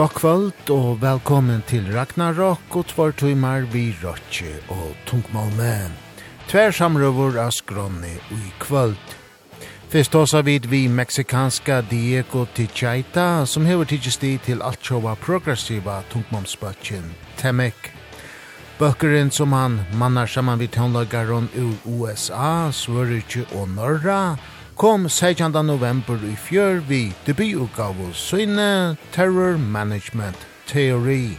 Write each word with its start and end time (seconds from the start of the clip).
God 0.00 0.14
kvöld 0.16 0.70
og 0.70 1.02
velkommen 1.02 1.60
til 1.68 1.84
Ragnarok 1.92 2.72
og 2.72 2.86
tvar 2.88 3.10
tøymar 3.12 3.66
vi 3.68 3.90
Rotje 4.00 4.54
og 4.72 4.94
Tungmalme. 5.06 5.90
Tver 6.48 6.72
samrøver 6.72 7.36
av 7.42 7.50
skronni 7.52 8.14
i 8.32 8.52
kvöld. 8.62 9.12
Fyrst 9.92 10.14
tåsa 10.16 10.40
vid 10.40 10.70
vi 10.72 10.86
meksikanska 10.88 11.82
Diego 11.90 12.46
Tichaita 12.54 13.44
som 13.44 13.66
hever 13.68 13.84
tidsi 13.84 14.38
til 14.46 14.62
alt 14.62 14.80
sjåva 14.80 15.18
progressiva 15.20 15.98
tungmalmsbøtjen 16.14 17.04
Temek. 17.36 17.92
Bøkkeren 18.78 19.28
som 19.30 19.52
han 19.52 19.82
mannar 19.92 20.26
saman 20.26 20.58
vid 20.58 20.72
tånlagaron 20.72 21.52
ur 21.52 21.76
USA, 21.84 22.70
Svörutje 22.72 23.44
og 23.52 23.68
Norra, 23.68 24.38
kom 24.80 25.08
16. 25.08 25.52
november 25.66 26.16
i 26.24 26.36
fjør 26.40 26.78
vi 26.88 27.12
debututgave 27.26 28.14
Søyne 28.14 28.96
Terror 29.12 29.58
Management 29.58 30.46
Theory. 30.66 31.36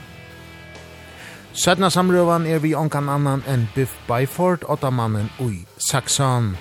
Sødna 1.53 1.89
samrøvan 1.89 2.45
er 2.45 2.59
vi 2.59 2.75
onkan 2.75 3.09
annan 3.09 3.41
enn 3.49 3.65
Biff 3.75 3.97
Byford, 4.07 4.67
åttamannen 4.69 5.31
ui 5.39 5.65
Saxon. 5.77 6.53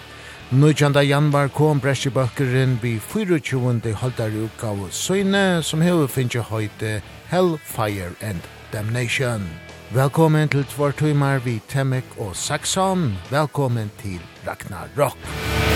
19. 0.51 0.97
januar 1.05 1.53
kom 1.53 1.81
Bresjebøkkeren 1.81 2.79
vi 2.83 2.99
24. 2.99 3.93
holdare 3.93 4.45
utgave 4.49 4.89
Søyne 4.91 5.63
som 5.63 5.85
hever 5.85 6.07
finnje 6.07 6.41
høyte 6.41 7.03
Hellfire 7.29 8.17
and 8.21 8.41
Damnation. 8.73 9.45
Velkommen 9.93 10.49
til 10.49 10.65
Tvartøymar 10.65 11.45
vi 11.45 11.61
Temek 11.69 12.17
og 12.19 12.37
Saxon. 12.37 13.19
Velkommen 13.31 13.91
til 14.01 14.21
Ragnarok. 14.47 14.97
Ragnarok. 14.97 15.70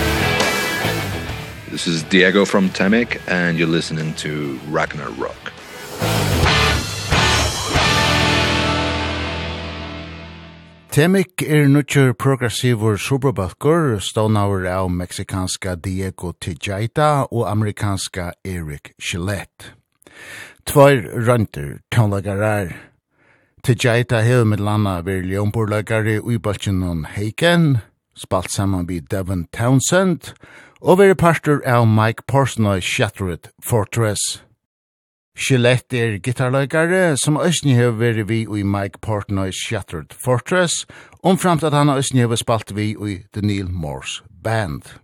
This 1.71 1.87
is 1.87 2.03
Diego 2.03 2.45
from 2.45 2.69
Tamek 2.69 3.19
and 3.27 3.57
you're 3.57 3.67
listening 3.67 4.13
to 4.15 4.59
Ragnar 4.69 5.09
Rock. 5.17 5.51
Temek 10.91 11.41
er 11.41 11.65
nutjur 11.67 12.13
progressivur 12.13 12.97
superbalkur, 12.97 13.99
stånaur 13.99 14.67
av 14.67 14.91
meksikanska 14.91 15.75
Diego 15.75 16.33
Tijaita 16.33 17.25
og 17.31 17.49
amerikanska 17.49 18.33
Eric 18.45 18.93
Gillette. 19.01 19.73
Tvair 20.65 21.01
runter 21.27 21.79
tånlagarar. 21.91 22.75
Tijaita 23.63 24.21
hev 24.21 24.45
med 24.45 24.59
landa 24.59 25.01
vir 25.01 25.25
ljónborlagari 25.25 26.19
ui 26.21 26.37
balkinon 26.37 27.05
Heiken, 27.05 27.79
spalt 28.15 28.51
saman 28.51 28.85
vi 28.87 28.99
Devon 28.99 29.47
Townsend, 29.51 30.29
og 30.29 30.64
og 30.85 30.99
veri 30.99 31.15
parter 31.17 31.63
av 31.65 31.87
Mike 31.89 32.27
Porsnoy 32.29 32.79
Shattered 32.79 33.49
Fortress. 33.65 34.21
Gillette 35.35 35.97
er 35.97 36.19
gitarløykare 36.23 37.15
som 37.17 37.39
Østni 37.41 37.73
hever 37.73 37.97
veri 37.97 38.25
vi 38.29 38.43
i 38.45 38.61
Mike 38.63 39.01
Portnoy 39.01 39.49
Shattered 39.51 40.13
Fortress, 40.13 40.85
omframt 41.23 41.65
at 41.65 41.73
han 41.73 41.89
Østni 41.89 42.21
hever 42.21 42.37
spalt 42.37 42.75
vi 42.77 42.93
i 42.93 43.17
The 43.33 43.41
Neil 43.41 43.71
Morse 43.71 44.21
Band. 44.29 45.01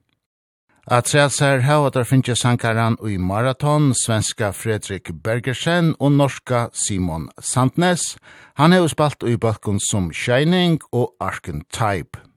At 0.88 1.10
sælsar 1.10 1.66
hava 1.66 1.90
der 1.90 2.04
finnje 2.04 2.36
sankaran 2.36 2.98
i 3.08 3.18
Marathon, 3.18 3.94
svenska 4.06 4.52
Fredrik 4.52 5.12
Bergersen 5.24 5.96
og 6.00 6.12
norska 6.12 6.68
Simon 6.74 7.30
Sandnes. 7.40 8.18
Han 8.56 8.74
hever 8.74 8.88
spalt 8.88 9.24
i 9.24 9.38
balkon 9.38 9.80
som 9.92 10.14
Shining 10.14 10.80
og 10.92 11.14
Archetype. 11.20 12.31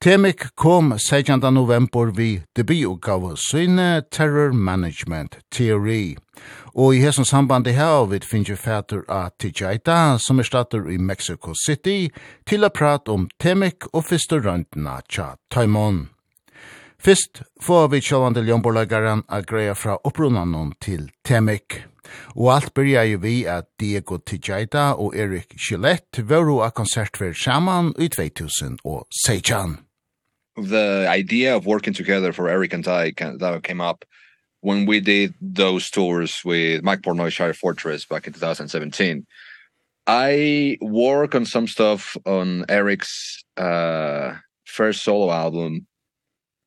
Temik 0.00 0.54
kom 0.54 0.98
16. 0.98 1.40
november 1.54 2.06
vi 2.06 2.42
debutgav 2.56 3.36
syne 3.36 4.02
Terror 4.10 4.52
Management 4.52 5.38
Theory. 5.50 6.16
Og 6.74 6.94
i 6.94 7.00
hesson 7.00 7.26
i 7.66 7.72
her 7.72 8.06
vi 8.06 8.20
finnje 8.20 8.56
fætur 8.56 9.02
av 9.08 9.30
Tijaita, 9.40 10.18
som 10.18 10.38
er 10.38 10.44
stater 10.44 10.86
i 10.88 10.98
Mexico 10.98 11.52
City, 11.66 12.10
til 12.46 12.64
a 12.64 12.68
prat 12.68 13.08
om 13.08 13.28
Temik 13.40 13.86
og 13.92 14.04
fyrste 14.04 14.38
røntena 14.38 15.00
tja 15.10 15.34
Taimon. 15.50 16.08
Fyrst 17.02 17.42
får 17.60 17.88
vi 17.88 18.00
sjåan 18.00 18.34
til 18.34 18.52
a 18.52 19.40
greia 19.42 19.74
fra 19.74 19.98
opprunanon 20.04 20.74
til 20.80 21.10
Temik. 21.24 21.82
Og 22.36 22.54
alt 22.54 22.74
byrja 22.74 23.02
jo 23.04 23.18
vi 23.18 23.46
at 23.46 23.66
Diego 23.80 24.18
Tijaita 24.18 24.94
og 24.94 25.16
Erik 25.16 25.58
Gillette 25.58 26.22
var 26.22 26.64
a 26.64 26.70
konsertver 26.70 27.34
saman 27.34 27.94
i 27.98 28.08
2016 28.08 29.87
the 30.66 31.06
idea 31.08 31.56
of 31.56 31.66
working 31.66 31.94
together 31.94 32.32
for 32.32 32.48
Eric 32.48 32.72
and 32.72 32.86
I 32.86 33.12
can, 33.12 33.38
that 33.38 33.62
came 33.62 33.80
up 33.80 34.04
when 34.60 34.86
we 34.86 35.00
did 35.00 35.34
those 35.40 35.90
tours 35.90 36.40
with 36.44 36.82
Mike 36.82 37.02
Portnoy 37.02 37.30
Shire 37.30 37.54
Fortress 37.54 38.04
back 38.04 38.26
in 38.26 38.32
2017. 38.32 39.26
I 40.06 40.78
work 40.80 41.34
on 41.34 41.44
some 41.44 41.66
stuff 41.68 42.16
on 42.24 42.64
Eric's 42.68 43.44
uh 43.56 44.34
first 44.64 45.04
solo 45.04 45.30
album. 45.30 45.86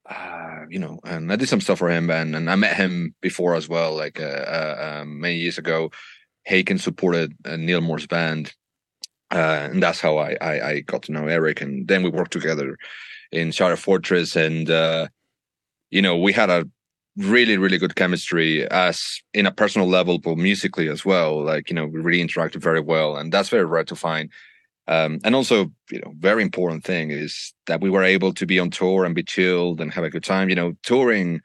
Uh 0.08 0.66
you 0.70 0.80
know, 0.80 1.00
and 1.04 1.32
I 1.32 1.36
did 1.36 1.50
some 1.50 1.62
stuff 1.62 1.80
for 1.80 1.90
him 1.90 2.10
and 2.12 2.36
and 2.36 2.50
I 2.50 2.56
met 2.56 2.78
him 2.78 3.16
before 3.22 3.56
as 3.56 3.68
well 3.68 3.96
like 3.96 4.20
uh, 4.20 4.24
uh 4.24 5.00
um, 5.02 5.20
many 5.20 5.38
years 5.38 5.58
ago. 5.58 5.92
Haken 6.48 6.80
supported 6.80 7.36
uh, 7.46 7.56
Neil 7.56 7.82
Moore's 7.82 8.08
band. 8.08 8.54
Uh 9.32 9.70
and 9.72 9.82
that's 9.82 10.00
how 10.00 10.18
I 10.18 10.38
I 10.40 10.70
I 10.70 10.80
got 10.82 11.04
to 11.04 11.12
know 11.12 11.28
Eric 11.28 11.62
and 11.62 11.88
then 11.88 12.04
we 12.04 12.10
worked 12.10 12.34
together 12.34 12.78
in 13.32 13.52
Shadow 13.52 13.76
Fortress 13.76 14.36
and 14.36 14.70
uh 14.70 15.08
you 15.90 16.02
know 16.02 16.18
we 16.18 16.34
had 16.34 16.50
a 16.50 16.68
really 17.18 17.58
really 17.58 17.78
good 17.78 17.96
chemistry 17.96 18.66
as 18.70 19.22
in 19.34 19.46
a 19.46 19.52
personal 19.52 19.88
level 19.88 20.18
but 20.18 20.38
musically 20.38 20.88
as 20.88 21.04
well 21.04 21.44
like 21.44 21.70
you 21.70 21.76
know 21.76 21.86
we 21.86 22.00
really 22.00 22.24
interacted 22.26 22.62
very 22.62 22.80
well 22.80 23.18
and 23.18 23.32
that's 23.32 23.50
very 23.50 23.66
rare 23.66 23.84
to 23.84 23.96
find. 23.96 24.30
Um 24.88 25.20
and 25.24 25.36
also 25.36 25.72
you 25.92 26.00
know 26.00 26.14
very 26.18 26.42
important 26.42 26.84
thing 26.84 27.12
is 27.12 27.54
that 27.68 27.82
we 27.82 27.90
were 27.90 28.04
able 28.04 28.34
to 28.34 28.46
be 28.46 28.60
on 28.60 28.70
tour 28.70 29.06
and 29.06 29.16
be 29.16 29.24
chilled 29.24 29.82
and 29.82 29.94
have 29.94 30.04
a 30.04 30.10
good 30.10 30.24
time. 30.24 30.50
You 30.50 30.56
know 30.56 30.74
touring 30.84 31.42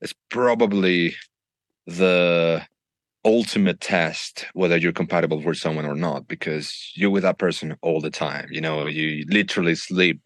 is 0.00 0.14
probably 0.30 1.14
the 1.86 2.62
ultimate 3.24 3.80
test 3.80 4.46
whether 4.54 4.78
you're 4.78 4.92
compatible 4.92 5.42
with 5.42 5.58
someone 5.58 5.84
or 5.84 5.94
not 5.94 6.26
because 6.26 6.90
you're 6.94 7.10
with 7.10 7.22
that 7.22 7.38
person 7.38 7.76
all 7.82 8.00
the 8.00 8.10
time. 8.10 8.48
You 8.50 8.60
know 8.60 8.86
you 8.86 9.24
literally 9.28 9.74
sleep 9.74 10.20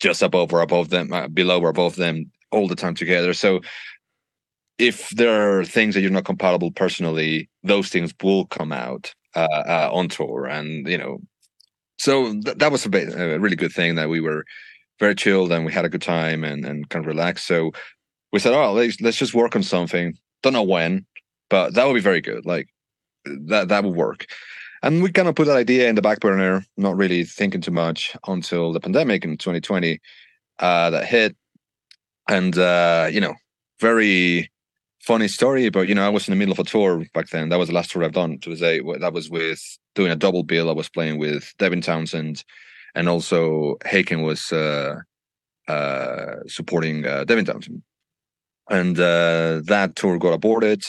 just 0.00 0.22
above 0.22 0.52
or 0.52 0.60
above 0.60 0.90
them 0.90 1.12
uh, 1.12 1.28
below 1.28 1.60
or 1.60 1.68
above 1.68 1.96
them 1.96 2.30
all 2.50 2.68
the 2.68 2.76
time 2.76 2.94
together. 2.94 3.32
So 3.34 3.60
if 4.78 5.10
there 5.10 5.58
are 5.58 5.64
things 5.64 5.94
that 5.94 6.02
you're 6.02 6.10
not 6.10 6.24
compatible 6.24 6.70
personally 6.70 7.50
those 7.64 7.88
things 7.88 8.14
will 8.22 8.46
come 8.46 8.70
out 8.70 9.12
uh, 9.34 9.64
uh 9.66 9.90
on 9.92 10.08
tour 10.08 10.46
and 10.46 10.86
you 10.86 10.96
know 10.96 11.18
so 11.98 12.32
th 12.32 12.56
that 12.58 12.72
was 12.72 12.86
a, 12.86 12.88
bit, 12.88 13.12
a 13.12 13.38
really 13.38 13.56
good 13.56 13.72
thing 13.72 13.96
that 13.96 14.08
we 14.08 14.20
were 14.20 14.44
very 15.00 15.14
chilled 15.14 15.52
and 15.52 15.64
we 15.64 15.72
had 15.72 15.84
a 15.84 15.88
good 15.88 16.02
time 16.02 16.44
and 16.44 16.64
and 16.64 16.88
kind 16.90 17.04
of 17.04 17.08
relaxed. 17.08 17.46
So 17.46 17.72
we 18.32 18.38
said 18.38 18.54
oh 18.54 18.72
let's 18.72 19.00
let's 19.00 19.18
just 19.18 19.34
work 19.34 19.54
on 19.56 19.62
something. 19.62 20.16
Don't 20.42 20.52
know 20.52 20.62
when 20.62 21.06
but 21.50 21.74
that 21.74 21.86
would 21.86 21.94
be 21.94 22.00
very 22.00 22.20
good. 22.20 22.46
Like 22.46 22.68
that 23.24 23.68
that 23.68 23.84
would 23.84 23.96
work. 23.96 24.26
And 24.82 25.02
we 25.02 25.10
kind 25.10 25.28
of 25.28 25.34
put 25.34 25.46
that 25.46 25.56
idea 25.56 25.88
in 25.88 25.96
the 25.96 26.02
back 26.02 26.20
burner, 26.20 26.64
not 26.76 26.96
really 26.96 27.24
thinking 27.24 27.60
too 27.60 27.70
much 27.70 28.16
until 28.26 28.72
the 28.72 28.80
pandemic 28.80 29.24
in 29.24 29.36
2020 29.36 30.00
uh 30.60 30.90
that 30.90 31.04
hit 31.04 31.36
and 32.28 32.56
uh 32.58 33.08
you 33.10 33.20
know, 33.20 33.34
very 33.80 34.50
funny 35.00 35.28
story 35.28 35.70
but 35.70 35.88
you 35.88 35.94
know 35.94 36.04
I 36.04 36.10
was 36.10 36.28
in 36.28 36.32
the 36.32 36.36
middle 36.36 36.52
of 36.52 36.58
a 36.58 36.64
tour 36.64 37.04
back 37.14 37.28
then. 37.30 37.48
That 37.48 37.58
was 37.58 37.68
the 37.68 37.74
last 37.74 37.90
tour 37.90 38.04
I've 38.04 38.12
done 38.12 38.38
to 38.40 38.56
say 38.56 38.80
that 39.00 39.12
was 39.12 39.30
with 39.30 39.60
doing 39.94 40.12
a 40.12 40.16
double 40.16 40.42
bill. 40.42 40.68
I 40.68 40.72
was 40.72 40.88
playing 40.88 41.18
with 41.18 41.52
Devin 41.58 41.80
Townsend 41.80 42.44
and 42.94 43.08
also 43.08 43.76
Haken 43.84 44.24
was 44.24 44.52
uh 44.52 44.96
uh 45.68 46.36
supporting 46.46 47.06
uh, 47.06 47.24
Devin 47.24 47.44
Townsend. 47.44 47.82
And 48.70 48.98
uh 48.98 49.62
that 49.64 49.96
tour 49.96 50.18
got 50.18 50.34
aborted 50.34 50.82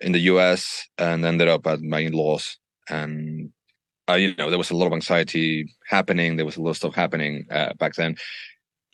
in 0.00 0.12
the 0.12 0.20
US 0.32 0.88
and 0.98 1.24
ended 1.24 1.48
up 1.48 1.66
at 1.66 1.80
my 1.82 2.00
in-laws 2.00 2.58
and 2.88 3.50
uh, 4.08 4.14
you 4.14 4.34
know 4.36 4.50
there 4.50 4.58
was 4.58 4.70
a 4.70 4.76
lot 4.76 4.86
of 4.86 4.92
anxiety 4.92 5.72
happening. 5.86 6.36
There 6.36 6.46
was 6.46 6.56
a 6.56 6.62
lot 6.62 6.70
of 6.70 6.76
stuff 6.76 6.94
happening 6.94 7.46
uh, 7.50 7.74
back 7.74 7.94
then. 7.94 8.16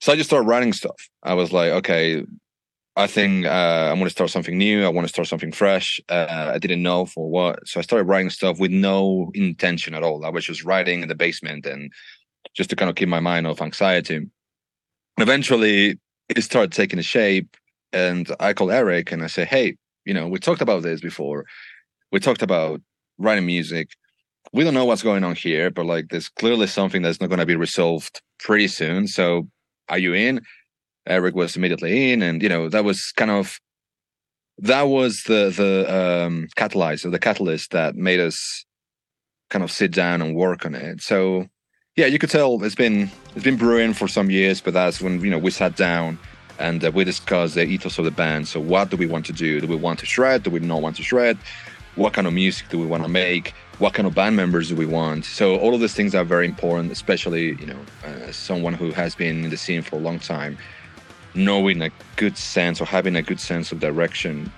So 0.00 0.12
i 0.12 0.16
just 0.16 0.30
started 0.30 0.48
writing 0.48 0.72
stuff. 0.72 0.96
I 1.22 1.34
was 1.34 1.52
like 1.52 1.72
okay 1.72 2.24
i 2.96 3.06
think 3.06 3.46
uh 3.46 3.88
i 3.88 3.92
want 3.92 4.04
to 4.04 4.10
start 4.10 4.30
something 4.30 4.58
new. 4.58 4.84
I 4.84 4.88
want 4.88 5.06
to 5.06 5.12
start 5.12 5.28
something 5.28 5.52
fresh. 5.52 6.00
Uh 6.08 6.52
i 6.54 6.58
didn't 6.58 6.82
know 6.82 7.06
for 7.06 7.28
what. 7.30 7.68
So 7.68 7.80
i 7.80 7.82
started 7.82 8.04
writing 8.04 8.30
stuff 8.30 8.58
with 8.58 8.70
no 8.70 9.30
intention 9.34 9.94
at 9.94 10.02
all. 10.02 10.24
I 10.24 10.30
was 10.30 10.44
just 10.44 10.64
writing 10.64 11.02
in 11.02 11.08
the 11.08 11.14
basement 11.14 11.66
and 11.66 11.92
just 12.54 12.70
to 12.70 12.76
kind 12.76 12.90
of 12.90 12.96
keep 12.96 13.08
my 13.08 13.20
mind 13.20 13.46
off 13.46 13.62
anxiety. 13.62 14.16
And 14.16 14.30
eventually 15.18 15.98
it 16.28 16.42
started 16.42 16.72
taking 16.72 16.98
a 16.98 17.02
shape 17.02 17.56
and 17.92 18.30
i 18.40 18.52
called 18.52 18.70
eric 18.70 19.10
and 19.12 19.22
i 19.22 19.26
said 19.26 19.48
hey 19.48 19.76
you 20.04 20.14
know 20.14 20.28
we 20.28 20.38
talked 20.38 20.60
about 20.60 20.82
this 20.82 21.00
before. 21.00 21.44
We 22.12 22.18
talked 22.18 22.42
about 22.42 22.80
writing 23.20 23.46
music. 23.46 23.90
We 24.52 24.64
don't 24.64 24.74
know 24.74 24.84
what's 24.84 25.02
going 25.02 25.22
on 25.22 25.36
here, 25.36 25.70
but 25.70 25.86
like 25.86 26.08
there's 26.08 26.28
clearly 26.28 26.66
something 26.66 27.02
that's 27.02 27.20
not 27.20 27.28
going 27.28 27.38
to 27.38 27.46
be 27.46 27.56
resolved 27.56 28.20
pretty 28.38 28.68
soon. 28.68 29.06
So 29.06 29.46
are 29.88 29.98
you 29.98 30.14
in? 30.14 30.40
Eric 31.06 31.34
was 31.34 31.56
immediately 31.56 32.12
in 32.12 32.22
and 32.22 32.42
you 32.42 32.48
know 32.48 32.68
that 32.68 32.84
was 32.84 33.12
kind 33.16 33.30
of 33.30 33.58
that 34.58 34.82
was 34.82 35.22
the 35.26 35.50
the 35.50 35.86
um 35.88 36.46
catalyzer 36.56 37.10
the 37.10 37.18
catalyst 37.18 37.70
that 37.70 37.96
made 37.96 38.20
us 38.20 38.66
kind 39.48 39.64
of 39.64 39.70
sit 39.70 39.92
down 39.92 40.22
and 40.22 40.34
work 40.34 40.64
on 40.64 40.74
it. 40.74 41.00
So 41.00 41.46
yeah, 41.96 42.06
you 42.06 42.18
could 42.18 42.30
tell 42.30 42.62
it's 42.62 42.74
been 42.74 43.10
it's 43.34 43.44
been 43.44 43.56
brewing 43.56 43.94
for 43.94 44.08
some 44.08 44.30
years, 44.30 44.60
but 44.60 44.74
that's 44.74 45.00
when 45.00 45.20
you 45.20 45.30
know 45.30 45.38
we 45.38 45.50
sat 45.50 45.76
down 45.76 46.18
and 46.58 46.84
uh, 46.84 46.90
we 46.94 47.04
discussed 47.04 47.54
the 47.54 47.64
ethos 47.64 47.98
of 47.98 48.04
the 48.04 48.10
band. 48.10 48.46
So 48.46 48.60
what 48.60 48.90
do 48.90 48.96
we 48.96 49.06
want 49.06 49.26
to 49.26 49.32
do? 49.32 49.60
Do 49.60 49.66
we 49.66 49.76
want 49.76 49.98
to 50.00 50.06
shred? 50.06 50.42
Do 50.42 50.50
we 50.50 50.60
not 50.60 50.82
want 50.82 50.96
to 50.96 51.02
shred? 51.02 51.38
what 51.96 52.12
kind 52.12 52.26
of 52.26 52.32
music 52.32 52.68
do 52.68 52.78
we 52.78 52.86
want 52.86 53.02
to 53.02 53.08
make 53.08 53.54
what 53.80 53.94
kind 53.94 54.06
of 54.06 54.14
band 54.14 54.36
members 54.36 54.68
do 54.68 54.76
we 54.76 54.84
want? 54.84 55.24
So 55.24 55.56
all 55.56 55.74
of 55.74 55.80
these 55.80 55.94
things 55.94 56.14
are 56.14 56.22
very 56.22 56.46
important 56.46 56.92
especially 56.92 57.56
you 57.58 57.66
know 57.66 57.80
uh, 58.04 58.30
someone 58.30 58.74
who 58.74 58.92
has 58.92 59.14
been 59.14 59.42
in 59.44 59.50
the 59.50 59.56
scene 59.56 59.82
for 59.82 59.96
a 59.96 59.98
long 59.98 60.18
time. 60.18 60.58
Knowing 61.34 61.80
a 61.80 61.90
good 62.16 62.36
sense 62.36 62.80
or 62.80 62.84
having 62.84 63.16
a 63.16 63.22
good 63.22 63.40
sense 63.40 63.72
of 63.72 63.80
direction 63.80 64.52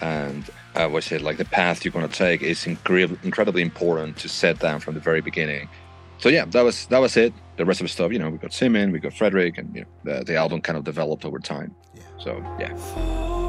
and 0.00 0.48
I 0.74 0.86
would 0.86 1.04
say 1.04 1.18
like 1.18 1.36
the 1.36 1.44
path 1.44 1.84
you're 1.84 1.92
going 1.92 2.08
to 2.08 2.14
take 2.14 2.40
is 2.42 2.66
incredibly 2.66 3.18
incredibly 3.22 3.62
important 3.62 4.16
to 4.18 4.28
set 4.28 4.58
down 4.58 4.80
from 4.80 4.94
the 4.94 5.00
very 5.00 5.20
beginning. 5.20 5.68
So 6.18 6.30
yeah 6.30 6.46
that 6.46 6.62
was 6.62 6.86
that 6.86 6.98
was 6.98 7.16
it. 7.16 7.34
The 7.58 7.66
rest 7.66 7.80
of 7.82 7.84
the 7.84 7.92
stuff 7.92 8.10
you 8.10 8.18
know 8.18 8.30
we 8.30 8.38
got 8.38 8.54
Simon 8.54 8.90
we 8.90 9.00
got 9.00 9.12
Frederick 9.12 9.58
and 9.58 9.74
you 9.74 9.82
know 9.82 9.88
the, 10.04 10.24
the 10.24 10.36
album 10.36 10.62
kind 10.62 10.78
of 10.78 10.84
developed 10.84 11.26
over 11.26 11.38
time. 11.38 11.74
Yeah. 11.94 12.02
so 12.18 12.30
yeah. 12.58 13.41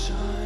sunshine 0.00 0.39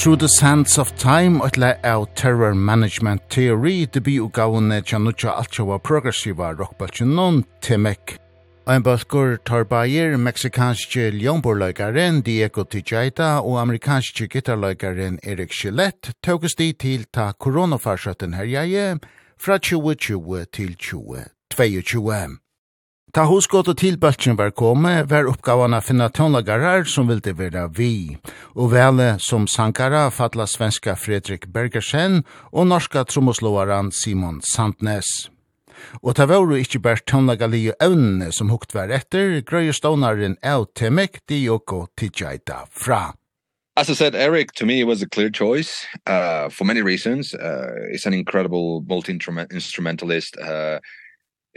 Through 0.00 0.16
the 0.16 0.28
Sands 0.28 0.78
of 0.78 0.94
Time 0.96 1.42
og 1.44 1.58
le 1.60 1.74
av 1.84 2.06
Terror 2.16 2.54
Management 2.54 3.20
Theory 3.28 3.84
det 3.84 4.00
bi 4.06 4.14
og 4.16 4.30
gavne 4.32 4.78
tja 4.80 4.96
nutja 4.96 5.34
altjaua 5.36 5.76
progressiva 5.76 6.54
rockbaltjen 6.56 7.12
non 7.18 7.42
Timek. 7.60 8.14
Ein 8.64 8.80
balkur 8.80 9.36
tar 9.44 9.68
bayer 9.68 10.16
meksikanske 10.16 11.10
ljonborløykaren 11.20 12.22
Diego 12.24 12.64
Tijaita 12.64 13.42
og 13.44 13.60
amerikanske 13.60 14.24
gitarløykaren 14.32 15.20
Erik 15.20 15.52
Gillette 15.52 16.16
tåkes 16.24 16.56
de 16.56 16.72
til 16.72 17.04
ta 17.12 17.34
koronafarsøtten 17.36 18.40
herjeie 18.40 18.94
fra 19.36 19.60
2020 19.60 20.46
til 20.48 20.78
2022. 20.80 22.40
Ta 23.10 23.24
hosgått 23.26 23.66
og 23.66 23.74
tilbøltjen 23.80 24.36
var 24.38 24.52
kommet, 24.54 25.08
var 25.10 25.26
oppgavan 25.26 25.74
å 25.74 25.80
finne 25.82 26.06
tonlagarar 26.14 26.84
som 26.86 27.08
ville 27.10 27.32
være 27.34 27.64
vi, 27.74 28.14
og 28.54 28.70
vele 28.70 29.16
som 29.18 29.48
sankara 29.50 30.04
fatla 30.14 30.46
svenska 30.46 30.94
Fredrik 30.94 31.48
Bergersen 31.50 32.20
og 32.52 32.68
norska 32.70 33.02
trommoslåaren 33.10 33.90
Simon 33.90 34.38
Sandnes. 34.46 35.26
Og 36.06 36.14
ta 36.14 36.28
var 36.30 36.46
jo 36.46 36.60
ikkje 36.60 36.82
bare 36.86 37.02
tonlagali 37.02 37.64
og 37.72 37.82
evnene 37.82 38.30
som 38.36 38.52
hukt 38.54 38.76
var 38.78 38.94
etter, 38.94 39.40
grøye 39.42 39.74
stånaren 39.74 40.38
Eutemek 40.46 41.24
Dioko 41.26 41.88
Tidjaita 41.98 42.62
fra. 42.70 43.08
As 43.74 43.90
I 43.90 43.94
said, 43.94 44.14
Eric, 44.14 44.52
to 44.52 44.66
me, 44.66 44.80
it 44.80 44.86
was 44.86 45.02
a 45.02 45.08
clear 45.08 45.30
choice 45.30 45.84
uh, 46.06 46.48
for 46.48 46.64
many 46.64 46.82
reasons. 46.82 47.34
Uh, 47.34 47.88
he's 47.90 48.06
an 48.06 48.14
incredible 48.14 48.84
multi-instrumentalist. 48.86 50.38
Uh, 50.38 50.78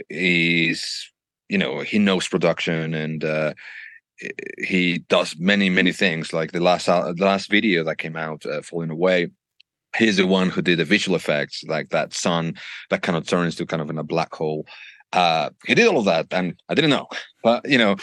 he's 0.08 1.12
you 1.48 1.58
know 1.58 1.80
he 1.80 1.98
knows 1.98 2.28
production 2.28 2.94
and 2.94 3.24
uh 3.24 3.54
he 4.58 4.98
does 5.08 5.36
many 5.38 5.68
many 5.68 5.92
things. 5.92 6.32
Like 6.32 6.52
the 6.52 6.60
last 6.60 6.88
uh, 6.88 7.12
the 7.12 7.24
last 7.24 7.50
video 7.50 7.84
that 7.84 7.98
came 7.98 8.16
out 8.16 8.46
uh, 8.46 8.62
falling 8.62 8.90
away 8.90 9.30
he's 9.96 10.16
the 10.16 10.26
one 10.26 10.50
who 10.50 10.62
did 10.62 10.78
the 10.78 10.84
visual 10.84 11.16
effects 11.16 11.62
like 11.68 11.90
that 11.90 12.12
sun 12.12 12.54
that 12.90 13.02
kind 13.02 13.16
of 13.16 13.26
turns 13.26 13.56
to 13.56 13.66
kind 13.66 13.82
of 13.82 13.90
in 13.90 13.98
a 13.98 14.04
black 14.04 14.34
hole. 14.34 14.66
Uh 15.12 15.50
he 15.66 15.74
did 15.74 15.86
all 15.86 15.98
of 15.98 16.04
that 16.06 16.26
and 16.30 16.60
i 16.68 16.74
didn't 16.74 16.90
know. 16.90 17.08
But 17.42 17.68
you 17.68 17.78
know 17.78 17.96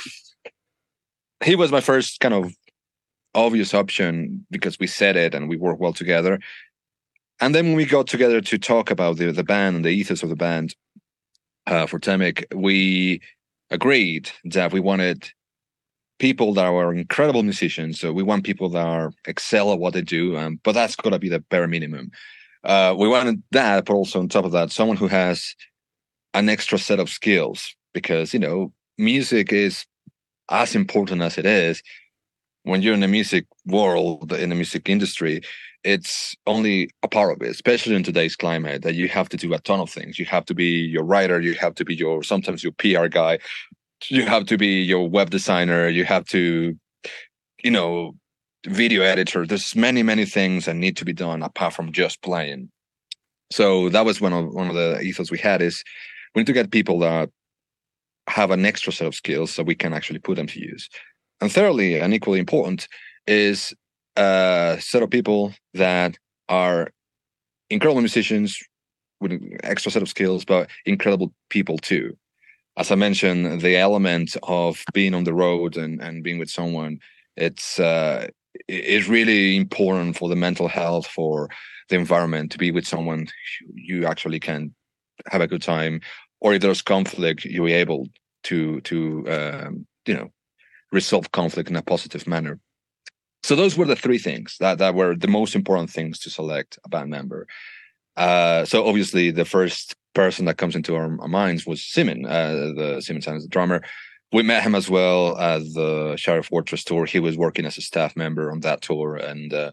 he 1.44 1.56
was 1.56 1.72
my 1.72 1.82
first 1.82 2.20
kind 2.20 2.34
of 2.34 2.54
obvious 3.34 3.74
option 3.74 4.46
because 4.52 4.80
we 4.80 4.88
said 4.88 5.16
it 5.16 5.34
and 5.34 5.50
we 5.50 5.58
work 5.58 5.80
well 5.80 5.94
together. 5.94 6.40
And 7.40 7.56
then 7.56 7.68
when 7.68 7.76
we 7.76 7.86
got 7.86 8.08
together 8.08 8.42
to 8.42 8.58
talk 8.58 8.92
about 8.92 9.18
the 9.18 9.32
the 9.32 9.44
band 9.44 9.78
and 9.78 9.86
the 9.86 9.90
ethos 9.90 10.24
of 10.24 10.30
the 10.30 10.36
band 10.36 10.76
uh, 11.68 11.86
for 11.86 12.00
Temic, 12.00 12.46
we 12.54 13.22
agreed 13.70 14.30
that 14.46 14.74
we 14.74 14.80
wanted 14.80 15.30
people 16.20 16.54
that 16.54 16.66
are 16.66 16.94
incredible 16.94 17.44
musicians. 17.44 18.00
So 18.00 18.14
we 18.14 18.24
want 18.24 18.44
people 18.44 18.70
that 18.70 18.86
are 18.86 19.12
excel 19.26 19.74
at 19.74 19.80
what 19.80 19.94
they 19.94 20.02
do, 20.02 20.38
um, 20.38 20.60
but 20.64 20.74
that's 20.74 20.96
got 20.96 21.10
to 21.12 21.20
be 21.20 21.30
the 21.30 21.40
bare 21.40 21.68
minimum. 21.68 22.12
Uh, 22.64 22.96
we 22.98 23.08
wanted 23.08 23.42
that, 23.52 23.86
but 23.86 23.94
also 23.94 24.20
on 24.20 24.30
top 24.30 24.46
of 24.46 24.52
that, 24.52 24.72
someone 24.72 24.98
who 24.98 25.08
has 25.08 25.56
an 26.34 26.48
extra 26.48 26.78
set 26.78 27.00
of 27.00 27.10
skills 27.10 27.76
because, 27.94 28.34
you 28.34 28.40
know, 28.40 28.72
music 28.98 29.52
is 29.52 29.86
as 30.50 30.76
important 30.76 31.22
as 31.22 31.38
it 31.38 31.46
is 31.46 31.82
when 32.64 32.82
you're 32.82 32.94
in 32.94 33.00
the 33.00 33.08
music 33.08 33.46
world, 33.66 34.32
in 34.32 34.50
the 34.50 34.56
music 34.56 34.88
industry, 34.88 35.42
it's 35.84 36.36
only 36.46 36.90
a 37.02 37.08
part 37.08 37.32
of 37.34 37.42
it 37.42 37.50
especially 37.50 37.96
in 37.96 38.04
today's 38.04 38.36
climate 38.36 38.84
that 38.84 38.94
you 38.94 39.08
have 39.08 39.28
to 39.30 39.38
do 39.38 39.54
a 39.54 39.60
ton 39.60 39.80
of 39.80 39.90
things. 39.90 40.20
You 40.20 40.26
have 40.26 40.46
to 40.46 40.54
be 40.54 40.66
your 40.66 41.04
writer 41.04 41.42
you 41.42 41.54
have 41.56 41.76
to 41.76 41.86
be 41.86 41.96
your 41.96 42.24
sometimes 42.24 42.64
your 42.64 42.74
PR 42.74 43.08
guy 43.08 43.40
you 44.10 44.26
have 44.26 44.46
to 44.46 44.58
be 44.58 44.82
your 44.82 45.10
web 45.10 45.30
designer 45.30 45.88
you 45.88 46.06
have 46.06 46.26
to 46.26 46.78
you 47.64 47.72
know 47.72 48.14
video 48.68 49.02
editor. 49.02 49.46
There's 49.46 49.76
many 49.76 50.04
many 50.04 50.26
things 50.26 50.66
that 50.66 50.76
need 50.76 50.98
to 50.98 51.06
be 51.06 51.14
done 51.14 51.42
apart 51.42 51.74
from 51.74 51.92
just 51.92 52.22
playing. 52.22 52.70
So 53.52 53.90
that 53.90 54.06
was 54.06 54.22
one 54.22 54.34
of 54.34 54.54
one 54.54 54.68
of 54.68 54.76
the 54.76 55.00
ethos 55.02 55.32
we 55.32 55.38
had 55.38 55.62
is 55.62 55.84
we 56.36 56.42
need 56.42 56.48
to 56.48 56.54
get 56.54 56.72
people 56.72 57.00
that 57.00 57.30
have 58.28 58.52
an 58.52 58.66
extra 58.66 58.94
set 58.94 59.08
of 59.08 59.16
skills 59.16 59.52
so 59.52 59.64
we 59.64 59.76
can 59.76 59.94
actually 59.94 60.20
put 60.20 60.36
them 60.36 60.48
to 60.48 60.60
use. 60.60 60.90
And 61.42 61.52
thirdly 61.52 62.00
and 62.00 62.14
equally 62.14 62.40
important 62.40 62.88
is 63.28 63.74
uh 64.18 64.78
set 64.78 65.04
of 65.04 65.10
people 65.10 65.54
that 65.74 66.18
are 66.50 66.90
incredible 67.70 68.02
musicians 68.02 68.60
with 69.20 69.32
an 69.32 69.58
extra 69.64 69.92
set 69.92 70.02
of 70.02 70.10
skills 70.10 70.44
but 70.46 70.70
incredible 70.86 71.34
people 71.50 71.78
too. 71.78 72.18
As 72.78 72.92
i 72.92 72.96
mentioned 72.96 73.62
the 73.62 73.78
element 73.78 74.36
of 74.44 74.84
being 74.94 75.14
on 75.14 75.24
the 75.24 75.34
road 75.34 75.78
and 75.78 76.02
and 76.02 76.24
being 76.24 76.40
with 76.40 76.50
someone 76.50 77.00
it's 77.38 77.80
uh 77.80 78.28
is 78.68 79.08
really 79.08 79.56
important 79.56 80.18
for 80.18 80.28
the 80.30 80.36
mental 80.36 80.68
health 80.68 81.08
for 81.08 81.50
the 81.90 81.96
environment 81.96 82.52
to 82.52 82.58
be 82.58 82.72
with 82.72 82.86
someone 82.86 83.28
you 83.74 84.06
actually 84.06 84.40
can 84.40 84.74
have 85.28 85.42
a 85.42 85.48
good 85.48 85.62
time 85.62 86.02
or 86.42 86.54
if 86.54 86.62
there's 86.62 86.82
conflict 86.82 87.46
you're 87.46 87.70
able 87.70 88.08
to 88.44 88.82
to 88.82 89.26
um 89.30 89.86
you 90.06 90.14
know 90.14 90.30
resolve 90.92 91.32
conflict 91.32 91.70
in 91.70 91.76
a 91.76 91.82
positive 91.82 92.28
manner 92.28 92.60
so 93.44 93.56
those 93.56 93.78
were 93.78 93.86
the 93.86 93.96
three 93.96 94.18
things 94.18 94.58
that 94.60 94.78
that 94.78 94.96
were 94.96 95.16
the 95.16 95.28
most 95.28 95.56
important 95.56 95.90
things 95.90 96.20
to 96.20 96.30
select 96.30 96.78
a 96.86 96.90
band 96.90 97.10
member. 97.10 97.48
Uh 98.16 98.66
so 98.66 98.86
obviously 98.86 99.32
the 99.32 99.46
first 99.46 99.96
person 100.14 100.46
that 100.46 100.58
comes 100.58 100.76
into 100.76 100.96
our, 100.96 101.20
our 101.22 101.28
minds 101.28 101.66
was 101.66 101.84
Simon 101.84 102.26
uh 102.26 102.72
the 102.76 103.02
Simon 103.02 103.22
Sanders 103.22 103.44
the 103.44 103.50
drummer. 103.50 103.82
We 104.34 104.44
met 104.44 104.64
him 104.64 104.76
as 104.76 104.90
well 104.90 105.38
as 105.38 105.74
the 105.74 106.16
Sheriff 106.16 106.48
Fortress 106.48 106.86
tour. 106.86 107.06
He 107.06 107.20
was 107.20 107.38
working 107.38 107.66
as 107.66 107.78
a 107.78 107.82
staff 107.82 108.16
member 108.16 108.52
on 108.52 108.62
that 108.62 108.82
tour 108.82 109.16
and 109.16 109.54
uh 109.54 109.72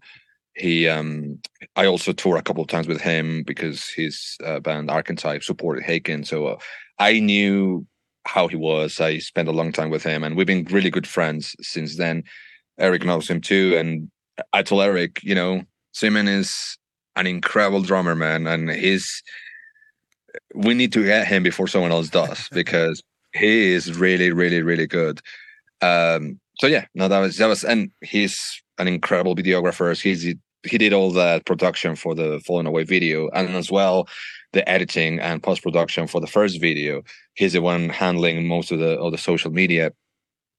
he 0.54 0.88
um 0.88 1.38
I 1.76 1.86
also 1.86 2.12
toured 2.12 2.40
a 2.40 2.42
couple 2.42 2.62
of 2.62 2.68
times 2.68 2.88
with 2.88 3.00
him 3.00 3.42
because 3.44 3.88
his 3.88 4.36
uh, 4.44 4.60
band 4.60 4.90
Archetype 4.90 5.42
supported 5.44 5.84
Haken. 5.84 6.26
So 6.26 6.46
uh, 6.46 6.58
I 6.98 7.20
knew 7.20 7.86
how 8.26 8.48
he 8.48 8.56
was. 8.56 9.00
I 9.00 9.18
spent 9.18 9.48
a 9.48 9.52
long 9.52 9.72
time 9.72 9.90
with 9.90 10.02
him 10.02 10.24
and 10.24 10.36
we've 10.36 10.46
been 10.46 10.64
really 10.64 10.90
good 10.90 11.06
friends 11.06 11.54
since 11.60 11.96
then. 11.96 12.24
Eric 12.78 13.04
knows 13.04 13.28
him 13.28 13.40
too 13.40 13.76
and 13.76 14.10
I 14.52 14.62
told 14.62 14.82
Eric, 14.82 15.20
you 15.22 15.34
know, 15.34 15.62
Simon 15.92 16.28
is 16.28 16.78
an 17.16 17.26
incredible 17.26 17.82
drummer 17.82 18.14
man 18.14 18.46
and 18.46 18.70
he's 18.70 19.22
we 20.54 20.74
need 20.74 20.92
to 20.92 21.04
get 21.04 21.26
him 21.26 21.42
before 21.42 21.66
someone 21.66 21.90
else 21.90 22.08
does 22.08 22.48
because 22.52 23.02
he 23.34 23.72
is 23.72 23.98
really 23.98 24.32
really 24.32 24.62
really 24.62 24.86
good. 24.86 25.20
Um 25.82 26.40
so 26.60 26.66
yeah, 26.66 26.86
no 26.94 27.08
that 27.08 27.18
was 27.18 27.36
that 27.38 27.46
was 27.46 27.64
and 27.64 27.90
he's 28.02 28.62
an 28.78 28.88
incredible 28.88 29.34
videographer. 29.34 30.00
He's 30.00 30.22
he 30.22 30.78
did 30.78 30.92
all 30.92 31.10
the 31.10 31.42
production 31.46 31.96
for 31.96 32.14
the 32.14 32.40
Fallen 32.46 32.66
Away 32.66 32.84
video 32.84 33.28
and 33.30 33.50
as 33.50 33.70
well 33.70 34.08
the 34.52 34.68
editing 34.68 35.20
and 35.20 35.42
post 35.42 35.62
production 35.62 36.06
for 36.06 36.20
the 36.20 36.26
first 36.26 36.60
video. 36.60 37.02
He's 37.34 37.52
the 37.52 37.62
one 37.62 37.88
handling 37.90 38.46
most 38.46 38.72
of 38.72 38.78
the 38.78 38.98
of 38.98 39.12
the 39.12 39.18
social 39.18 39.50
media. 39.50 39.92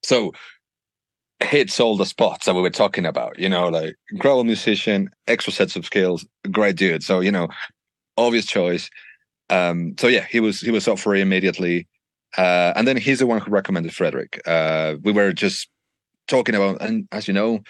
So 0.02 0.32
hits 1.42 1.80
all 1.80 1.96
the 1.96 2.06
spots 2.06 2.46
that 2.46 2.54
we 2.54 2.60
were 2.60 2.70
talking 2.70 3.06
about 3.06 3.38
you 3.38 3.48
know 3.48 3.68
like 3.68 3.96
incredible 4.10 4.44
musician 4.44 5.08
extra 5.26 5.52
sets 5.52 5.76
of 5.76 5.86
skills 5.86 6.26
great 6.50 6.76
dude. 6.76 7.02
So 7.02 7.20
you 7.20 7.32
know 7.32 7.48
obvious 8.16 8.46
choice. 8.46 8.90
Um 9.48 9.94
so 9.98 10.06
yeah 10.06 10.26
he 10.30 10.40
was 10.40 10.60
he 10.60 10.70
was 10.70 10.86
up 10.86 10.98
for 10.98 11.14
it 11.14 11.20
immediately. 11.20 11.88
Uh 12.36 12.72
and 12.76 12.86
then 12.86 12.96
he's 12.96 13.20
the 13.20 13.26
one 13.26 13.40
who 13.40 13.50
recommended 13.50 13.94
Frederick. 13.94 14.40
Uh 14.46 14.96
we 15.02 15.12
were 15.12 15.32
just 15.32 15.68
talking 16.28 16.54
about 16.54 16.80
and 16.82 17.08
as 17.10 17.26
you 17.26 17.34
know 17.34 17.60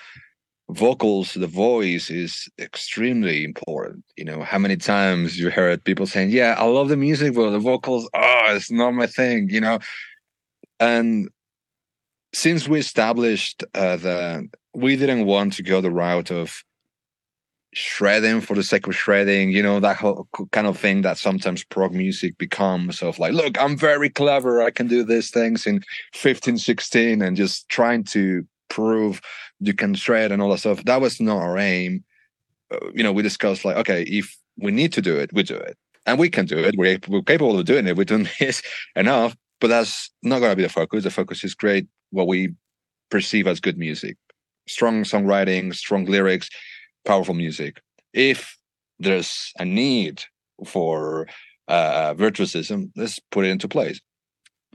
vocals 0.70 1.34
the 1.34 1.46
voice 1.46 2.10
is 2.10 2.48
extremely 2.58 3.44
important. 3.44 4.04
You 4.16 4.24
know 4.24 4.42
how 4.42 4.58
many 4.58 4.76
times 4.76 5.38
you 5.38 5.50
heard 5.50 5.84
people 5.84 6.06
saying 6.06 6.30
yeah 6.30 6.54
i 6.58 6.64
love 6.64 6.88
the 6.88 6.96
music 6.96 7.34
but 7.34 7.50
the 7.50 7.58
vocals 7.58 8.08
oh 8.14 8.44
it's 8.48 8.70
not 8.70 8.92
my 8.92 9.06
thing 9.06 9.48
you 9.48 9.60
know? 9.60 9.78
And 10.80 11.28
since 12.32 12.68
we 12.68 12.78
established 12.78 13.64
uh, 13.74 13.96
the 13.96 14.48
we 14.74 14.96
didn't 14.96 15.26
want 15.26 15.54
to 15.54 15.62
go 15.62 15.80
the 15.80 15.90
route 15.90 16.30
of 16.30 16.62
shredding 17.72 18.40
for 18.40 18.54
the 18.54 18.64
sake 18.64 18.88
of 18.88 18.96
shredding 18.96 19.50
you 19.50 19.62
know 19.62 19.78
that 19.78 19.96
whole 19.96 20.28
kind 20.50 20.66
of 20.66 20.76
thing 20.76 21.02
that 21.02 21.16
sometimes 21.16 21.62
prog 21.62 21.92
music 21.92 22.36
becomes 22.36 23.00
of 23.00 23.16
like 23.20 23.32
look 23.32 23.56
i'm 23.60 23.76
very 23.76 24.10
clever 24.10 24.60
i 24.60 24.72
can 24.72 24.88
do 24.88 25.04
these 25.04 25.30
things 25.30 25.68
in 25.68 25.80
15 26.12 26.58
16 26.58 27.22
and 27.22 27.36
just 27.36 27.68
trying 27.68 28.02
to 28.02 28.44
prove 28.70 29.20
you 29.60 29.74
can 29.74 29.92
shred 29.94 30.32
and 30.32 30.40
all 30.40 30.48
that 30.48 30.58
stuff. 30.58 30.82
That 30.84 31.02
was 31.02 31.20
not 31.20 31.36
our 31.36 31.58
aim. 31.58 32.02
Uh, 32.72 32.90
you 32.94 33.02
know 33.02 33.12
we 33.12 33.22
discussed 33.22 33.64
like 33.64 33.76
okay 33.76 34.02
if 34.02 34.34
we 34.56 34.70
need 34.70 34.92
to 34.94 35.02
do 35.02 35.16
it 35.16 35.32
we 35.34 35.42
do 35.42 35.56
it. 35.56 35.76
And 36.06 36.18
we 36.18 36.30
can 36.30 36.46
do 36.46 36.58
it. 36.58 36.74
We're, 36.78 36.98
we're 37.08 37.20
capable 37.20 37.58
of 37.58 37.66
doing 37.66 37.86
it. 37.86 37.94
We're 37.94 38.04
doing 38.04 38.26
this 38.40 38.62
enough. 38.96 39.36
But 39.60 39.68
that's 39.68 40.10
not 40.22 40.38
going 40.38 40.50
to 40.52 40.56
be 40.56 40.62
the 40.62 40.70
focus. 40.70 41.04
The 41.04 41.10
focus 41.10 41.44
is 41.44 41.54
great 41.54 41.86
what 42.10 42.26
we 42.26 42.54
perceive 43.10 43.46
as 43.46 43.60
good 43.60 43.78
music. 43.78 44.16
Strong 44.68 45.04
songwriting 45.04 45.74
strong 45.74 46.04
lyrics 46.04 46.48
powerful 47.04 47.34
music. 47.34 47.80
If 48.12 48.56
there's 48.98 49.52
a 49.58 49.64
need 49.64 50.22
for 50.66 51.26
uh 51.68 52.14
virtuosism 52.14 52.90
let's 52.96 53.18
put 53.30 53.44
it 53.44 53.50
into 53.50 53.68
place. 53.68 54.00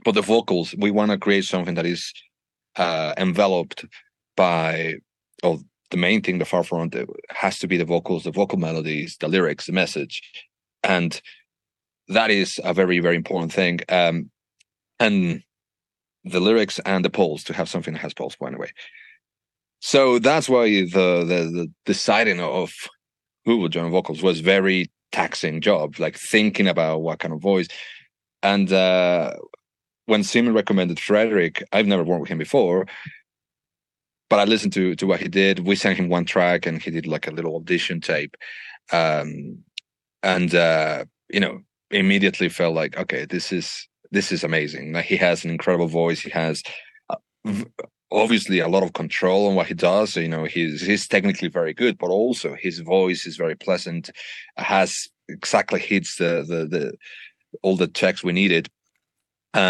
But 0.04 0.14
the 0.14 0.22
vocals 0.22 0.74
we 0.78 0.90
want 0.90 1.10
to 1.10 1.18
create 1.18 1.44
something 1.44 1.74
that 1.74 1.86
is 1.86 2.12
uh 2.76 3.14
enveloped 3.16 3.84
by 4.36 4.96
of 5.42 5.62
the 5.90 5.96
main 5.96 6.20
thing 6.22 6.38
the 6.38 6.44
far 6.44 6.64
front 6.64 6.94
it 6.94 7.08
has 7.30 7.58
to 7.60 7.68
be 7.68 7.76
the 7.76 7.84
vocals 7.84 8.24
the 8.24 8.32
vocal 8.32 8.58
melodies 8.58 9.16
the 9.20 9.28
lyrics 9.28 9.66
the 9.66 9.72
message. 9.72 10.20
And 10.82 11.20
that 12.08 12.30
is 12.30 12.60
a 12.64 12.74
very 12.74 12.98
very 13.00 13.16
important 13.16 13.52
thing. 13.52 13.80
Um 13.88 14.30
and 14.98 15.42
the 16.26 16.40
lyrics 16.40 16.80
and 16.80 17.04
the 17.04 17.10
polls 17.10 17.44
to 17.44 17.52
have 17.52 17.68
something 17.68 17.94
that 17.94 18.00
has 18.00 18.14
polls 18.14 18.36
by 18.36 18.50
the 18.50 18.58
way. 18.58 18.70
So 19.80 20.18
that's 20.18 20.48
why 20.48 20.66
the 20.66 21.24
the, 21.24 21.50
the 21.52 21.72
deciding 21.84 22.40
of 22.40 22.72
who 23.44 23.58
would 23.58 23.72
join 23.72 23.90
vocals 23.90 24.22
was 24.22 24.40
very 24.40 24.90
taxing 25.12 25.60
job 25.60 25.98
like 25.98 26.16
thinking 26.16 26.66
about 26.66 27.02
what 27.02 27.20
kind 27.20 27.32
of 27.32 27.40
voice. 27.40 27.68
And 28.42 28.72
uh 28.72 29.34
when 30.06 30.22
Simon 30.22 30.54
recommended 30.54 31.00
Frederick 31.00 31.62
I've 31.72 31.86
never 31.86 32.04
worked 32.04 32.22
with 32.22 32.30
him 32.30 32.38
before 32.38 32.86
but 34.28 34.40
I 34.40 34.44
listened 34.44 34.72
to 34.72 34.96
to 34.96 35.06
what 35.06 35.20
he 35.20 35.28
did. 35.28 35.60
We 35.60 35.76
sent 35.76 35.98
him 35.98 36.08
one 36.08 36.24
track 36.24 36.66
and 36.66 36.82
he 36.82 36.90
did 36.90 37.06
like 37.06 37.28
a 37.28 37.30
little 37.30 37.56
audition 37.56 38.00
tape. 38.00 38.36
Um 38.92 39.58
and 40.22 40.54
uh 40.54 41.04
you 41.30 41.40
know 41.40 41.60
immediately 41.92 42.48
felt 42.48 42.74
like 42.74 42.96
okay 42.98 43.26
this 43.26 43.52
is 43.52 43.86
this 44.16 44.32
is 44.32 44.42
amazing. 44.42 44.94
Like 44.94 45.04
he 45.04 45.18
has 45.18 45.44
an 45.44 45.50
incredible 45.50 45.88
voice. 45.88 46.20
He 46.20 46.30
has 46.30 46.62
uh, 47.10 47.16
obviously 48.10 48.60
a 48.60 48.68
lot 48.74 48.82
of 48.82 48.94
control 48.94 49.46
on 49.46 49.54
what 49.54 49.66
he 49.66 49.74
does. 49.74 50.06
So, 50.12 50.20
you 50.20 50.28
know 50.34 50.44
he's 50.44 50.80
he's 50.88 51.06
technically 51.06 51.50
very 51.60 51.74
good 51.82 51.98
but 52.02 52.10
also 52.20 52.48
his 52.66 52.76
voice 52.96 53.26
is 53.26 53.36
very 53.44 53.56
pleasant. 53.66 54.04
Has 54.56 55.08
exactly 55.28 55.80
hits 55.80 56.10
the 56.16 56.32
the 56.50 56.60
the 56.74 56.84
all 57.62 57.76
the 57.76 57.88
checks 58.00 58.24
we 58.24 58.32
needed. 58.32 58.64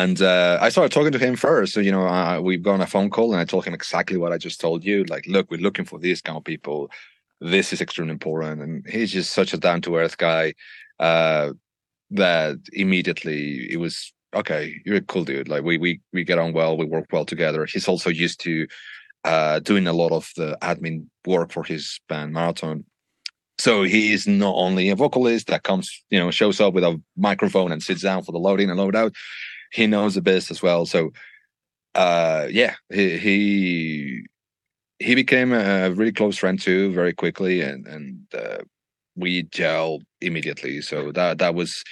And 0.01 0.19
uh 0.23 0.59
I 0.67 0.69
started 0.71 0.93
talking 0.93 1.17
to 1.17 1.25
him 1.27 1.37
first. 1.49 1.71
So 1.75 1.81
you 1.81 1.93
know 1.97 2.07
uh, 2.07 2.41
we've 2.49 2.67
gone 2.69 2.83
a 2.87 2.93
phone 2.95 3.11
call 3.11 3.33
and 3.33 3.41
I 3.41 3.47
told 3.47 3.65
him 3.67 3.75
exactly 3.75 4.19
what 4.23 4.33
I 4.33 4.39
just 4.39 4.61
told 4.61 4.81
you. 4.85 4.97
Like 5.15 5.25
look 5.35 5.51
we're 5.51 5.67
looking 5.67 5.87
for 5.91 5.99
these 5.99 6.21
kind 6.27 6.39
of 6.39 6.45
people. 6.53 6.79
This 7.55 7.73
is 7.73 7.81
extremely 7.81 8.13
important. 8.19 8.63
And 8.65 8.73
he's 8.95 9.13
just 9.19 9.33
such 9.33 9.53
a 9.55 9.59
down 9.67 9.81
to 9.83 9.97
earth 9.97 10.19
guy 10.19 10.55
uh 11.09 11.49
that 12.25 12.59
immediately 12.73 13.43
it 13.75 13.79
was 13.87 14.13
okay, 14.35 14.81
you're 14.85 14.97
a 14.97 15.03
cool 15.03 15.25
dude. 15.25 15.49
Like 15.49 15.63
we 15.65 15.79
we 15.79 16.01
we 16.13 16.25
get 16.25 16.39
on 16.39 16.53
well, 16.53 16.77
we 16.77 16.85
work 16.85 17.07
well 17.13 17.25
together. 17.25 17.67
He's 17.67 17.89
also 17.89 18.11
used 18.11 18.41
to 18.41 18.67
uh 19.25 19.61
doing 19.61 19.87
a 19.87 19.93
lot 19.93 20.13
of 20.13 20.31
the 20.37 20.57
admin 20.63 21.07
work 21.27 21.53
for 21.53 21.65
his 21.65 22.01
band 22.09 22.33
Marathon. 22.33 22.85
So 23.59 23.85
he 23.85 24.13
is 24.13 24.27
not 24.27 24.55
only 24.55 24.91
a 24.91 24.97
vocalist 24.97 25.47
that 25.47 25.63
comes, 25.63 26.05
you 26.11 26.19
know, 26.19 26.31
shows 26.31 26.61
up 26.61 26.75
with 26.75 26.85
a 26.85 27.01
microphone 27.17 27.73
and 27.73 27.83
sits 27.83 28.03
down 28.03 28.23
for 28.23 28.33
the 28.33 28.39
loading 28.39 28.69
and 28.71 28.79
load 28.79 28.95
out. 28.95 29.15
He 29.73 29.87
knows 29.87 30.15
the 30.15 30.23
best 30.23 30.51
as 30.51 30.63
well. 30.63 30.87
So 30.87 31.11
uh 31.95 32.47
yeah, 32.51 32.75
he 32.93 33.19
he 33.19 34.27
he 34.99 35.15
became 35.15 35.53
a 35.53 35.91
really 35.91 36.13
close 36.13 36.39
friend 36.39 36.61
too 36.61 36.93
very 36.93 37.13
quickly 37.13 37.61
and 37.63 37.87
and 37.87 38.19
uh, 38.35 38.59
we 39.17 39.45
gelled 39.45 40.03
immediately. 40.21 40.81
So 40.83 41.13
that 41.13 41.39
that 41.39 41.55
was 41.55 41.83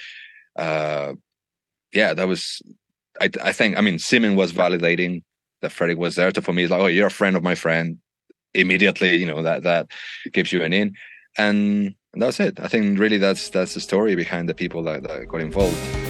uh 0.57 1.13
yeah, 1.93 2.13
that 2.13 2.27
was 2.27 2.61
I 3.21 3.29
I 3.43 3.51
think 3.51 3.77
I 3.77 3.81
mean 3.81 3.99
Simon 3.99 4.35
was 4.35 4.53
validating 4.53 5.23
that 5.61 5.71
Frederick 5.71 5.97
was 5.97 6.15
there. 6.15 6.31
So 6.33 6.41
for 6.41 6.53
me, 6.53 6.63
it's 6.63 6.71
like, 6.71 6.81
oh, 6.81 6.87
you're 6.87 7.07
a 7.07 7.11
friend 7.11 7.35
of 7.35 7.43
my 7.43 7.55
friend. 7.55 7.97
Immediately, 8.53 9.15
you 9.17 9.25
know 9.25 9.41
that 9.43 9.63
that 9.63 9.87
gives 10.31 10.53
you 10.53 10.63
an 10.63 10.71
in, 10.71 10.93
and, 11.37 11.93
and 12.13 12.21
that's 12.21 12.39
it. 12.39 12.57
I 12.59 12.69
think 12.69 12.97
really 12.97 13.17
that's 13.17 13.49
that's 13.49 13.73
the 13.73 13.81
story 13.81 14.15
behind 14.15 14.47
the 14.47 14.53
people 14.53 14.81
that, 14.83 15.03
that 15.03 15.27
got 15.27 15.41
involved. 15.41 16.04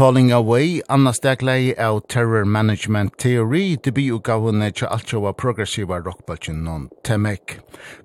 Falling 0.00 0.32
Away, 0.32 0.80
Anna 0.88 1.12
Steglei 1.12 1.74
av 1.78 2.00
Terror 2.00 2.44
Management 2.44 3.18
Theory, 3.18 3.76
det 3.84 3.92
blir 3.92 4.14
utgavene 4.16 4.70
til 4.72 4.88
alt 4.88 5.12
jo 5.12 5.26
av 5.28 5.34
progressiva 5.36 5.98
rockbølgen 6.00 6.62
noen 6.64 6.86
temek. 7.04 7.58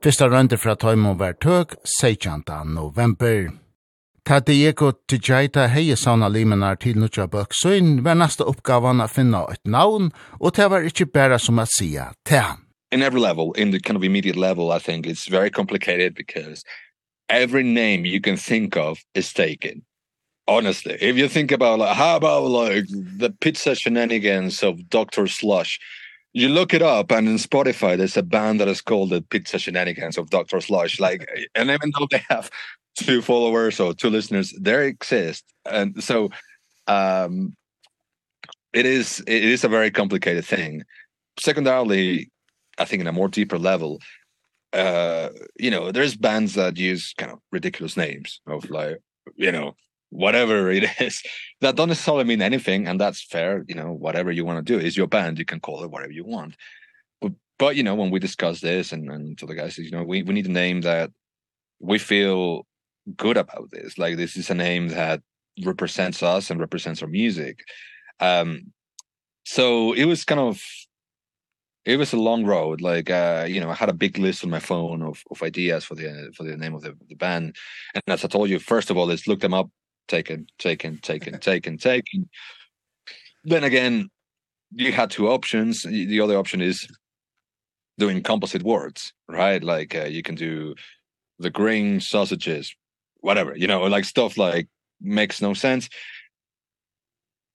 Fyrsta 0.04 0.28
rønder 0.28 0.60
fra 0.60 0.76
Tøymo 0.76 1.14
var 1.16 1.38
tøk, 1.40 1.78
16. 1.94 2.44
november. 2.76 3.48
Ta 4.28 4.42
Diego 4.44 4.92
Tijaita 5.08 5.70
heie 5.72 5.96
sauna 5.96 6.28
limenar 6.28 6.76
til 6.84 7.00
Nutja 7.00 7.30
Bøksøyn 7.32 8.04
var 8.04 8.20
neste 8.20 8.44
oppgavan 8.44 9.00
å 9.00 9.08
finne 9.08 9.46
et 9.56 9.64
navn, 9.64 10.12
og 10.44 10.60
det 10.60 10.68
var 10.76 10.92
ikke 10.92 11.08
bare 11.16 11.40
som 11.40 11.64
å 11.64 11.70
sia 11.80 12.12
til 12.28 12.60
In 12.92 13.08
every 13.08 13.24
level, 13.24 13.54
in 13.54 13.72
the 13.72 13.80
kind 13.80 13.96
of 13.96 14.04
immediate 14.04 14.36
level, 14.36 14.70
I 14.70 14.80
think 14.80 15.08
it's 15.08 15.32
very 15.32 15.50
complicated 15.50 16.14
because 16.14 16.68
every 17.30 17.64
name 17.64 18.04
you 18.04 18.20
can 18.20 18.36
think 18.36 18.76
of 18.76 19.00
is 19.16 19.32
taken 19.32 19.86
honestly 20.48 20.98
if 21.02 21.18
you 21.18 21.28
think 21.28 21.52
about 21.52 21.80
like 21.80 21.96
how 21.96 22.16
about 22.18 22.44
like 22.44 22.86
the 22.90 23.34
pizza 23.42 23.76
shenanigans 23.76 24.62
of 24.64 24.90
Dr. 24.90 25.28
Slush 25.28 25.80
you 26.34 26.50
look 26.50 26.74
it 26.74 26.82
up 26.82 27.12
and 27.12 27.28
in 27.28 27.38
Spotify 27.38 27.98
there's 27.98 28.18
a 28.18 28.24
band 28.24 28.60
that 28.60 28.68
is 28.68 28.82
called 28.82 29.10
the 29.10 29.22
pizza 29.22 29.58
shenanigans 29.58 30.18
of 30.18 30.30
Dr. 30.30 30.62
Slush 30.62 31.00
like 31.00 31.28
and 31.56 31.70
even 31.70 31.92
though 31.98 32.08
they 32.12 32.22
have 32.30 32.50
two 32.96 33.22
followers 33.22 33.80
or 33.80 33.94
two 33.94 34.10
listeners 34.10 34.54
they 34.60 34.88
exist 34.88 35.44
and 35.66 36.02
so 36.04 36.30
um 36.88 37.56
it 38.74 38.86
is 38.86 39.24
it 39.28 39.44
is 39.44 39.64
a 39.64 39.70
very 39.70 39.90
complicated 39.90 40.46
thing 40.46 40.84
secondarily 41.40 42.30
i 42.78 42.86
think 42.86 43.02
in 43.02 43.08
a 43.08 43.12
more 43.12 43.28
deeper 43.28 43.58
level 43.58 44.00
uh 44.74 45.30
you 45.58 45.72
know 45.72 45.92
there's 45.92 46.16
bands 46.16 46.54
that 46.54 46.78
use 46.78 47.14
kind 47.18 47.32
of 47.32 47.40
ridiculous 47.52 47.98
names 47.98 48.40
of 48.48 48.70
like 48.70 48.98
you 49.36 49.52
know 49.52 49.76
whatever 50.16 50.72
it 50.72 50.86
is. 51.00 51.22
That 51.62 51.78
don't 51.78 51.88
necessarily 51.88 52.26
mean 52.26 52.42
anything 52.42 52.86
and 52.86 53.00
that's 53.00 53.24
fair 53.24 53.64
you 53.70 53.76
know 53.76 53.94
whatever 53.94 54.30
you 54.30 54.44
want 54.44 54.64
to 54.64 54.74
do. 54.74 54.78
Is 54.78 54.98
your 54.98 55.08
band 55.08 55.40
you 55.40 55.46
can 55.46 55.62
call 55.62 55.84
it 55.84 55.90
whatever 55.90 56.12
you 56.12 56.26
want. 56.26 56.58
But 57.22 57.32
but 57.58 57.76
you 57.78 57.84
know 57.84 57.96
when 57.96 58.12
we 58.12 58.20
discuss 58.20 58.60
this 58.60 58.92
and 58.92 59.10
and 59.10 59.38
to 59.38 59.46
the 59.46 59.56
guys 59.56 59.78
you 59.78 59.90
know 59.90 60.04
we 60.04 60.22
we 60.22 60.34
need 60.34 60.48
a 60.48 60.52
name 60.52 60.82
that 60.82 61.12
we 61.80 61.98
feel 61.98 62.68
good 63.16 63.38
about 63.38 63.72
this. 63.72 63.98
Like 63.98 64.18
this 64.18 64.36
is 64.36 64.50
a 64.50 64.54
name 64.54 64.90
that 64.90 65.22
represents 65.64 66.22
us 66.22 66.50
and 66.50 66.60
represents 66.60 67.02
our 67.02 67.08
music. 67.08 67.64
Um 68.20 68.74
so 69.46 69.94
it 69.94 70.06
was 70.06 70.26
kind 70.26 70.42
of 70.42 70.62
it 71.86 71.98
was 71.98 72.12
a 72.12 72.18
long 72.18 72.46
road. 72.46 72.82
Like 72.82 73.10
uh 73.10 73.46
you 73.48 73.62
know 73.62 73.70
i 73.70 73.76
had 73.76 73.90
a 73.90 74.02
big 74.06 74.18
list 74.18 74.44
on 74.44 74.50
my 74.50 74.60
phone 74.60 75.02
of 75.02 75.24
of 75.32 75.42
ideas 75.42 75.86
for 75.86 75.96
the 75.96 76.34
for 76.36 76.44
the 76.44 76.58
name 76.58 76.76
of 76.76 76.82
the 76.82 76.94
the 77.08 77.16
band. 77.16 77.56
And 77.94 78.04
as 78.08 78.26
i 78.26 78.28
told 78.28 78.50
you 78.50 78.60
first 78.60 78.90
of 78.90 78.98
all 78.98 79.08
let's 79.08 79.26
look 79.26 79.40
them 79.40 79.54
up 79.54 79.70
taken, 80.08 80.48
taken, 80.60 80.98
taken, 81.00 81.40
taken, 81.40 81.78
taken. 81.78 82.30
Then 83.44 83.64
again, 83.64 84.10
you 84.72 84.92
had 84.92 85.12
two 85.12 85.30
options. 85.30 85.84
The 85.84 86.20
other 86.20 86.38
option 86.38 86.62
is 86.62 86.88
doing 87.98 88.22
composite 88.22 88.64
words, 88.64 89.14
right? 89.28 89.64
Like 89.64 89.96
uh, 89.96 90.06
you 90.06 90.22
can 90.22 90.36
do 90.36 90.76
the 91.40 91.50
grain 91.50 92.00
sausages, 92.00 92.76
whatever, 93.22 93.56
you 93.56 93.68
know, 93.68 93.84
like 93.84 94.06
stuff 94.06 94.38
like 94.38 94.68
makes 95.02 95.42
no 95.42 95.54
sense. 95.54 95.90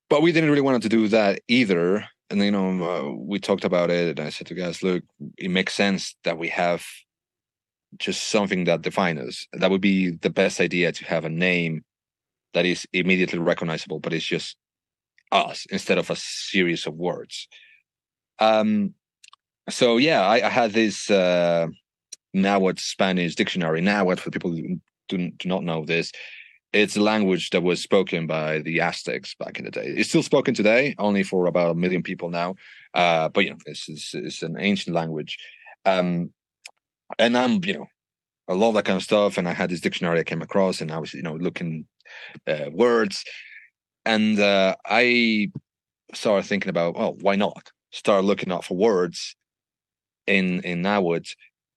But 0.08 0.22
we 0.22 0.32
didn't 0.32 0.50
really 0.50 0.62
want 0.62 0.82
to 0.82 0.88
do 0.88 1.08
that 1.08 1.40
either. 1.48 2.04
And 2.30 2.42
you 2.42 2.50
know, 2.50 2.84
uh, 2.84 3.12
we 3.12 3.38
talked 3.38 3.64
about 3.64 3.90
it 3.90 4.18
and 4.18 4.26
I 4.26 4.30
said 4.30 4.46
to 4.48 4.54
guys, 4.54 4.82
look, 4.82 5.02
it 5.36 5.50
makes 5.50 5.74
sense 5.74 6.14
that 6.24 6.38
we 6.38 6.48
have 6.48 6.84
just 7.98 8.30
something 8.30 8.64
that 8.64 8.82
defines 8.82 9.20
us. 9.20 9.46
That 9.52 9.70
would 9.70 9.80
be 9.80 10.10
the 10.10 10.30
best 10.30 10.60
idea 10.60 10.92
to 10.92 11.04
have 11.06 11.24
a 11.24 11.30
name 11.30 11.84
that 12.54 12.66
is 12.66 12.86
immediately 12.92 13.38
recognizable 13.38 13.98
but 14.00 14.12
it's 14.12 14.24
just 14.24 14.56
us 15.32 15.66
instead 15.70 15.98
of 15.98 16.10
a 16.10 16.16
series 16.16 16.86
of 16.86 16.94
words. 16.94 17.48
Um 18.38 18.94
so 19.68 19.98
yeah 19.98 20.22
i, 20.22 20.46
I 20.46 20.48
had 20.48 20.72
this 20.72 21.10
uh 21.10 21.68
now 22.32 22.58
what 22.58 22.78
spanish 22.78 23.34
dictionary. 23.34 23.80
Now 23.80 24.04
what 24.04 24.20
for 24.20 24.30
people 24.30 24.50
who 24.50 24.80
do, 25.08 25.30
do 25.30 25.48
not 25.48 25.64
know 25.64 25.84
this 25.84 26.12
it's 26.72 26.96
a 26.96 27.00
language 27.00 27.50
that 27.50 27.62
was 27.64 27.82
spoken 27.82 28.28
by 28.28 28.60
the 28.60 28.80
aztecs 28.80 29.34
back 29.34 29.58
in 29.58 29.64
the 29.64 29.72
day. 29.72 29.86
It's 29.86 30.08
still 30.08 30.22
spoken 30.22 30.54
today 30.54 30.94
only 30.98 31.24
for 31.24 31.46
about 31.46 31.72
a 31.72 31.74
million 31.74 32.02
people 32.02 32.30
now. 32.30 32.54
Uh 32.94 33.28
but 33.28 33.44
you 33.44 33.50
know 33.50 33.58
this 33.66 33.88
is 33.88 34.10
it's 34.14 34.42
an 34.42 34.56
ancient 34.58 34.94
language. 34.94 35.38
Um 35.84 36.32
and 37.18 37.36
i'm 37.36 37.64
you 37.64 37.74
know 37.74 37.86
I 38.48 38.54
love 38.54 38.74
that 38.74 38.84
kind 38.84 38.96
of 38.96 39.04
stuff 39.04 39.38
and 39.38 39.48
I 39.48 39.52
had 39.52 39.70
this 39.70 39.80
dictionary 39.80 40.18
I 40.18 40.24
came 40.24 40.42
across 40.42 40.80
and 40.80 40.90
I 40.90 40.98
was 40.98 41.14
you 41.14 41.22
know 41.22 41.34
looking 41.36 41.86
uh, 42.46 42.70
words. 42.72 43.24
And 44.04 44.38
uh, 44.40 44.76
i 44.86 45.50
started 46.14 46.46
thinking 46.46 46.70
about 46.70 46.96
well 46.96 47.16
why 47.20 47.36
not? 47.36 47.70
Start 47.92 48.24
looking 48.24 48.52
out 48.52 48.64
for 48.64 48.76
words 48.76 49.36
in 50.26 50.60
in 50.60 50.82
Nawood 50.82 51.28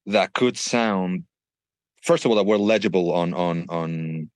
that 0.05 0.33
could 0.33 0.57
sound 0.57 1.23
first 2.01 2.25
of 2.25 2.31
all 2.31 2.37
that 2.37 2.45
were 2.45 2.57
legible 2.57 3.13
on 3.13 3.33
on 3.33 3.65
on 3.69 4.29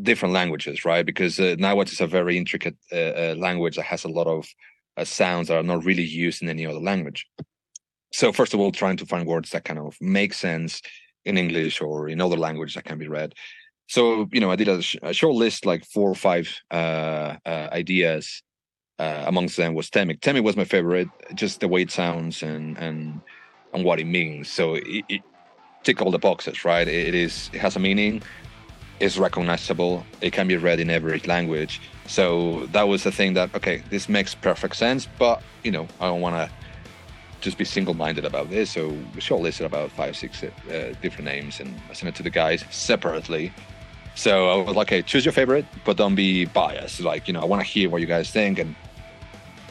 different 0.00 0.34
languages 0.34 0.84
right? 0.84 1.04
Because 1.04 1.38
uh, 1.40 1.56
Nahuatl 1.58 1.92
is 1.92 2.00
a 2.00 2.06
very 2.06 2.36
intricate 2.36 2.76
uh, 2.92 2.96
uh, 2.96 3.34
language 3.36 3.76
that 3.76 3.82
has 3.82 4.04
a 4.04 4.08
lot 4.08 4.26
of 4.26 4.46
uh, 4.96 5.04
sounds 5.04 5.48
that 5.48 5.56
are 5.58 5.62
not 5.62 5.84
really 5.84 6.04
used 6.04 6.42
in 6.42 6.48
any 6.48 6.66
other 6.66 6.80
language. 6.80 7.26
So 8.12 8.32
first 8.32 8.54
of 8.54 8.60
all 8.60 8.72
trying 8.72 8.96
to 8.98 9.06
find 9.06 9.26
words 9.26 9.50
that 9.50 9.64
kind 9.64 9.78
of 9.78 9.96
make 10.00 10.34
sense 10.34 10.82
in 11.24 11.36
english 11.36 11.80
or 11.80 12.08
in 12.08 12.20
other 12.20 12.36
language 12.36 12.74
that 12.74 12.84
can 12.84 12.98
be 12.98 13.08
read 13.08 13.34
so 13.88 14.28
you 14.32 14.40
know 14.40 14.50
i 14.50 14.56
did 14.56 14.68
a, 14.68 14.80
sh 14.80 14.96
a 15.02 15.12
short 15.12 15.34
list 15.34 15.66
like 15.66 15.84
four 15.84 16.08
or 16.08 16.14
five 16.14 16.54
uh, 16.70 17.36
uh 17.44 17.68
ideas 17.72 18.42
uh 18.98 19.24
amongst 19.26 19.56
them 19.56 19.74
was 19.74 19.90
temic 19.90 20.20
temic 20.20 20.44
was 20.44 20.56
my 20.56 20.64
favorite 20.64 21.08
just 21.34 21.60
the 21.60 21.68
way 21.68 21.82
it 21.82 21.90
sounds 21.90 22.42
and 22.42 22.78
and 22.78 23.20
and 23.72 23.84
what 23.84 24.00
it 24.00 24.06
means. 24.06 24.48
So 24.48 24.74
it, 24.74 25.04
it 25.08 25.22
tick 25.82 26.02
all 26.02 26.10
the 26.10 26.18
boxes 26.18 26.64
right? 26.64 26.86
It, 26.86 27.08
it 27.08 27.14
is 27.14 27.50
it 27.52 27.60
has 27.60 27.76
a 27.76 27.78
meaning. 27.78 28.22
It's 29.00 29.16
recognizable. 29.16 30.04
It 30.20 30.32
can 30.32 30.48
be 30.48 30.56
read 30.56 30.80
in 30.80 30.90
every 30.90 31.20
language. 31.20 31.80
So 32.06 32.66
that 32.72 32.88
was 32.88 33.04
the 33.04 33.12
thing 33.12 33.34
that 33.34 33.54
okay 33.54 33.82
this 33.90 34.08
makes 34.08 34.34
perfect 34.34 34.76
sense 34.76 35.06
but 35.18 35.42
you 35.62 35.70
know 35.70 35.86
i 36.00 36.06
don't 36.06 36.22
want 36.22 36.36
to 36.36 36.50
just 37.40 37.56
be 37.56 37.64
single 37.64 37.94
minded 37.94 38.24
about 38.24 38.50
this. 38.50 38.70
So 38.70 38.88
we 38.88 39.20
shortlisted 39.20 39.64
about 39.64 39.92
five 39.92 40.16
six 40.16 40.42
uh, 40.42 40.94
different 41.00 41.26
names 41.26 41.60
and 41.60 41.72
I 41.88 41.92
sent 41.92 42.08
it 42.08 42.16
to 42.16 42.24
the 42.24 42.30
guys 42.30 42.64
separately. 42.70 43.52
So 44.18 44.48
I 44.48 44.56
was 44.56 44.74
like, 44.74 44.88
okay, 44.88 45.02
choose 45.02 45.24
your 45.24 45.30
favorite, 45.30 45.64
but 45.84 45.96
don't 45.96 46.16
be 46.16 46.44
biased. 46.46 46.98
Like, 47.00 47.28
you 47.28 47.32
know, 47.32 47.40
I 47.40 47.44
want 47.44 47.62
to 47.62 47.68
hear 47.68 47.88
what 47.88 48.00
you 48.00 48.08
guys 48.08 48.28
think. 48.32 48.58
And, 48.58 48.74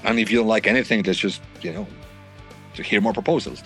and 0.06 0.18
if 0.20 0.32
you 0.32 0.38
don't 0.38 0.48
like 0.48 0.68
anything, 0.68 1.04
let's 1.04 1.20
just, 1.20 1.42
you 1.62 1.74
know, 1.74 1.86
to 2.76 2.82
hear 2.82 3.02
more 3.02 3.12
proposals. 3.12 3.62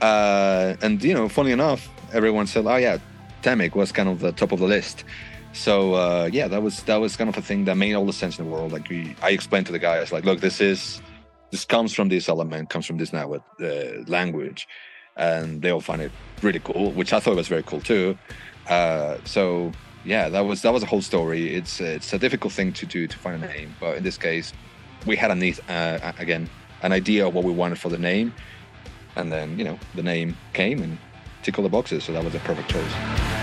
Uh, 0.00 0.74
and, 0.82 1.00
you 1.00 1.14
know, 1.14 1.28
funny 1.28 1.52
enough, 1.52 1.88
everyone 2.12 2.48
said, 2.48 2.66
oh 2.66 2.74
yeah, 2.74 2.98
Tamek 3.44 3.76
was 3.76 3.92
kind 3.92 4.08
of 4.08 4.18
the 4.18 4.32
top 4.32 4.50
of 4.50 4.58
the 4.58 4.66
list. 4.66 5.04
So, 5.52 5.94
uh, 5.94 6.28
yeah, 6.32 6.48
that 6.48 6.60
was, 6.60 6.82
that 6.82 6.96
was 6.96 7.16
kind 7.16 7.30
of 7.30 7.36
a 7.38 7.42
thing 7.42 7.64
that 7.66 7.76
made 7.76 7.94
all 7.94 8.04
the 8.04 8.12
sense 8.12 8.36
in 8.36 8.46
the 8.46 8.50
world. 8.50 8.72
Like 8.72 8.88
we, 8.88 9.14
I 9.22 9.30
explained 9.30 9.66
to 9.66 9.72
the 9.72 9.78
guy, 9.78 9.98
I 9.98 10.00
was 10.00 10.10
like, 10.10 10.24
look, 10.24 10.40
this 10.40 10.60
is, 10.60 11.00
this 11.52 11.64
comes 11.64 11.94
from 11.94 12.08
this 12.08 12.28
element, 12.28 12.68
comes 12.68 12.84
from 12.84 12.98
this 12.98 13.12
network, 13.12 13.42
uh, 13.62 14.02
language. 14.08 14.66
And 15.16 15.62
they 15.62 15.70
all 15.70 15.80
find 15.80 16.02
it 16.02 16.10
really 16.42 16.58
cool, 16.58 16.90
which 16.90 17.12
I 17.12 17.20
thought 17.20 17.36
was 17.36 17.46
very 17.46 17.62
cool 17.62 17.80
too. 17.80 18.18
Uh, 18.68 19.18
so 19.24 19.70
yeah, 20.04 20.28
that 20.28 20.40
was 20.40 20.62
that 20.62 20.72
was 20.72 20.82
a 20.82 20.86
whole 20.86 21.02
story. 21.02 21.54
It's 21.54 21.80
uh, 21.80 21.84
it's 21.84 22.12
a 22.12 22.18
difficult 22.18 22.52
thing 22.52 22.72
to 22.74 22.86
do 22.86 23.06
to 23.06 23.18
find 23.18 23.42
a 23.42 23.46
name, 23.46 23.74
but 23.80 23.96
in 23.96 24.02
this 24.02 24.16
case, 24.16 24.52
we 25.06 25.16
had 25.16 25.30
a 25.30 25.34
neat 25.34 25.60
uh, 25.68 26.12
again 26.18 26.48
an 26.82 26.92
idea 26.92 27.26
of 27.26 27.34
what 27.34 27.44
we 27.44 27.52
wanted 27.52 27.78
for 27.78 27.90
the 27.90 27.98
name, 27.98 28.32
and 29.16 29.30
then 29.30 29.58
you 29.58 29.64
know 29.64 29.78
the 29.94 30.02
name 30.02 30.36
came 30.52 30.82
and 30.82 30.98
ticked 31.42 31.58
all 31.58 31.64
the 31.64 31.68
boxes, 31.68 32.04
so 32.04 32.12
that 32.12 32.24
was 32.24 32.34
a 32.34 32.40
perfect 32.40 32.70
choice. 32.70 33.39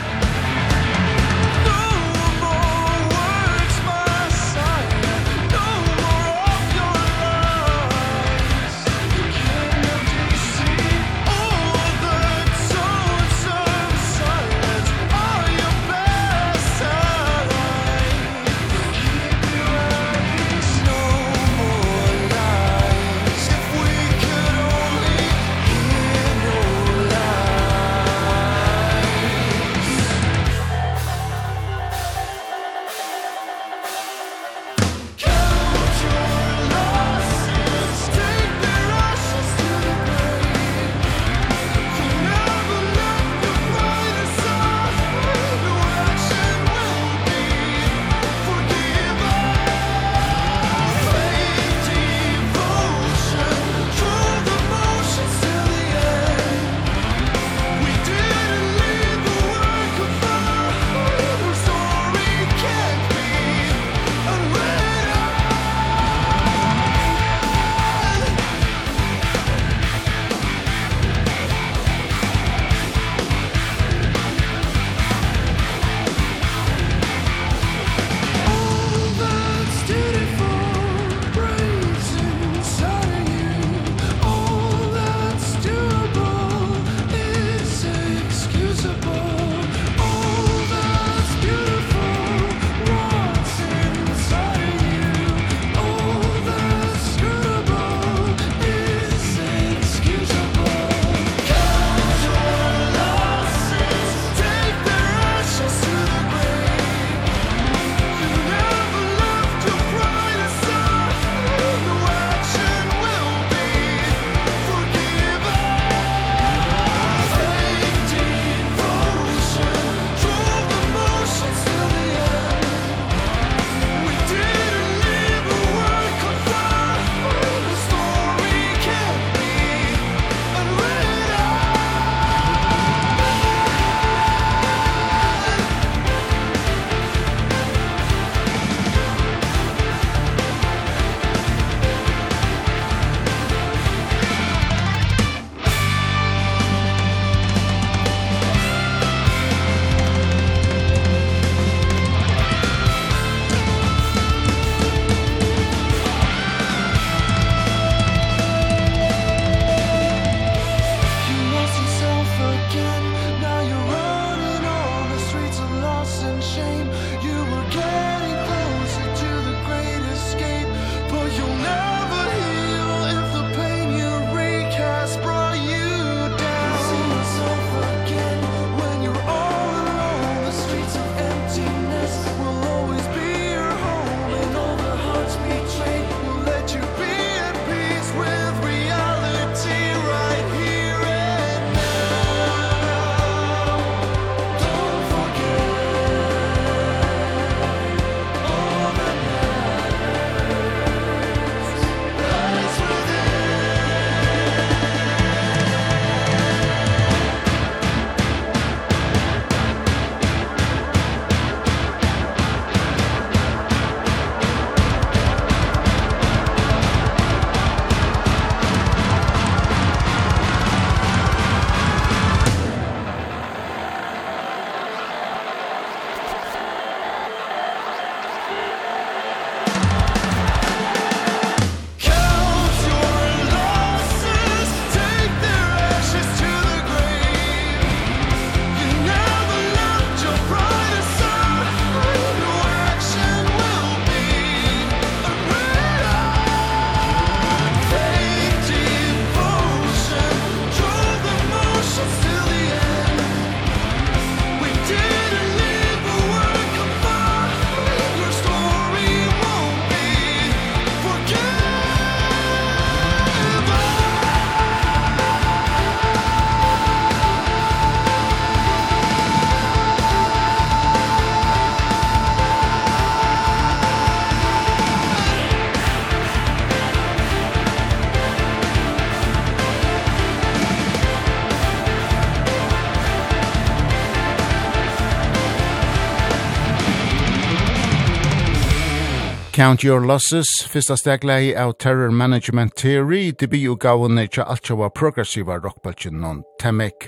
Count 289.58 289.84
Your 289.84 290.06
Losses, 290.06 290.46
fyrsta 290.70 290.94
steglei 290.98 291.56
av 291.58 291.72
Terror 291.82 292.12
Management 292.12 292.76
Theory, 292.76 293.32
debi 293.32 293.64
ugavunni 293.66 294.28
tja 294.30 294.44
altjava 294.54 294.92
progressiva 294.94 295.56
rockbaltjen 295.58 296.20
non 296.22 296.44
Temek. 296.62 297.08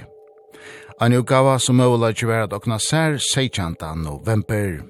Ein 0.97 1.13
ugava 1.13 1.59
som 1.59 1.79
øvla 1.79 2.09
tjiverat 2.09 2.49
dokna 2.49 2.79
sær 2.81 3.19
16. 3.21 3.77
november. 4.01 4.81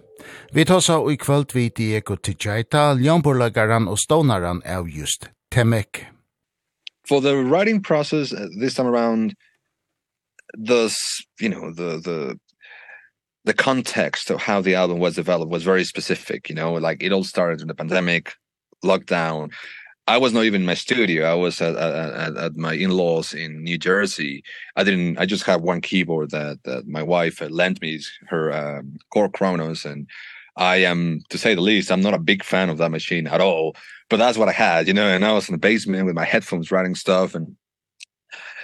Vi 0.53 0.65
tåsa 0.65 1.01
og 1.03 1.11
i 1.11 1.17
kvöld 1.17 1.51
vi 1.53 1.67
Diego 1.69 2.15
Tijaita, 2.15 2.93
ljomburlagaran 2.95 3.91
og 3.91 3.99
stånaran 3.99 4.61
av 4.65 4.87
just 4.87 5.27
Temek. 5.51 6.05
For 7.09 7.19
the 7.19 7.35
writing 7.43 7.83
process 7.83 8.31
this 8.61 8.75
time 8.75 8.87
around, 8.87 9.33
the, 10.55 10.87
you 11.41 11.49
know, 11.49 11.73
the, 11.75 11.99
the 11.99 12.39
the 13.45 13.53
context 13.53 14.29
of 14.29 14.41
how 14.41 14.61
the 14.61 14.75
album 14.75 14.99
was 14.99 15.15
developed 15.15 15.51
was 15.51 15.63
very 15.63 15.83
specific 15.83 16.49
you 16.49 16.55
know 16.55 16.73
like 16.73 17.01
it 17.01 17.11
all 17.11 17.23
started 17.23 17.61
in 17.61 17.67
the 17.67 17.75
pandemic 17.75 18.33
lockdown. 18.83 19.51
I 20.07 20.17
was 20.17 20.33
not 20.33 20.45
even 20.45 20.61
in 20.61 20.65
my 20.65 20.73
studio 20.73 21.29
I 21.29 21.35
was 21.35 21.61
at 21.61 21.75
at, 21.75 22.35
at 22.35 22.55
my 22.55 22.73
in-laws 22.73 23.33
in 23.33 23.63
New 23.63 23.77
Jersey. 23.77 24.43
I 24.75 24.83
didn't 24.83 25.17
I 25.19 25.25
just 25.25 25.43
had 25.43 25.61
one 25.61 25.81
keyboard 25.81 26.31
that 26.31 26.59
that 26.63 26.87
my 26.87 27.03
wife 27.03 27.41
lent 27.41 27.81
me 27.81 27.99
her 28.27 28.51
um, 28.51 28.97
Core 29.13 29.29
Chronos 29.29 29.85
and 29.85 30.07
I 30.57 30.77
am 30.77 31.21
to 31.29 31.37
say 31.37 31.55
the 31.55 31.61
least 31.61 31.91
I'm 31.91 32.01
not 32.01 32.15
a 32.15 32.19
big 32.19 32.43
fan 32.43 32.69
of 32.69 32.77
that 32.79 32.91
machine 32.91 33.27
at 33.27 33.41
all 33.41 33.75
but 34.09 34.17
that's 34.17 34.37
what 34.37 34.49
I 34.49 34.53
had 34.53 34.87
you 34.87 34.93
know 34.93 35.07
and 35.07 35.23
I 35.23 35.33
was 35.33 35.47
in 35.47 35.53
the 35.53 35.59
basement 35.59 36.05
with 36.05 36.15
my 36.15 36.25
headphones 36.25 36.71
writing 36.71 36.95
stuff 36.95 37.35
and 37.35 37.55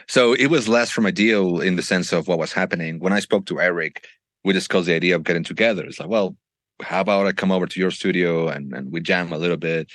so 0.08 0.34
it 0.34 0.48
was 0.48 0.68
less 0.68 0.92
from 0.92 1.06
ideal 1.06 1.62
in 1.62 1.76
the 1.76 1.82
sense 1.82 2.14
of 2.14 2.28
what 2.28 2.38
was 2.38 2.54
happening. 2.54 3.00
When 3.00 3.14
I 3.14 3.20
spoke 3.20 3.46
to 3.48 3.60
Eric 3.60 4.08
we 4.46 4.54
discussed 4.54 4.86
the 4.86 4.94
idea 4.94 5.16
of 5.16 5.24
getting 5.24 5.44
together. 5.44 5.84
It's 5.84 6.00
like, 6.00 6.08
well, 6.08 6.38
how 6.82 7.02
about 7.02 7.26
I 7.26 7.32
come 7.32 7.52
over 7.52 7.66
to 7.66 7.80
your 7.80 7.92
studio 7.92 8.48
and 8.48 8.74
and 8.74 8.92
we 8.92 9.02
jam 9.02 9.34
a 9.34 9.38
little 9.38 9.58
bit. 9.58 9.92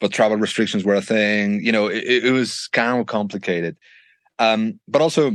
But 0.00 0.12
travel 0.12 0.36
restrictions 0.36 0.84
were 0.84 0.94
a 0.94 1.00
thing. 1.00 1.64
You 1.64 1.72
know, 1.72 1.86
it, 1.86 2.24
it 2.24 2.32
was 2.32 2.68
kind 2.72 3.00
of 3.00 3.06
complicated. 3.06 3.76
Um 4.38 4.78
but 4.86 5.02
also 5.02 5.32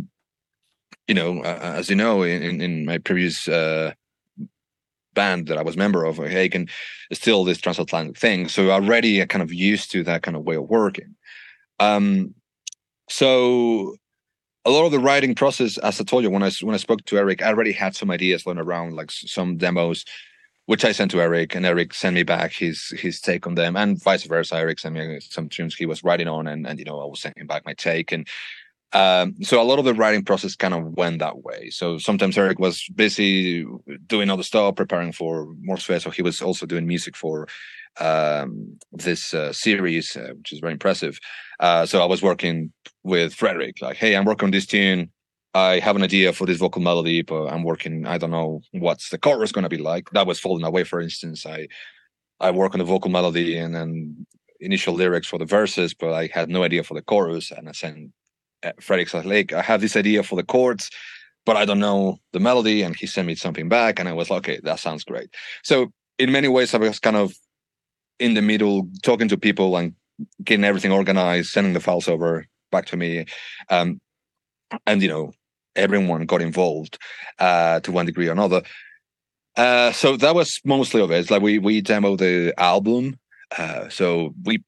you 1.07 1.15
know, 1.15 1.41
uh, 1.41 1.73
as 1.77 1.89
you 1.89 1.95
know 1.95 2.23
in 2.23 2.61
in 2.61 2.85
my 2.85 2.97
previous 2.99 3.47
uh 3.47 3.93
band 5.15 5.47
that 5.47 5.57
I 5.57 5.63
was 5.63 5.75
member 5.75 6.05
of, 6.05 6.17
Hagen 6.17 6.67
is 7.09 7.17
still 7.17 7.43
this 7.43 7.59
transatlantic 7.59 8.17
thing. 8.17 8.47
So 8.47 8.69
already 8.69 9.21
I 9.21 9.25
kind 9.25 9.41
of 9.41 9.51
used 9.51 9.91
to 9.91 10.03
that 10.03 10.21
kind 10.21 10.37
of 10.37 10.43
way 10.43 10.55
of 10.55 10.69
working. 10.69 11.15
Um 11.79 12.35
so 13.09 13.95
a 14.65 14.69
lot 14.69 14.85
of 14.85 14.91
the 14.91 14.99
writing 14.99 15.35
process 15.35 15.77
as 15.79 15.99
I 15.99 16.03
told 16.03 16.23
you 16.23 16.29
when 16.29 16.43
I 16.43 16.51
when 16.61 16.75
I 16.75 16.79
spoke 16.79 17.03
to 17.05 17.17
Eric 17.17 17.41
I 17.41 17.47
already 17.47 17.71
had 17.71 17.95
some 17.95 18.11
ideas 18.11 18.45
lying 18.45 18.59
around 18.59 18.95
like 18.95 19.11
some 19.11 19.57
demos 19.57 20.05
which 20.65 20.85
I 20.85 20.91
sent 20.91 21.09
to 21.11 21.21
Eric 21.21 21.55
and 21.55 21.65
Eric 21.65 21.93
sent 21.93 22.13
me 22.13 22.23
back 22.23 22.53
his 22.53 22.89
his 22.97 23.19
take 23.21 23.47
on 23.47 23.55
them 23.55 23.75
and 23.75 24.01
vice 24.01 24.23
versa. 24.25 24.55
Eric 24.55 24.79
sent 24.79 24.95
me 24.95 25.19
some 25.21 25.49
tunes 25.49 25.75
he 25.75 25.85
was 25.85 26.03
writing 26.03 26.27
on 26.27 26.47
and 26.47 26.67
and 26.67 26.77
you 26.77 26.85
know 26.85 26.99
I 26.99 27.05
was 27.05 27.21
sending 27.21 27.47
back 27.47 27.65
my 27.65 27.73
take 27.73 28.11
and 28.11 28.27
um 28.93 29.35
so 29.41 29.61
a 29.61 29.63
lot 29.63 29.79
of 29.79 29.85
the 29.85 29.93
writing 29.93 30.25
process 30.25 30.55
kind 30.55 30.73
of 30.73 30.83
went 30.97 31.19
that 31.19 31.43
way. 31.43 31.69
So 31.69 31.97
sometimes 31.97 32.37
Eric 32.37 32.59
was 32.59 32.87
busy 32.93 33.65
doing 34.07 34.29
other 34.29 34.43
stuff 34.43 34.75
preparing 34.75 35.13
for 35.13 35.47
more 35.61 35.77
space 35.77 36.03
so 36.03 36.09
he 36.09 36.21
was 36.21 36.41
also 36.41 36.65
doing 36.65 36.85
music 36.85 37.15
for 37.15 37.47
um 37.99 38.77
this 38.91 39.33
uh, 39.33 39.51
series 39.53 40.15
uh, 40.15 40.31
which 40.37 40.53
is 40.53 40.59
very 40.59 40.73
impressive. 40.73 41.19
Uh 41.59 41.85
so 41.85 42.01
i 42.01 42.05
was 42.05 42.21
working 42.21 42.71
with 43.03 43.33
frederick 43.33 43.81
like 43.81 43.97
hey 43.97 44.15
i'm 44.15 44.25
working 44.25 44.47
on 44.47 44.51
this 44.51 44.65
tune. 44.65 45.09
I 45.55 45.79
have 45.79 45.95
an 45.95 46.03
idea 46.03 46.31
for 46.31 46.45
this 46.45 46.59
vocal 46.59 46.81
melody 46.81 47.21
but 47.21 47.47
i'm 47.47 47.63
working 47.63 48.05
i 48.05 48.17
don't 48.17 48.31
know 48.31 48.61
what's 48.71 49.09
the 49.09 49.17
chorus 49.17 49.51
going 49.51 49.63
to 49.63 49.69
be 49.69 49.77
like. 49.77 50.09
That 50.11 50.27
was 50.27 50.39
falling 50.39 50.63
away 50.63 50.83
for 50.83 51.01
instance. 51.01 51.45
I 51.45 51.67
i 52.39 52.51
work 52.51 52.73
on 52.73 52.79
the 52.79 52.85
vocal 52.85 53.11
melody 53.11 53.57
and 53.57 53.75
then 53.75 54.25
initial 54.59 54.93
lyrics 54.93 55.27
for 55.27 55.39
the 55.39 55.45
verses 55.45 55.93
but 55.93 56.13
i 56.13 56.29
had 56.33 56.49
no 56.49 56.63
idea 56.63 56.83
for 56.83 56.93
the 56.93 57.01
chorus. 57.01 57.51
And 57.51 57.67
i 57.69 57.71
sent 57.73 58.11
frederick 58.81 59.09
said 59.09 59.25
like 59.25 59.53
i 59.53 59.61
have 59.61 59.81
this 59.81 59.95
idea 59.95 60.21
for 60.23 60.35
the 60.35 60.43
chords 60.43 60.89
but 61.45 61.57
i 61.57 61.65
don't 61.65 61.79
know 61.79 62.19
the 62.33 62.39
melody. 62.39 62.83
And 62.83 62.95
he 62.95 63.07
sent 63.07 63.27
me 63.27 63.35
something 63.35 63.67
back 63.69 63.99
and 63.99 64.07
i 64.07 64.13
was 64.13 64.29
like 64.29 64.39
okay 64.39 64.59
that 64.63 64.79
sounds 64.79 65.03
great. 65.03 65.29
So 65.63 65.91
in 66.17 66.31
many 66.31 66.47
ways 66.47 66.73
i 66.73 66.77
was 66.77 66.99
kind 66.99 67.17
of 67.17 67.33
in 68.19 68.33
the 68.33 68.41
middle 68.41 68.87
talking 69.03 69.27
to 69.29 69.37
people 69.37 69.75
and 69.77 69.93
getting 70.43 70.65
everything 70.65 70.91
organized 70.91 71.49
sending 71.49 71.73
the 71.73 71.79
files 71.79 72.07
over 72.07 72.45
back 72.71 72.85
to 72.85 72.97
me 72.97 73.25
um 73.69 73.99
and 74.85 75.01
you 75.01 75.07
know 75.07 75.31
everyone 75.75 76.25
got 76.25 76.41
involved 76.41 76.97
uh 77.39 77.79
to 77.81 77.91
one 77.91 78.05
degree 78.05 78.27
or 78.27 78.33
another. 78.33 78.61
Uh 79.55 79.91
so 79.91 80.17
that 80.17 80.35
was 80.35 80.59
mostly 80.65 81.01
of 81.01 81.11
it. 81.11 81.19
It's 81.19 81.31
like 81.31 81.41
we 81.41 81.59
we 81.59 81.81
demo 81.81 82.15
the 82.15 82.53
album 82.57 83.17
uh 83.57 83.89
so 83.89 84.33
we 84.45 84.63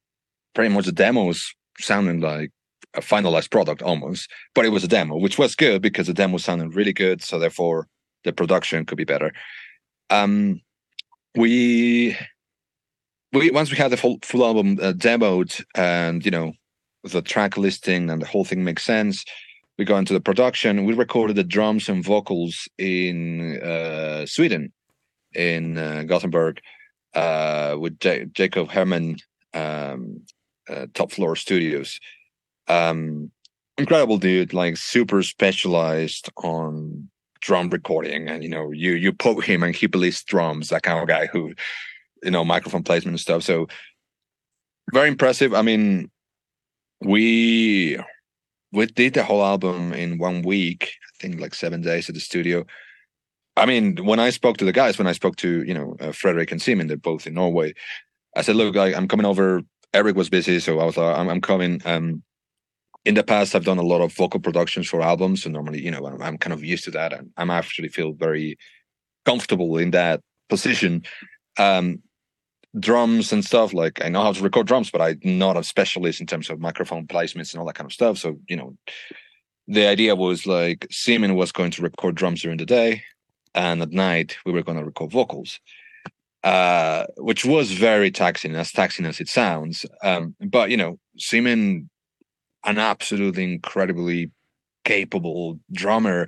pretty 0.54 0.74
much 0.74 0.86
the 0.86 0.92
demos 0.92 1.54
sounding 1.78 2.20
like 2.20 2.50
a 2.94 3.00
finalized 3.00 3.50
product 3.50 3.80
almost 3.80 4.28
but 4.54 4.66
it 4.66 4.68
was 4.68 4.84
a 4.84 4.88
demo 4.88 5.16
which 5.16 5.38
was 5.38 5.54
good 5.54 5.80
because 5.80 6.08
the 6.08 6.12
demo 6.12 6.36
sounded 6.36 6.74
really 6.74 6.92
good 6.92 7.22
so 7.22 7.38
therefore 7.38 7.86
the 8.24 8.32
production 8.32 8.84
could 8.84 8.98
be 8.98 9.04
better. 9.04 9.32
Um 10.10 10.60
we 11.34 12.16
we 13.32 13.50
once 13.50 13.70
we 13.70 13.76
had 13.76 13.90
the 13.90 13.96
full 13.96 14.18
full 14.22 14.44
album 14.44 14.78
uh, 14.80 14.92
demoed 14.92 15.64
and 15.74 16.24
you 16.24 16.30
know 16.30 16.52
the 17.04 17.22
track 17.22 17.56
listing 17.56 18.10
and 18.10 18.22
the 18.22 18.26
whole 18.26 18.44
thing 18.44 18.62
makes 18.62 18.84
sense 18.84 19.24
we 19.78 19.84
go 19.84 19.96
into 19.96 20.12
the 20.12 20.20
production. 20.20 20.84
We 20.84 20.94
recorded 20.94 21.36
the 21.36 21.44
drums 21.44 21.88
and 21.88 22.04
vocals 22.04 22.68
in 22.78 23.60
uh 23.62 24.26
Sweden 24.26 24.72
in 25.34 25.78
uh, 25.78 26.04
Gothenburg 26.04 26.60
uh 27.14 27.76
with 27.78 27.98
J 27.98 28.26
Jacob 28.32 28.70
Herman 28.70 29.16
um 29.54 30.22
uh, 30.68 30.86
top 30.94 31.12
floor 31.12 31.36
studios. 31.36 31.98
Um 32.68 33.30
incredible 33.78 34.18
dude 34.18 34.52
like 34.52 34.76
super 34.76 35.22
specialized 35.22 36.30
on 36.36 37.08
drum 37.40 37.70
recording 37.70 38.28
and 38.28 38.44
you 38.44 38.48
know 38.48 38.70
you 38.70 38.92
you 38.92 39.12
poke 39.12 39.44
him 39.44 39.62
and 39.62 39.74
he 39.74 39.88
plays 39.88 40.22
drums 40.22 40.68
that 40.68 40.82
kind 40.84 41.00
of 41.00 41.08
guy 41.08 41.26
who 41.26 41.52
you 42.22 42.30
know 42.30 42.44
microphone 42.44 42.82
placement 42.82 43.14
and 43.14 43.20
stuff. 43.20 43.42
So 43.42 43.66
very 44.92 45.08
impressive. 45.08 45.54
I 45.54 45.62
mean 45.62 46.10
we 47.00 47.98
we 48.72 48.86
did 48.86 49.14
the 49.14 49.24
whole 49.24 49.44
album 49.44 49.92
in 49.92 50.18
one 50.18 50.42
week 50.42 50.92
i 50.92 51.12
think 51.20 51.40
like 51.40 51.54
7 51.54 51.80
days 51.80 52.08
at 52.08 52.14
the 52.14 52.20
studio. 52.20 52.64
I 53.56 53.66
mean 53.66 53.96
when 54.04 54.20
i 54.20 54.30
spoke 54.30 54.56
to 54.58 54.64
the 54.64 54.72
guys 54.72 54.98
when 54.98 55.06
i 55.06 55.12
spoke 55.12 55.36
to 55.36 55.62
you 55.64 55.74
know 55.74 55.96
uh, 56.00 56.12
Frederick 56.12 56.52
and 56.52 56.62
Simon 56.62 56.86
they're 56.86 56.96
both 56.96 57.26
in 57.26 57.34
Norway 57.34 57.74
i 58.36 58.42
said 58.42 58.56
look 58.56 58.76
I, 58.76 58.94
i'm 58.94 59.08
coming 59.08 59.26
over. 59.26 59.62
Eric 59.94 60.16
was 60.16 60.30
busy 60.30 60.58
so 60.58 60.80
i 60.80 60.84
was 60.84 60.96
like 60.96 61.18
i'm 61.18 61.28
i'm 61.28 61.40
coming. 61.40 61.80
Um 61.84 62.22
in 63.04 63.14
the 63.14 63.24
past 63.24 63.54
i've 63.54 63.64
done 63.64 63.78
a 63.78 63.82
lot 63.82 64.00
of 64.00 64.14
vocal 64.14 64.40
productions 64.40 64.88
for 64.88 65.02
albums 65.02 65.42
so 65.42 65.50
normally 65.50 65.82
you 65.82 65.90
know 65.90 66.06
i'm, 66.06 66.22
I'm 66.22 66.38
kind 66.38 66.54
of 66.54 66.64
used 66.64 66.84
to 66.84 66.92
that 66.92 67.12
and 67.12 67.30
i'm 67.36 67.50
actually 67.50 67.88
feel 67.88 68.12
very 68.12 68.56
comfortable 69.24 69.76
in 69.78 69.90
that 69.90 70.20
position. 70.48 71.02
Um 71.58 72.02
drums 72.78 73.32
and 73.32 73.44
stuff 73.44 73.74
like 73.74 74.02
I 74.02 74.08
know 74.08 74.22
how 74.22 74.32
to 74.32 74.42
record 74.42 74.66
drums 74.66 74.90
but 74.90 75.02
I'm 75.02 75.20
not 75.24 75.56
a 75.56 75.64
specialist 75.64 76.20
in 76.20 76.26
terms 76.26 76.48
of 76.48 76.58
microphone 76.58 77.06
placements 77.06 77.52
and 77.52 77.60
all 77.60 77.66
that 77.66 77.74
kind 77.74 77.86
of 77.86 77.92
stuff. 77.92 78.18
So 78.18 78.38
you 78.48 78.56
know 78.56 78.76
the 79.68 79.86
idea 79.86 80.16
was 80.16 80.46
like 80.46 80.86
Simon 80.90 81.34
was 81.34 81.52
going 81.52 81.70
to 81.72 81.82
record 81.82 82.14
drums 82.14 82.42
during 82.42 82.58
the 82.58 82.66
day 82.66 83.02
and 83.54 83.82
at 83.82 83.90
night 83.90 84.38
we 84.46 84.52
were 84.52 84.62
going 84.62 84.78
to 84.78 84.84
record 84.84 85.12
vocals. 85.12 85.60
Uh 86.44 87.04
which 87.18 87.44
was 87.44 87.70
very 87.72 88.10
taxing 88.10 88.56
as 88.56 88.72
taxing 88.72 89.06
as 89.06 89.20
it 89.20 89.28
sounds. 89.28 89.84
Um 90.02 90.34
but 90.40 90.70
you 90.70 90.76
know 90.78 90.98
Simon 91.18 91.90
an 92.64 92.78
absolutely 92.78 93.44
incredibly 93.44 94.30
capable 94.84 95.60
drummer 95.72 96.26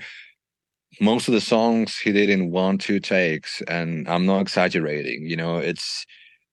most 1.01 1.26
of 1.26 1.34
the 1.34 1.40
songs 1.40 1.99
he 1.99 2.12
did 2.12 2.28
in 2.28 2.51
one 2.51 2.76
two 2.78 3.01
takes 3.01 3.62
and 3.62 4.07
I'm 4.09 4.26
not 4.26 4.42
exaggerating 4.42 5.26
you 5.26 5.36
know 5.36 5.57
it's 5.57 6.07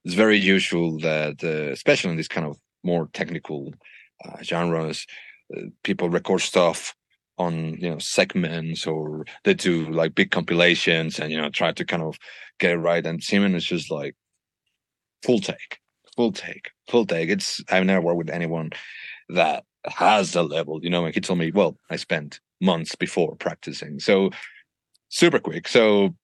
it's 0.06 0.16
very 0.16 0.38
usual 0.38 0.98
that 1.00 1.44
uh, 1.44 1.72
especially 1.72 2.12
in 2.12 2.18
this 2.18 2.28
kind 2.28 2.48
of 2.48 2.58
more 2.84 3.10
technical 3.14 3.74
uh, 4.26 4.42
genres 4.44 5.06
uh, 5.56 5.62
people 5.84 6.10
record 6.10 6.42
stuff 6.42 6.96
on 7.38 7.76
you 7.80 7.90
know 7.90 7.98
segments 7.98 8.86
or 8.86 9.26
they 9.44 9.54
do 9.54 9.90
like 9.92 10.16
big 10.16 10.32
compilations 10.32 11.20
and 11.20 11.32
you 11.32 11.38
know 11.38 11.50
try 11.50 11.72
to 11.72 11.86
kind 11.86 12.04
of 12.04 12.18
get 12.60 12.72
it 12.72 12.78
right. 12.78 13.06
And 13.06 13.24
Simon 13.24 13.56
is 13.56 13.66
just 13.66 13.92
like 13.92 14.16
full 15.24 15.40
take 15.40 15.80
full 16.16 16.32
take 16.32 16.72
full 16.90 17.06
take. 17.06 17.30
It's 17.30 17.64
I've 17.70 17.86
never 17.86 18.02
worked 18.02 18.18
with 18.18 18.30
anyone 18.30 18.72
that 19.30 19.64
has 19.86 20.34
the 20.34 20.44
level 20.44 20.80
you 20.84 20.90
know 20.90 21.06
and 21.06 21.16
he 21.16 21.22
told 21.22 21.40
me 21.40 21.52
well 21.52 21.76
I 21.90 21.96
spent 21.96 22.40
months 22.60 22.96
before 22.96 23.36
practicing. 23.36 24.00
So 24.00 24.30
super 25.10 25.40
quick. 25.40 25.68
So 25.68 26.16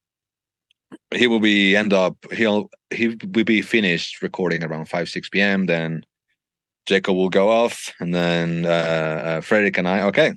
he 1.13 1.27
will 1.27 1.39
be 1.39 1.75
end 1.75 1.93
up 1.93 2.15
he'll 2.31 2.69
he 2.91 3.09
will 3.09 3.43
be 3.43 3.61
finished 3.61 4.21
recording 4.21 4.63
around 4.63 4.87
5 4.87 5.09
6 5.09 5.29
p.m. 5.29 5.65
then 5.65 6.03
Jacob 6.85 7.15
will 7.15 7.29
go 7.29 7.49
off 7.49 7.93
and 7.99 8.13
then 8.13 8.65
uh, 8.65 8.69
uh 8.69 9.41
Frederick 9.41 9.77
and 9.77 9.87
I 9.87 10.01
okay 10.03 10.33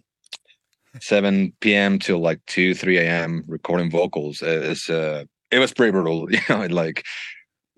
7 1.00 1.52
p.m. 1.60 1.98
till 1.98 2.18
like 2.18 2.40
2 2.46 2.74
3 2.74 2.98
a.m. 2.98 3.44
recording 3.46 3.90
vocals 3.90 4.42
it's 4.42 4.90
uh 4.90 5.24
it 5.50 5.58
was 5.58 5.72
pretty 5.72 5.92
brutal 5.92 6.30
you 6.32 6.40
know 6.48 6.66
like 6.66 7.04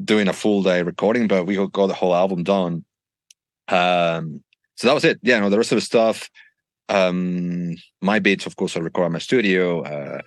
doing 0.03 0.29
a 0.29 0.33
full 0.33 0.63
day 0.63 0.83
recording 0.83 1.29
but 1.29 1.47
we 1.47 1.55
got 1.69 1.87
the 1.87 1.95
whole 1.95 2.15
album 2.15 2.43
done 2.43 2.85
um 3.69 4.43
so 4.77 4.89
that 4.89 4.95
was 4.95 5.05
it 5.05 5.19
yeah 5.23 5.39
no 5.39 5.51
the 5.51 5.59
rest 5.59 5.73
of 5.73 5.77
the 5.77 5.83
stuff 5.83 6.29
um 6.89 7.75
my 8.01 8.19
beats 8.19 8.47
of 8.47 8.57
course 8.57 8.77
I 8.77 8.81
record 8.81 9.07
in 9.07 9.13
my 9.13 9.19
studio 9.19 9.83
uh 9.83 10.21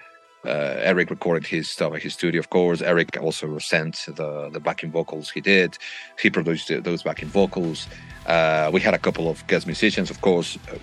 uh, 0.46 0.76
Eric 0.80 1.10
recorded 1.10 1.48
his 1.48 1.70
stuff 1.70 1.94
at 1.94 2.02
his 2.02 2.14
studio 2.14 2.40
of 2.40 2.50
course. 2.50 2.82
Eric 2.82 3.18
also 3.22 3.58
sent 3.60 4.06
the 4.08 4.50
the 4.52 4.60
backing 4.60 4.92
vocals 4.92 5.30
he 5.30 5.42
did. 5.42 5.78
He 6.22 6.30
produced 6.30 6.72
those 6.84 7.04
backing 7.04 7.30
vocals. 7.30 7.88
Uh 8.28 8.70
we 8.74 8.82
had 8.82 8.94
a 8.94 9.00
couple 9.00 9.30
of 9.30 9.46
guest 9.48 9.66
musicians 9.66 10.10
of 10.10 10.22
course. 10.22 10.58
Uh, 10.72 10.78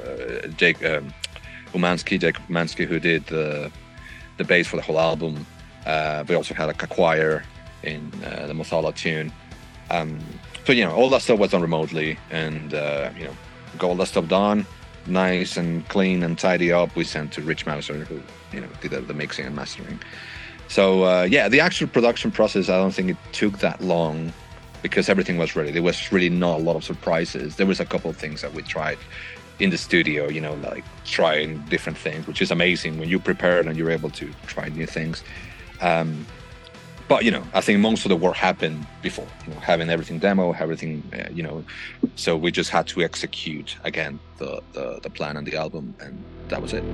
uh, 0.00 0.46
Jake 0.56 0.84
um, 0.84 1.12
Umansky 1.72 2.20
Jake 2.20 2.38
Umansky 2.48 2.86
who 2.86 2.98
did 3.00 3.26
the 3.26 3.70
the 4.38 4.44
bass 4.44 4.66
for 4.66 4.76
the 4.76 4.82
whole 4.82 5.00
album. 5.00 5.46
Uh 5.86 6.24
we 6.28 6.34
also 6.34 6.54
had 6.54 6.68
a 6.68 6.74
choir 6.74 7.44
in 7.82 8.12
uh, 8.24 8.46
the 8.46 8.54
Masala 8.54 8.94
tune. 8.94 9.32
Um 9.90 10.18
so 10.66 10.72
you 10.72 10.84
know 10.84 10.94
all 10.94 11.10
that 11.10 11.22
stuff 11.22 11.38
was 11.38 11.50
done 11.50 11.62
remotely 11.62 12.18
and 12.30 12.74
uh 12.74 13.10
you 13.18 13.24
know 13.24 13.36
got 13.78 13.88
all 13.88 13.96
that 13.96 14.08
stuff 14.08 14.28
done. 14.28 14.66
Nice 15.06 15.58
and 15.58 15.86
clean 15.88 16.22
and 16.22 16.38
tidy 16.38 16.72
up. 16.72 16.96
We 16.96 17.04
sent 17.04 17.32
to 17.32 17.42
Rich 17.42 17.66
Mouser 17.66 18.04
who 18.04 18.22
you 18.54 18.60
know 18.60 18.68
did 18.80 18.92
the, 18.92 19.00
the 19.00 19.14
mixing 19.14 19.46
and 19.46 19.54
mastering. 19.54 19.98
So 20.68 21.04
uh 21.04 21.22
yeah 21.30 21.48
the 21.48 21.60
actual 21.60 21.88
production 21.88 22.30
process 22.30 22.68
i 22.68 22.76
don't 22.78 22.92
think 22.92 23.10
it 23.10 23.16
took 23.32 23.58
that 23.58 23.80
long 23.80 24.32
because 24.82 25.08
everything 25.08 25.38
was 25.38 25.56
ready. 25.56 25.70
There 25.70 25.82
was 25.82 26.12
really 26.12 26.28
not 26.28 26.60
a 26.60 26.62
lot 26.62 26.76
of 26.76 26.84
surprises. 26.84 27.56
There 27.56 27.66
was 27.66 27.80
a 27.80 27.86
couple 27.86 28.10
of 28.10 28.18
things 28.18 28.42
that 28.42 28.52
we 28.52 28.62
tried 28.62 28.98
in 29.60 29.70
the 29.70 29.78
studio 29.78 30.28
you 30.28 30.40
know 30.40 30.54
like 30.54 30.84
trying 31.04 31.58
different 31.66 31.96
things 31.96 32.26
which 32.26 32.42
is 32.42 32.50
amazing. 32.50 32.98
When 32.98 33.08
you 33.08 33.18
prepare 33.18 33.60
and 33.60 33.76
you're 33.76 33.90
able 33.90 34.10
to 34.10 34.26
try 34.46 34.68
new 34.68 34.86
things 34.86 35.22
um 35.80 36.26
but 37.08 37.24
you 37.24 37.30
know 37.30 37.42
i 37.52 37.60
think 37.60 37.80
most 37.80 38.04
of 38.04 38.08
the 38.08 38.16
work 38.16 38.36
happened 38.36 38.86
before 39.02 39.26
you 39.46 39.52
know 39.52 39.60
having 39.60 39.90
everything 39.90 40.18
demo 40.18 40.52
everything 40.52 41.02
uh, 41.12 41.28
you 41.30 41.42
know 41.42 41.64
so 42.16 42.36
we 42.36 42.50
just 42.50 42.70
had 42.70 42.86
to 42.86 43.02
execute 43.02 43.76
again 43.84 44.18
the 44.38 44.62
the 44.72 44.98
the 45.02 45.10
plan 45.10 45.36
and 45.36 45.46
the 45.46 45.56
album 45.56 45.94
and 46.00 46.22
that 46.48 46.60
was 46.60 46.72
it. 46.72 46.84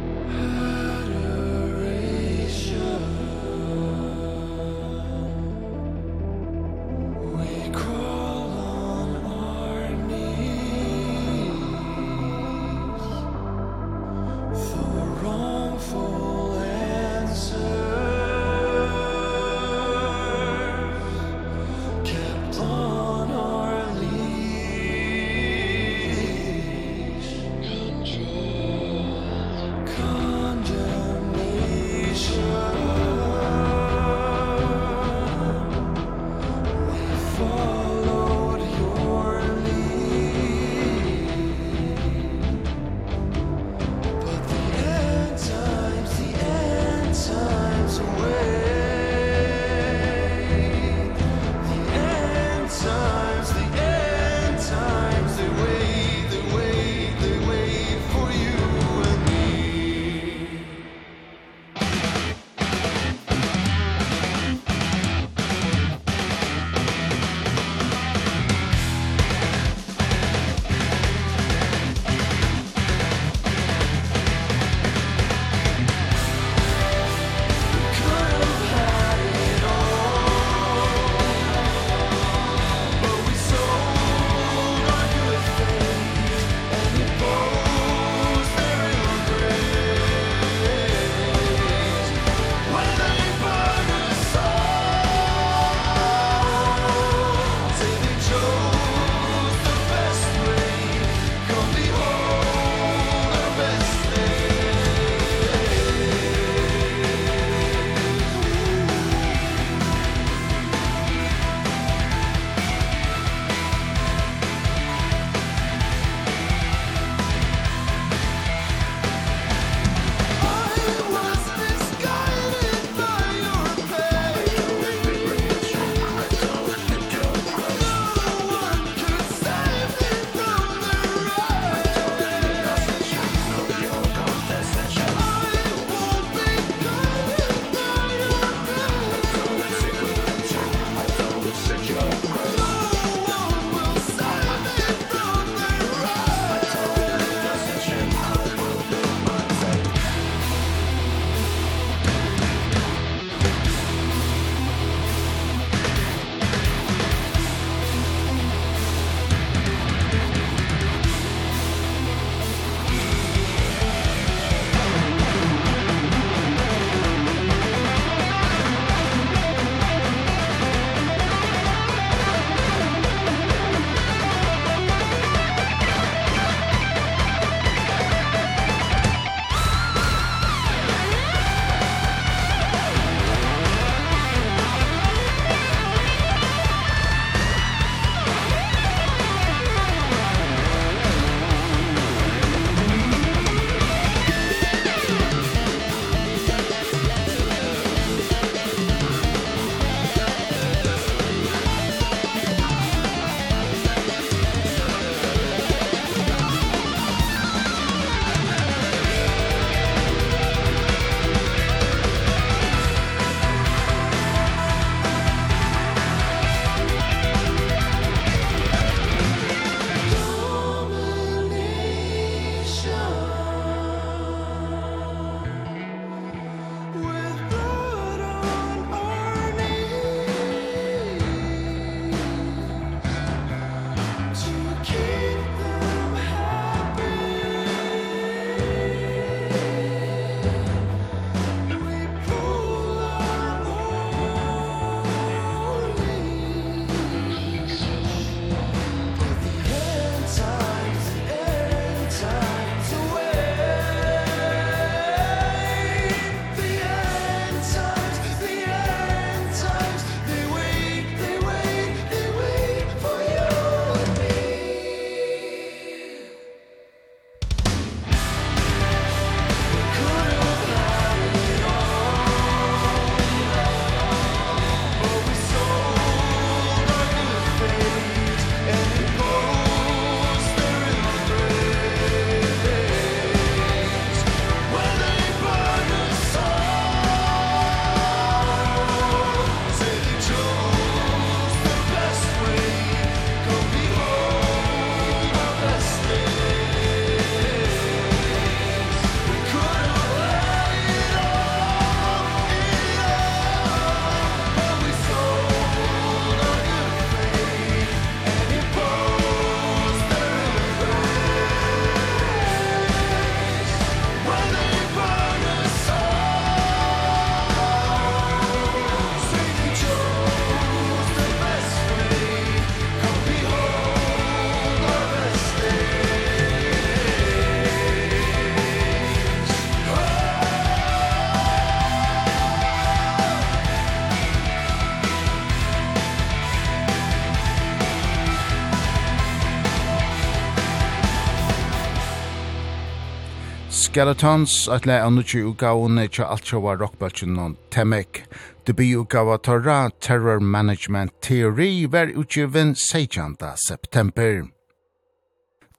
Skeletons, 343.91 344.69
at 344.69 344.87
lei 344.87 345.01
annu 345.03 345.25
tju 345.27 345.41
ugaone 345.51 346.05
tja 346.09 346.29
altsjava 346.31 346.77
rockbaltjen 346.79 347.33
non 347.35 347.57
Temek. 347.71 348.21
Debi 348.65 348.93
ugawa 348.95 349.37
torra 349.43 349.91
Terror 349.99 350.39
Management 350.39 351.21
Theory 351.21 351.87
ver 351.87 352.13
utgivin 352.13 352.77
16. 352.77 353.37
september. 353.57 354.49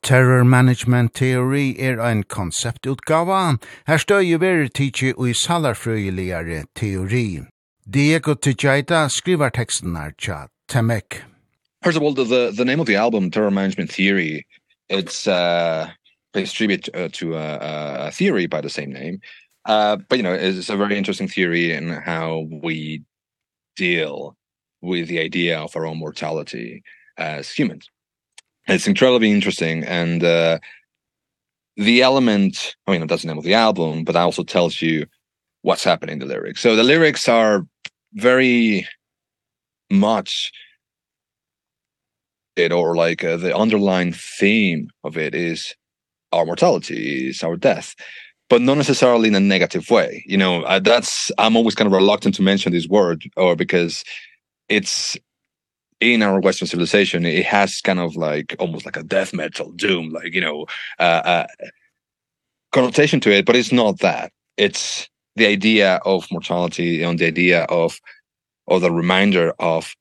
Terror 0.01 0.43
Management 0.43 1.13
Theory 1.13 1.77
er 1.79 2.01
ein 2.01 2.25
konseptutgava, 2.25 3.57
Her 3.87 3.97
støy 3.97 4.37
ver 4.37 4.67
tidsi 4.67 5.13
ui 5.17 5.31
salarfrøyeligare 5.31 6.65
teori. 6.75 7.47
Diego 7.89 8.33
Tijaita 8.33 9.07
skriver 9.07 9.51
teksten 9.51 9.95
her 9.95 10.11
tja 10.17 10.49
Temek. 10.67 11.21
First 11.81 11.95
of 11.95 12.03
all, 12.03 12.13
the, 12.13 12.51
the 12.51 12.65
name 12.65 12.81
of 12.81 12.87
the 12.87 12.97
album, 12.97 13.31
Terror 13.31 13.51
Management 13.51 13.89
Theory, 13.89 14.45
it's 14.89 15.27
uh, 15.27 15.87
pays 16.33 16.51
tribute 16.51 16.87
uh, 16.95 17.09
to 17.13 17.35
a, 17.35 18.07
a 18.07 18.11
theory 18.11 18.47
by 18.47 18.61
the 18.61 18.69
same 18.69 18.91
name. 18.91 19.19
Uh, 19.65 19.97
but, 20.09 20.17
you 20.17 20.23
know, 20.23 20.33
it's 20.33 20.69
a 20.69 20.77
very 20.77 20.97
interesting 20.97 21.27
theory 21.27 21.71
in 21.71 21.89
how 21.89 22.47
we 22.63 23.03
deal 23.75 24.35
with 24.81 25.07
the 25.07 25.19
idea 25.19 25.59
of 25.59 25.75
our 25.75 25.85
own 25.85 25.97
mortality 25.97 26.83
as 27.17 27.51
humans. 27.51 27.89
It's 28.67 28.87
incredibly 28.87 29.31
interesting. 29.31 29.83
And 29.83 30.23
uh, 30.23 30.59
the 31.77 32.01
element, 32.01 32.75
I 32.87 32.91
mean, 32.91 33.07
that's 33.07 33.21
the 33.21 33.27
name 33.27 33.37
of 33.37 33.43
the 33.43 33.53
album, 33.53 34.03
but 34.03 34.13
that 34.13 34.21
also 34.21 34.43
tells 34.43 34.81
you 34.81 35.05
what's 35.61 35.83
happening 35.83 36.13
in 36.13 36.19
the 36.19 36.25
lyrics. 36.25 36.61
So 36.61 36.75
the 36.75 36.83
lyrics 36.83 37.29
are 37.29 37.65
very 38.13 38.87
much 39.91 40.51
it 42.55 42.71
or 42.71 42.95
like 42.95 43.23
uh, 43.23 43.37
the 43.37 43.55
underlying 43.55 44.13
theme 44.13 44.89
of 45.03 45.17
it 45.17 45.33
is 45.35 45.75
our 46.31 46.45
mortality 46.45 47.29
is 47.29 47.43
our 47.43 47.55
death 47.55 47.95
but 48.49 48.61
not 48.61 48.75
necessarily 48.75 49.29
in 49.29 49.35
a 49.35 49.39
negative 49.39 49.89
way. 49.89 50.25
You 50.27 50.37
know 50.37 50.65
I, 50.65 50.79
that's 50.79 51.31
i'm 51.37 51.55
always 51.55 51.75
kind 51.75 51.87
of 51.87 51.93
reluctant 51.93 52.35
to 52.35 52.41
mention 52.41 52.73
this 52.73 52.87
word 52.87 53.23
or 53.37 53.55
because 53.55 54.03
it's 54.67 55.17
in 56.01 56.21
our 56.23 56.39
western 56.41 56.67
civilization 56.67 57.25
it 57.25 57.45
has 57.45 57.79
kind 57.79 57.99
of 57.99 58.15
like 58.15 58.55
almost 58.59 58.85
like 58.85 58.97
a 58.97 59.03
death 59.03 59.33
metal 59.33 59.71
doom 59.73 60.09
like 60.09 60.33
you 60.33 60.41
know 60.41 60.65
uh, 60.99 61.21
uh 61.33 61.47
connotation 62.71 63.19
to 63.21 63.31
it 63.31 63.45
but 63.45 63.55
it's 63.55 63.71
not 63.71 63.99
that. 63.99 64.31
It's 64.57 65.09
the 65.35 65.45
idea 65.45 65.95
of 66.05 66.29
mortality 66.31 67.03
and 67.03 67.17
the 67.17 67.27
idea 67.27 67.63
of 67.63 67.99
or 68.67 68.79
the 68.79 68.91
reminder 68.91 69.53
of 69.59 69.95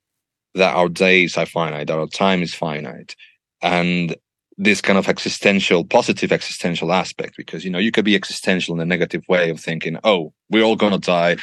that 0.55 0.75
our 0.75 0.89
days 0.89 1.37
are 1.37 1.47
finite 1.47 1.91
our 1.91 2.07
time 2.07 2.43
is 2.43 2.55
finite. 2.55 3.15
And 3.63 4.17
this 4.63 4.81
kind 4.81 4.99
of 4.99 5.09
existential 5.09 5.85
positive 5.85 6.33
existential 6.33 6.93
aspect 6.93 7.37
because 7.37 7.65
you 7.65 7.71
know 7.71 7.79
you 7.79 7.91
could 7.91 8.05
be 8.05 8.15
existential 8.15 8.75
in 8.75 8.81
a 8.81 8.85
negative 8.85 9.23
way 9.29 9.51
of 9.51 9.59
thinking 9.59 9.99
oh 10.05 10.33
we're 10.51 10.63
all 10.63 10.77
going 10.77 10.93
to 10.93 10.99
die. 10.99 11.37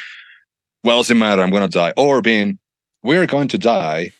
Well 0.84 0.98
does 0.98 1.10
it 1.10 1.14
matter 1.14 1.42
i'm 1.42 1.50
going 1.50 1.68
to 1.68 1.78
die. 1.78 1.92
Or 1.96 2.22
being 2.22 2.58
we're 3.02 3.26
going 3.26 3.48
to 3.48 3.58
die 3.58 4.12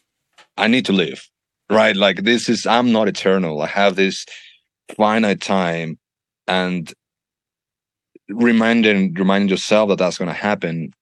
i 0.56 0.66
need 0.66 0.84
to 0.86 0.92
live 0.92 1.28
right? 1.70 1.96
Like 1.96 2.22
this 2.24 2.48
is 2.48 2.66
i'm 2.66 2.92
not 2.92 3.08
eternal. 3.08 3.62
I 3.62 3.66
have 3.66 3.96
this 3.96 4.24
finite 4.96 5.40
time 5.40 5.98
and 6.46 6.92
reminding 8.28 9.14
reminding 9.14 9.48
yourself 9.48 9.88
that 9.90 9.98
that's 9.98 10.18
going 10.18 10.28
to 10.28 10.34
happen 10.34 10.92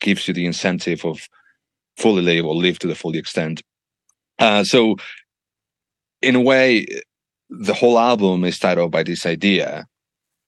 gives 0.00 0.26
you 0.26 0.34
the 0.34 0.46
incentive 0.46 1.04
of 1.04 1.28
fully 1.96 2.22
live 2.22 2.44
or 2.44 2.54
live 2.54 2.78
to 2.80 2.86
the 2.86 2.94
full 2.94 3.14
extent. 3.14 3.62
Uh 4.38 4.64
so 4.64 4.96
in 6.22 6.34
a 6.34 6.40
way 6.40 6.86
the 7.50 7.74
whole 7.74 7.98
album 7.98 8.44
is 8.44 8.58
titled 8.58 8.90
by 8.90 9.02
this 9.02 9.26
idea 9.26 9.86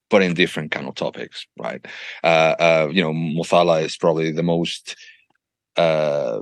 but 0.09 0.21
in 0.21 0.33
different 0.33 0.71
kind 0.71 0.87
of 0.87 0.95
topics 0.95 1.45
right? 1.57 1.85
Uh 2.23 2.55
uh 2.59 2.89
you 2.91 3.01
know 3.01 3.13
Mothala 3.13 3.83
is 3.83 3.97
probably 3.97 4.31
the 4.31 4.43
most 4.43 4.95
uh 5.77 6.39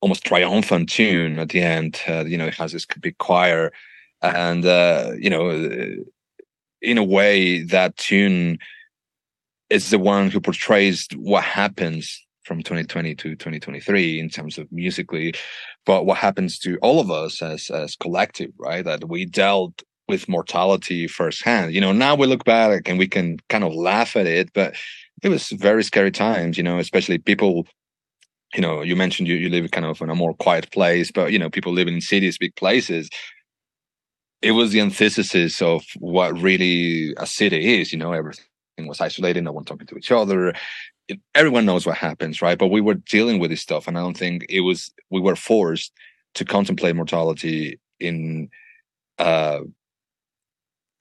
almost 0.00 0.24
triumphant 0.24 0.90
tune 0.90 1.38
at 1.38 1.48
the 1.48 1.62
end. 1.62 2.00
Uh, 2.06 2.24
you 2.26 2.36
know 2.36 2.46
it 2.46 2.54
has 2.54 2.72
this 2.72 2.86
big 3.00 3.16
choir 3.18 3.72
and 4.22 4.64
uh 4.64 5.12
you 5.18 5.30
know 5.30 5.50
in 6.82 6.98
a 6.98 7.04
way 7.04 7.62
that 7.62 7.96
tune 7.96 8.58
is 9.70 9.90
the 9.90 9.98
one 9.98 10.30
who 10.30 10.40
portrays 10.40 11.08
what 11.16 11.42
happens 11.42 12.24
from 12.44 12.58
2020 12.58 13.14
to 13.14 13.30
2023 13.30 14.20
in 14.20 14.28
terms 14.28 14.58
of 14.58 14.70
musically 14.70 15.34
but 15.86 16.06
what 16.06 16.18
happens 16.18 16.58
to 16.60 16.78
all 16.78 17.00
of 17.00 17.10
us 17.10 17.42
as 17.42 17.70
as 17.70 17.96
collective 17.96 18.50
right? 18.58 18.84
That 18.84 19.08
we 19.08 19.24
dealt 19.24 19.82
with 20.08 20.28
mortality 20.28 21.06
firsthand. 21.06 21.74
You 21.74 21.80
know 21.80 21.92
now 21.92 22.14
we 22.14 22.26
look 22.26 22.44
back 22.44 22.88
and 22.88 22.98
we 22.98 23.08
can 23.08 23.38
kind 23.48 23.64
of 23.64 23.74
laugh 23.74 24.16
at 24.16 24.26
it 24.26 24.52
but 24.52 24.74
it 25.22 25.28
was 25.28 25.48
very 25.50 25.82
scary 25.82 26.10
times 26.10 26.58
you 26.58 26.62
know 26.62 26.78
especially 26.78 27.18
people 27.18 27.66
you 28.54 28.60
know 28.60 28.82
you 28.82 28.96
mentioned 28.96 29.28
you 29.28 29.34
you 29.34 29.48
live 29.48 29.70
kind 29.70 29.86
of 29.86 30.00
in 30.00 30.10
a 30.10 30.14
more 30.14 30.34
quiet 30.34 30.70
place 30.70 31.10
but 31.10 31.32
you 31.32 31.38
know 31.38 31.50
people 31.50 31.72
living 31.72 31.94
in 31.94 32.00
cities 32.00 32.38
big 32.38 32.54
places. 32.56 33.08
It 34.42 34.52
was 34.52 34.72
the 34.72 34.80
antithesis 34.82 35.62
of 35.62 35.84
what 36.00 36.38
really 36.38 37.14
a 37.16 37.26
city 37.26 37.80
is 37.80 37.92
you 37.92 37.98
know 37.98 38.12
everything 38.12 38.44
was 38.86 39.00
isolated 39.00 39.42
no 39.42 39.52
one 39.52 39.64
talking 39.64 39.86
to 39.86 39.96
each 39.96 40.12
other 40.12 40.52
it, 41.08 41.20
everyone 41.34 41.66
knows 41.66 41.86
what 41.86 41.96
happens 41.96 42.40
right? 42.40 42.58
But 42.58 42.68
we 42.68 42.80
were 42.80 42.94
dealing 42.94 43.38
with 43.38 43.50
this 43.50 43.60
stuff 43.60 43.86
and 43.88 43.98
i 43.98 44.00
don't 44.00 44.16
think 44.16 44.46
it 44.48 44.60
was 44.60 44.92
we 45.10 45.20
were 45.20 45.36
forced 45.36 45.92
to 46.34 46.44
contemplate 46.44 46.96
mortality 46.96 47.78
in 48.00 48.48
uh 49.18 49.60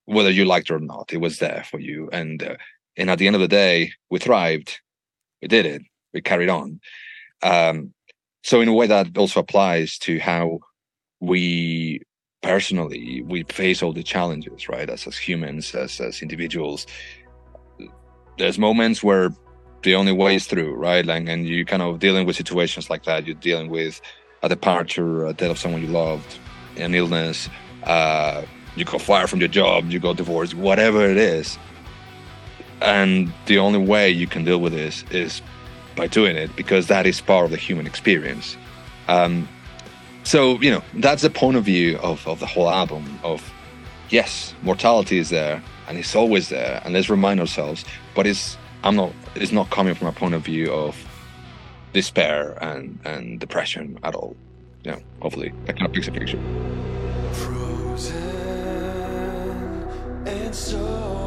whether 0.05 0.29
you 0.29 0.45
liked 0.45 0.69
it 0.69 0.73
or 0.73 0.79
not. 0.79 1.13
It 1.13 1.21
was 1.21 1.39
there 1.39 1.63
for 1.69 1.79
you 1.79 2.09
and 2.11 2.43
uh, 2.43 2.55
and 2.97 3.09
at 3.09 3.17
the 3.17 3.27
end 3.27 3.35
of 3.35 3.41
the 3.41 3.47
day 3.47 3.93
we 4.09 4.19
thrived. 4.19 4.79
We 5.41 5.47
did 5.47 5.65
it. 5.65 5.81
We 6.13 6.21
carried 6.21 6.49
on. 6.49 6.79
Um 7.41 7.93
so 8.43 8.61
in 8.61 8.67
a 8.67 8.73
way 8.73 8.87
that 8.87 9.17
also 9.17 9.39
applies 9.39 9.97
to 9.99 10.19
how 10.19 10.59
we 11.19 12.01
personally 12.41 13.23
we 13.25 13.43
face 13.43 13.81
all 13.81 13.93
the 13.93 14.03
challenges 14.03 14.67
right? 14.67 14.89
As 14.89 15.07
as 15.07 15.17
humans 15.17 15.73
as 15.73 15.99
as 15.99 16.21
individuals. 16.21 16.85
There's 18.37 18.59
moments 18.59 19.03
where 19.03 19.29
the 19.83 19.95
only 19.95 20.11
way 20.11 20.35
is 20.35 20.47
through 20.47 20.73
right? 20.75 21.05
Like 21.05 21.27
and 21.27 21.47
you 21.47 21.65
kind 21.65 21.81
of 21.81 21.99
dealing 21.99 22.25
with 22.25 22.35
situations 22.35 22.89
like 22.89 23.03
that. 23.03 23.25
You're 23.25 23.35
dealing 23.35 23.69
with 23.69 24.01
a 24.41 24.49
departure 24.49 25.25
a 25.25 25.33
death 25.33 25.51
of 25.51 25.57
someone 25.57 25.81
you 25.81 25.87
loved 25.87 26.37
an 26.75 26.93
illness 26.93 27.49
uh 27.83 28.43
you 28.75 28.83
got 28.83 29.01
fired 29.01 29.29
from 29.29 29.39
your 29.39 29.47
job 29.47 29.89
you 29.89 29.99
got 29.99 30.17
divorced 30.17 30.53
whatever 30.53 31.09
it 31.09 31.17
is. 31.17 31.57
And 32.81 33.31
the 33.45 33.59
only 33.59 33.79
way 33.79 34.09
you 34.09 34.27
can 34.27 34.43
deal 34.43 34.59
with 34.59 34.73
this 34.73 35.05
is 35.11 35.41
by 35.95 36.07
doing 36.07 36.35
it 36.35 36.53
because 36.55 36.87
that 36.87 37.05
is 37.05 37.21
part 37.21 37.45
of 37.45 37.51
the 37.51 37.57
human 37.57 37.87
experience. 37.87 38.57
Um 39.07 39.47
so 40.23 40.59
you 40.61 40.71
know 40.71 40.83
that's 40.95 41.21
the 41.21 41.29
point 41.29 41.57
of 41.57 41.63
view 41.65 41.97
of 41.97 42.25
of 42.27 42.39
the 42.39 42.45
whole 42.45 42.69
album 42.69 43.19
of 43.23 43.51
yes 44.09 44.53
mortality 44.61 45.17
is 45.17 45.29
there 45.29 45.61
and 45.87 45.97
it's 45.97 46.15
always 46.15 46.49
there 46.49 46.81
and 46.83 46.93
let's 46.93 47.09
remind 47.09 47.39
ourselves 47.39 47.83
but 48.15 48.25
it's 48.25 48.57
I'm 48.83 48.95
not 48.95 49.13
it's 49.35 49.51
not 49.51 49.69
coming 49.69 49.95
from 49.95 50.07
a 50.07 50.11
point 50.11 50.33
of 50.33 50.43
view 50.43 50.71
of 50.71 50.97
despair 51.93 52.57
and 52.61 52.99
and 53.05 53.39
depression 53.39 53.97
at 54.03 54.15
all. 54.15 54.35
Yeah, 54.83 54.99
hopefully 55.21 55.53
that 55.65 55.77
kind 55.77 55.87
of 55.87 55.93
picture 55.93 56.11
picture. 56.11 56.39
Frozen 57.31 58.13
and 60.27 60.53
so 60.53 61.22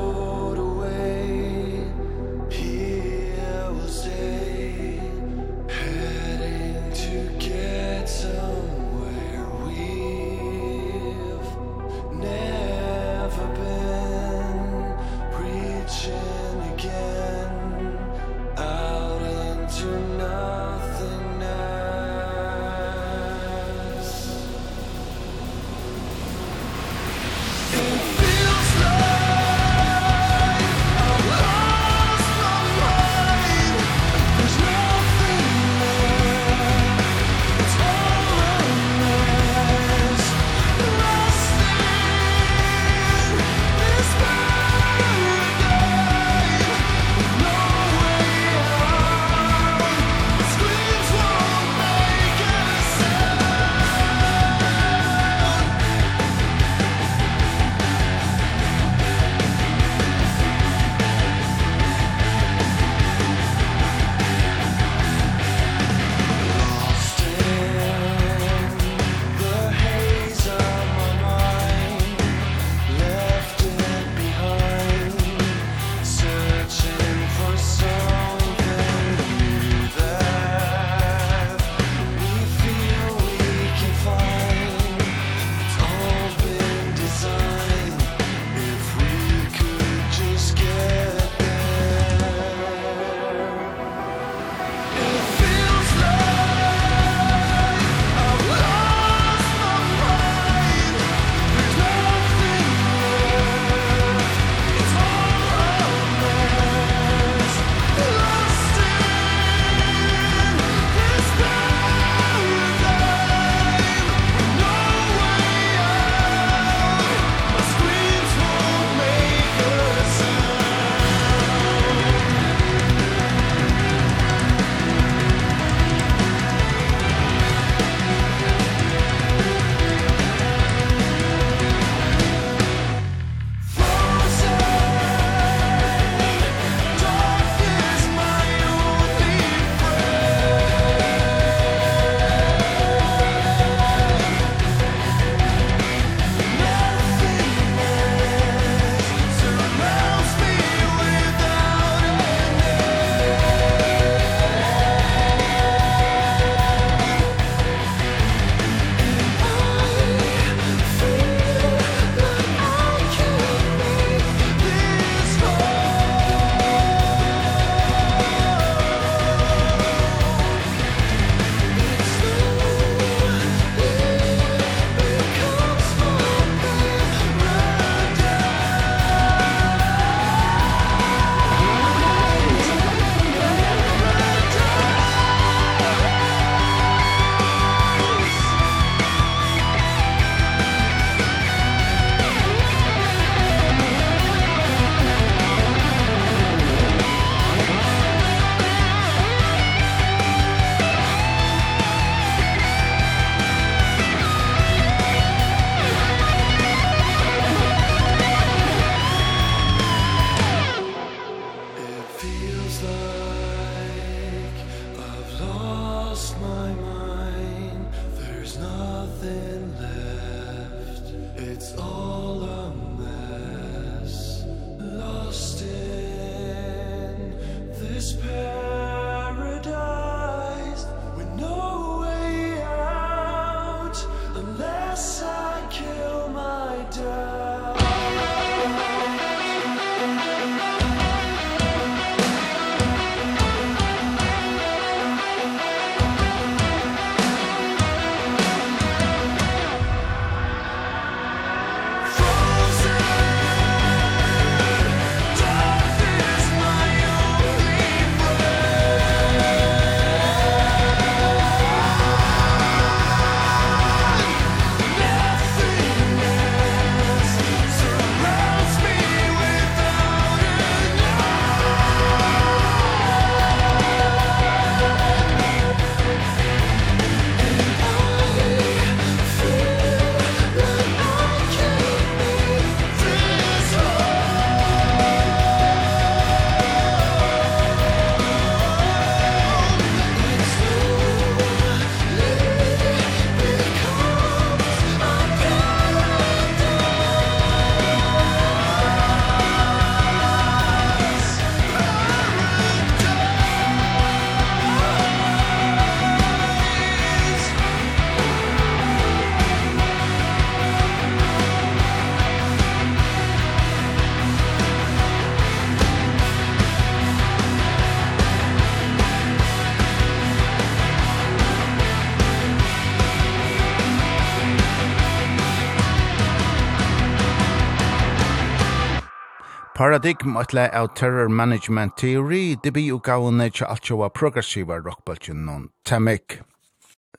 paradigm 329.97 330.37
atla 330.37 330.69
av 330.69 330.89
terror 330.95 331.29
management 331.29 331.97
theory, 331.97 332.57
det 332.63 332.71
blir 332.73 332.85
jo 332.85 332.99
gavne 332.99 333.49
til 333.51 333.65
alt 333.65 333.89
jo 333.89 334.05
progressiva 334.13 334.77
rockbølgen 334.77 335.47
noen 335.47 335.71
temik. 335.89 336.43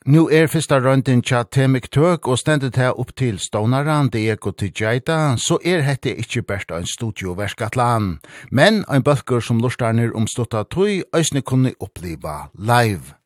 Nu 0.06 0.28
er 0.30 0.46
fyrsta 0.48 0.78
røyndin 0.80 1.24
tja 1.26 1.42
temik 1.44 1.90
tøk 1.90 2.28
og 2.28 2.38
stendet 2.38 2.78
her 2.78 2.94
opp 2.94 3.16
til 3.18 3.40
stånaran 3.40 4.12
Diego 4.14 4.52
Tijaita, 4.52 5.36
så 5.38 5.58
er 5.66 5.82
hette 5.82 6.14
ikkje 6.14 6.46
bært 6.46 6.72
ein 6.72 6.86
studioverk 6.86 7.66
atlan, 7.66 8.20
men 8.52 8.86
ein 8.88 9.04
bølgur 9.04 9.42
som 9.42 9.60
lustarnir 9.60 10.14
om 10.14 10.28
stutta 10.28 10.64
tøy, 10.64 11.02
æsne 11.18 11.42
kunne 11.42 11.74
oppliva 11.80 12.52
live. 12.54 13.18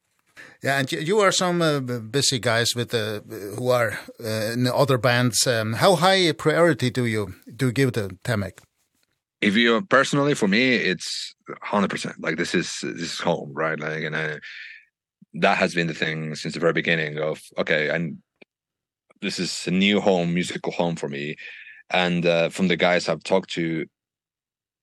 Yeah, 0.64 0.80
and 0.80 0.92
you 0.92 1.20
are 1.20 1.32
some 1.32 1.62
uh, 1.62 1.80
busy 1.82 2.40
guys 2.40 2.76
with 2.76 2.94
uh, 2.94 3.20
who 3.58 3.70
are 3.70 4.00
uh, 4.24 4.54
in 4.54 4.68
other 4.68 4.98
bands. 4.98 5.46
Um, 5.46 5.74
how 5.74 5.96
high 5.96 6.30
a 6.30 6.34
priority 6.34 6.90
do 6.90 7.06
you 7.06 7.34
do 7.56 7.66
you 7.66 7.74
give 7.74 7.92
to 7.94 8.10
Temek? 8.24 8.62
if 9.42 9.56
you 9.56 9.82
personally 9.82 10.36
for 10.36 10.48
me 10.48 10.76
it's 10.76 11.36
100% 11.64 12.16
like 12.20 12.38
this 12.38 12.54
is 12.56 12.80
this 12.82 13.02
is 13.02 13.20
home 13.20 13.52
right? 13.54 13.80
Like 13.80 14.04
and 14.04 14.16
I, 14.16 14.40
that 15.34 15.58
has 15.58 15.74
been 15.74 15.88
the 15.88 15.94
thing 15.94 16.36
since 16.36 16.54
the 16.54 16.60
very 16.60 16.74
beginning 16.74 17.18
of 17.18 17.42
okay 17.58 17.90
and 17.90 18.18
this 19.22 19.40
is 19.40 19.68
a 19.68 19.72
new 19.72 20.02
home 20.02 20.34
musical 20.34 20.72
home 20.72 20.96
for 20.96 21.08
me. 21.08 21.36
And 21.92 22.26
uh, 22.26 22.50
from 22.50 22.68
the 22.68 22.78
guys 22.78 23.08
I've 23.08 23.24
talked 23.24 23.52
to 23.52 23.86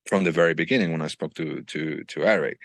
from 0.06 0.24
the 0.24 0.30
very 0.30 0.54
beginning 0.54 0.92
when 0.92 1.02
I 1.02 1.08
spoke 1.08 1.34
to 1.34 1.62
to 1.62 2.04
to 2.04 2.24
Eric 2.24 2.58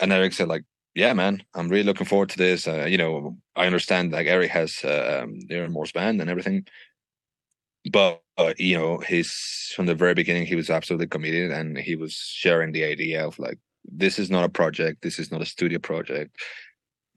and 0.00 0.12
Eric 0.12 0.32
said 0.32 0.48
like 0.48 0.64
yeah 0.94 1.12
man 1.12 1.42
I'm 1.54 1.68
really 1.68 1.84
looking 1.84 2.06
forward 2.06 2.30
to 2.30 2.38
this. 2.38 2.66
Uh, 2.66 2.86
you 2.86 2.98
know 2.98 3.36
I 3.56 3.66
understand 3.66 4.12
like 4.12 4.26
Eric 4.26 4.50
has 4.50 4.80
uh, 4.84 5.22
um, 5.22 5.40
their 5.48 5.68
Morse 5.68 5.92
band 5.92 6.20
and 6.20 6.30
everything 6.30 6.66
but 7.92 8.23
uh, 8.36 8.52
you 8.58 8.76
know 8.76 8.98
his 8.98 9.72
from 9.74 9.86
the 9.86 9.94
very 9.94 10.14
beginning 10.14 10.46
he 10.46 10.56
was 10.56 10.70
absolutely 10.70 11.06
committed 11.06 11.50
and 11.50 11.78
he 11.78 11.96
was 11.96 12.14
sharing 12.14 12.72
the 12.72 12.84
idea 12.84 13.26
of 13.26 13.38
like 13.38 13.58
this 13.84 14.18
is 14.18 14.30
not 14.30 14.44
a 14.44 14.48
project 14.48 15.02
this 15.02 15.18
is 15.18 15.30
not 15.30 15.42
a 15.42 15.46
studio 15.46 15.78
project. 15.78 16.36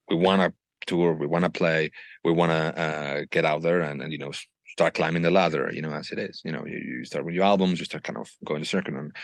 We 0.09 0.15
want 0.15 0.41
to 0.41 0.53
tour 0.85 1.13
we 1.13 1.27
want 1.27 1.43
to 1.43 1.49
play 1.49 1.91
we 2.23 2.31
want 2.31 2.51
to 2.51 2.81
uh 2.81 3.25
get 3.29 3.45
out 3.45 3.61
there 3.61 3.81
and 3.81 4.01
and 4.01 4.11
you 4.13 4.19
know 4.19 4.31
start 4.67 4.93
climbing 4.93 5.23
the 5.23 5.31
ladder 5.31 5.69
you 5.73 5.81
know 5.81 5.91
as 5.91 6.11
it 6.11 6.19
is. 6.19 6.41
You 6.45 6.51
know 6.51 6.65
you, 6.65 6.77
you 6.77 7.05
start 7.05 7.25
with 7.25 7.35
your 7.35 7.45
albums 7.45 7.79
you 7.79 7.85
start 7.85 8.03
kind 8.03 8.17
of 8.17 8.29
going 8.45 8.61
to 8.61 8.69
circle 8.69 8.95
and 8.95 9.15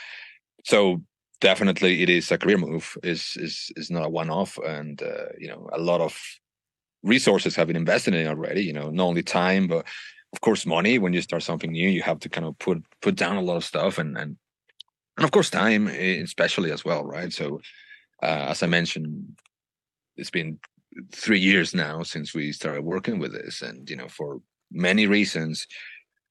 so 0.66 1.02
definitely 1.42 2.02
it 2.02 2.10
is 2.10 2.32
a 2.32 2.38
career 2.38 2.58
move 2.58 2.98
is 3.04 3.38
is 3.38 3.72
is 3.76 3.92
not 3.92 4.06
a 4.06 4.10
one 4.10 4.30
off 4.30 4.58
and 4.66 5.04
uh, 5.04 5.28
you 5.38 5.48
know 5.48 5.70
a 5.74 5.80
lot 5.80 6.02
of 6.02 6.18
resources 7.04 7.56
have 7.56 7.68
been 7.68 7.76
invested 7.76 8.14
in 8.14 8.22
it 8.26 8.30
already 8.30 8.64
you 8.64 8.74
know 8.74 8.90
not 8.90 9.04
only 9.04 9.22
time 9.22 9.68
but 9.68 9.86
of 10.34 10.42
course 10.42 10.66
money 10.66 10.98
when 11.00 11.14
you 11.14 11.22
start 11.22 11.44
something 11.44 11.72
new 11.72 11.88
you 11.88 12.02
have 12.02 12.20
to 12.20 12.30
kind 12.30 12.46
of 12.46 12.58
put 12.60 12.84
put 13.02 13.16
down 13.16 13.38
a 13.38 13.42
lot 13.42 13.56
of 13.56 13.64
stuff 13.64 13.98
and 14.00 14.18
and 14.18 14.36
and 15.18 15.24
of 15.24 15.32
course 15.32 15.50
time 15.50 15.88
especially 15.88 16.72
as 16.72 16.84
well 16.84 17.06
right? 17.06 17.32
So 17.32 17.62
uh, 18.22 18.48
as 18.50 18.64
i 18.64 18.68
mentioned 18.68 19.38
it's 20.18 20.32
been 20.32 20.60
3 21.12 21.40
years 21.40 21.74
now 21.74 22.04
since 22.04 22.34
we 22.34 22.52
started 22.52 22.84
working 22.84 23.20
with 23.20 23.34
this 23.34 23.62
and 23.62 23.90
you 23.90 23.96
know 23.96 24.08
for 24.08 24.42
many 24.72 25.06
reasons. 25.08 25.68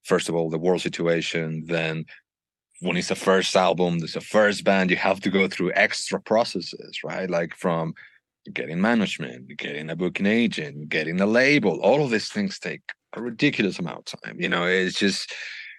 First 0.05 0.29
of 0.29 0.35
all 0.35 0.51
the 0.51 0.59
world 0.59 0.81
situation 0.81 1.65
then 1.67 2.05
when 2.81 2.97
it's 2.97 3.09
the 3.09 3.15
first 3.15 3.55
album 3.55 4.01
there's 4.01 4.17
a 4.17 4.21
first 4.21 4.65
band 4.65 4.91
you 4.91 4.97
have 4.97 5.21
to 5.21 5.31
go 5.31 5.47
through 5.49 5.73
extra 5.75 6.21
processes 6.21 6.95
right? 7.05 7.31
Like 7.31 7.55
from 7.57 7.95
getting 8.53 8.81
management 8.81 9.57
getting 9.57 9.89
a 9.91 9.95
booking 9.95 10.27
agent 10.27 10.89
getting 10.89 11.21
a 11.21 11.27
label 11.27 11.81
all 11.81 12.05
of 12.05 12.11
these 12.11 12.29
things 12.29 12.59
take 12.59 12.83
a 13.15 13.23
ridiculous 13.23 13.79
amount 13.79 13.99
of 13.99 14.21
time 14.21 14.41
you 14.41 14.49
know 14.49 14.65
it's 14.65 14.99
just 14.99 15.33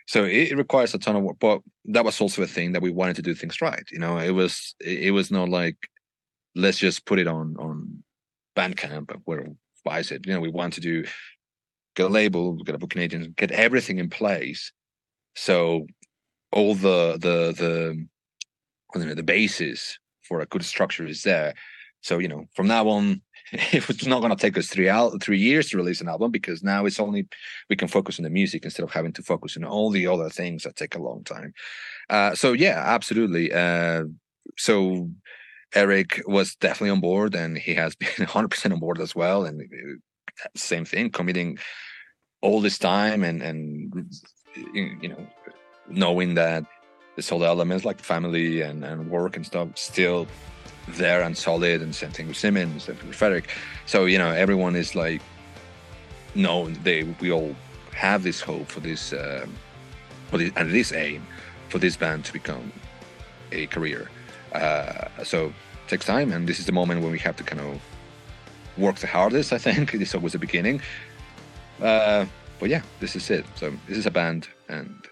so 0.07 0.23
it, 0.23 0.51
it 0.51 0.57
requires 0.57 0.93
a 0.93 0.99
ton 0.99 1.15
of 1.15 1.23
work 1.23 1.37
but 1.39 1.61
that 1.85 2.05
was 2.05 2.19
also 2.21 2.41
a 2.43 2.47
thing 2.47 2.73
that 2.73 2.81
we 2.81 2.91
wanted 2.91 3.15
to 3.15 3.21
do 3.21 3.33
things 3.33 3.61
right 3.61 3.85
you 3.91 3.99
know 3.99 4.17
it 4.17 4.31
was 4.31 4.75
it, 4.79 4.99
it 4.99 5.11
was 5.11 5.31
not 5.31 5.49
like 5.49 5.77
let's 6.55 6.77
just 6.77 7.05
put 7.05 7.19
it 7.19 7.27
on 7.27 7.55
on 7.59 8.03
bandcamp 8.55 9.11
and 9.11 9.21
where 9.25 9.47
buys 9.83 10.11
it 10.11 10.25
you 10.25 10.33
know 10.33 10.39
we 10.39 10.49
want 10.49 10.73
to 10.73 10.81
do 10.81 11.03
get 11.95 12.07
a 12.07 12.09
label 12.09 12.53
get 12.63 12.75
a 12.75 12.77
book 12.77 12.95
agent 12.97 13.35
get 13.35 13.51
everything 13.51 13.99
in 13.99 14.09
place. 14.09 14.71
So 15.35 15.87
all 16.51 16.75
the 16.75 17.17
the 17.19 17.53
the 17.57 18.05
you 18.95 19.05
know 19.05 19.15
the 19.15 19.23
basis 19.23 19.97
for 20.27 20.41
a 20.41 20.45
good 20.45 20.63
structure 20.63 21.05
is 21.05 21.23
there. 21.23 21.53
So, 22.03 22.19
you 22.19 22.27
know, 22.27 22.45
from 22.53 22.67
now 22.67 22.87
on, 22.89 23.21
it 23.51 23.87
was 23.87 24.05
not 24.05 24.19
going 24.19 24.35
to 24.35 24.41
take 24.41 24.57
us 24.57 24.67
three 24.67 24.89
out 24.89 25.21
three 25.21 25.39
years 25.39 25.69
to 25.69 25.77
release 25.77 26.01
an 26.01 26.09
album 26.09 26.31
because 26.31 26.63
now 26.63 26.85
it's 26.85 26.99
only 26.99 27.27
we 27.69 27.75
can 27.75 27.87
focus 27.87 28.19
on 28.19 28.23
the 28.23 28.29
music 28.29 28.65
instead 28.65 28.83
of 28.83 28.91
having 28.91 29.13
to 29.13 29.23
focus 29.23 29.57
on 29.57 29.63
all 29.63 29.89
the 29.89 30.07
other 30.07 30.29
things 30.29 30.63
that 30.63 30.75
take 30.75 30.95
a 30.95 31.01
long 31.01 31.23
time. 31.23 31.53
Uh 32.09 32.35
so 32.35 32.53
yeah 32.53 32.81
absolutely. 32.85 33.51
Uh 33.51 34.03
so 34.57 35.09
Eric 35.75 36.21
was 36.27 36.55
definitely 36.55 36.91
on 36.91 36.99
board 36.99 37.35
and 37.35 37.57
he 37.57 37.73
has 37.73 37.95
been 38.03 38.09
100% 38.09 38.71
on 38.71 38.79
board 38.79 38.99
as 38.99 39.15
well 39.15 39.45
and 39.45 39.61
uh, 39.61 40.47
same 40.55 40.85
thing 40.85 41.09
committing 41.09 41.57
all 42.41 42.59
this 42.59 42.77
time 42.77 43.23
and 43.23 43.41
and 43.41 43.93
you 44.73 45.09
know 45.09 45.27
knowing 45.87 46.33
that 46.35 46.65
this 47.15 47.29
whole 47.29 47.45
elements 47.45 47.85
like 47.85 47.99
family 47.99 48.61
and 48.61 48.83
and 48.83 49.09
work 49.09 49.35
and 49.35 49.45
stuff 49.45 49.69
still 49.75 50.27
there 50.87 51.21
and 51.21 51.37
solid 51.37 51.81
and 51.81 51.95
same 51.95 52.11
thing 52.11 52.27
with 52.27 52.37
Simmons 52.37 52.89
and 52.89 53.01
with 53.03 53.15
Frederick. 53.15 53.49
So 53.85 54.05
you 54.05 54.17
know 54.17 54.31
everyone 54.31 54.75
is 54.75 54.95
like 54.95 55.21
no 56.35 56.69
they 56.69 57.03
we 57.21 57.31
all 57.31 57.55
have 57.93 58.23
this 58.23 58.41
hope 58.41 58.67
for 58.67 58.79
this 58.79 59.13
um 59.13 59.55
for 60.29 60.37
this, 60.37 60.51
and 60.55 60.71
this 60.71 60.91
aim 60.91 61.25
for 61.69 61.79
this 61.79 61.95
band 61.95 62.25
to 62.25 62.33
become 62.33 62.71
a 63.51 63.67
career. 63.67 64.09
Uh 64.53 65.07
so 65.23 65.47
it 65.47 65.87
takes 65.87 66.05
time 66.05 66.31
and 66.31 66.47
this 66.47 66.59
is 66.59 66.65
the 66.65 66.71
moment 66.71 67.01
when 67.01 67.11
we 67.11 67.19
have 67.19 67.35
to 67.37 67.43
kind 67.43 67.61
of 67.61 67.81
work 68.77 68.97
the 68.97 69.07
hardest 69.07 69.53
I 69.53 69.57
think. 69.57 69.91
This 69.99 70.13
was 70.13 70.33
the 70.33 70.39
beginning. 70.39 70.81
Uh 71.81 72.25
but 72.59 72.69
yeah 72.69 72.81
this 72.99 73.15
is 73.15 73.29
it. 73.29 73.45
So 73.55 73.71
this 73.87 73.97
is 73.97 74.05
a 74.05 74.11
band 74.11 74.47
and 74.67 75.07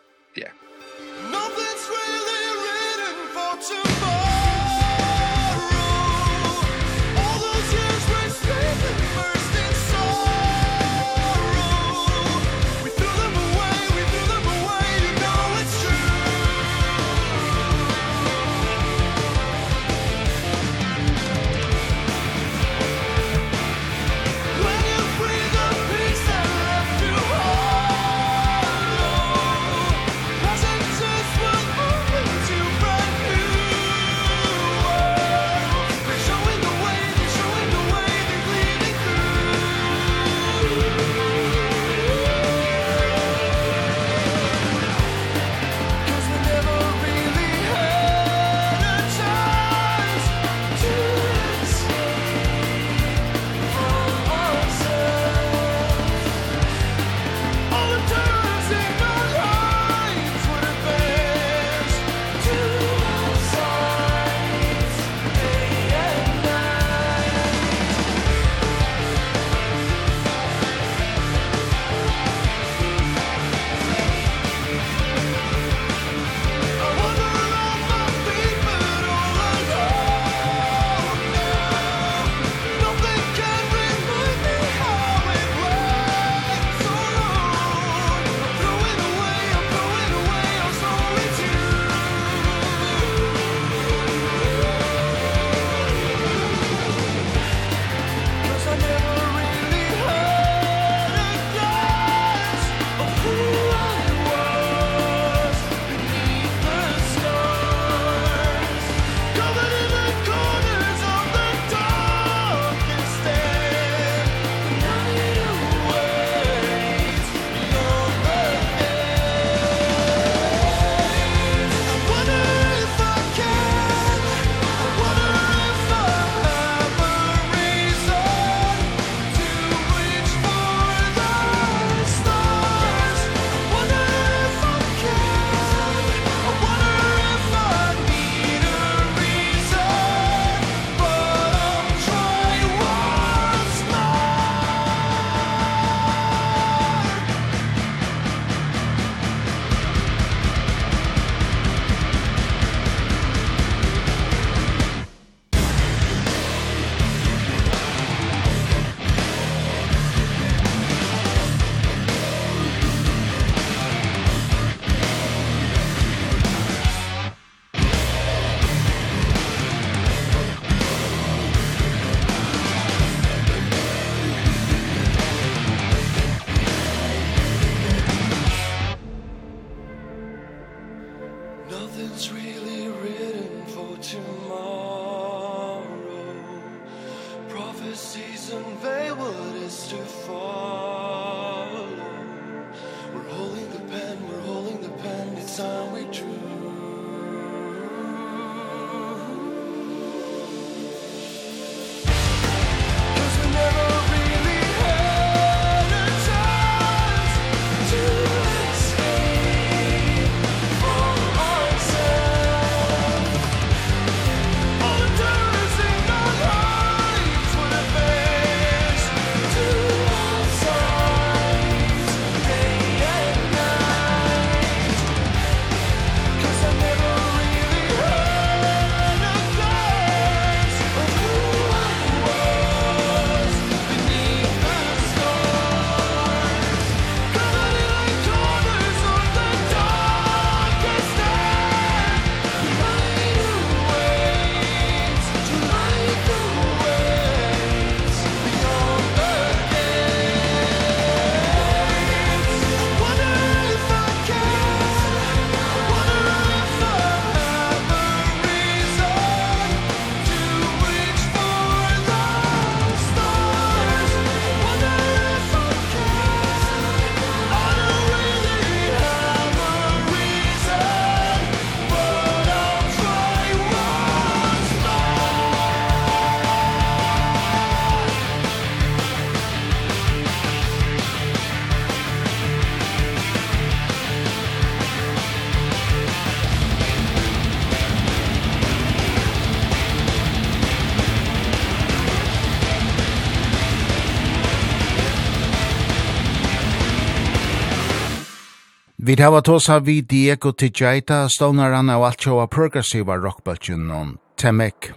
Vi 299.11 299.15
hava 299.19 299.41
tosa 299.41 299.79
vi 299.79 300.01
Diego 300.01 300.51
Tijaita, 300.51 301.29
stånaran 301.29 301.89
av 301.89 302.03
alt 302.03 302.23
sjåa 302.23 302.45
progressiva 302.47 303.17
rockbølgen 303.19 303.89
om 303.91 304.13
Temek. 304.39 304.87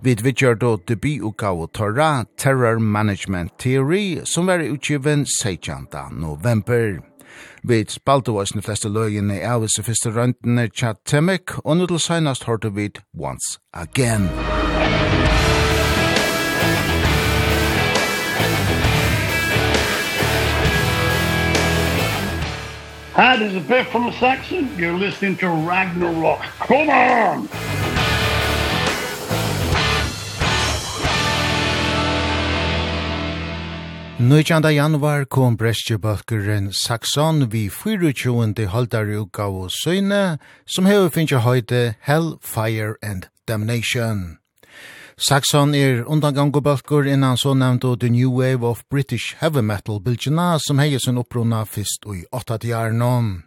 Vi 0.00 0.14
vidgjør 0.14 0.54
då 0.54 0.70
debututgave 0.88 1.68
Torra 1.72 2.24
Terror 2.38 2.78
Management 2.78 3.58
Theory, 3.58 4.20
som 4.24 4.46
var 4.46 4.58
utgiven 4.58 5.26
16. 5.26 5.86
november. 6.10 7.00
Vi 7.62 7.84
spalte 7.88 8.30
oss 8.30 8.50
de 8.52 8.62
fleste 8.62 8.88
løgene 8.88 9.38
av 9.46 9.62
disse 9.62 9.86
første 9.86 10.10
røntene 10.10 10.66
Temek, 11.06 11.54
og 11.64 11.76
nå 11.76 11.86
til 11.86 12.02
senast 12.02 12.50
hørte 12.50 12.74
vi 12.74 12.90
Once 13.14 13.60
Again. 13.72 14.26
Once 14.26 14.58
Again. 14.74 15.51
Hi, 23.14 23.36
this 23.36 23.52
is 23.52 23.62
Biff 23.68 23.88
from 23.88 24.10
Saxon. 24.12 24.70
You're 24.78 24.96
listening 24.96 25.36
to 25.36 25.46
Ragnarok. 25.46 26.40
Come 26.60 26.88
on! 26.88 27.48
Nøytjanda 34.18 34.70
januar 34.72 35.24
kom 35.24 35.56
brestjebalkeren 35.56 36.72
Saxon 36.72 37.52
vi 37.52 37.68
24. 37.68 38.66
holdare 38.66 39.26
og 39.36 39.70
søyne, 39.84 40.38
som 40.66 40.86
hever 40.86 41.08
finnje 41.08 41.36
høyde 41.36 41.94
Hell, 42.00 42.38
Fire 42.40 42.94
and 43.02 43.28
Damnation. 43.48 44.41
Saxon 45.16 45.74
er 45.74 46.04
undangangobalkur 46.08 47.06
innan 47.06 47.36
så 47.36 47.52
nevnt 47.54 47.84
The 48.00 48.08
New 48.08 48.30
Wave 48.32 48.64
of 48.66 48.82
British 48.90 49.36
Heavy 49.38 49.60
Metal 49.60 50.00
bilgjena 50.00 50.58
som 50.58 50.78
heier 50.80 50.98
sin 50.98 51.20
opprona 51.20 51.64
fyrst 51.68 52.06
og 52.06 52.16
i 52.16 52.24
80-tjarnon. 52.32 53.42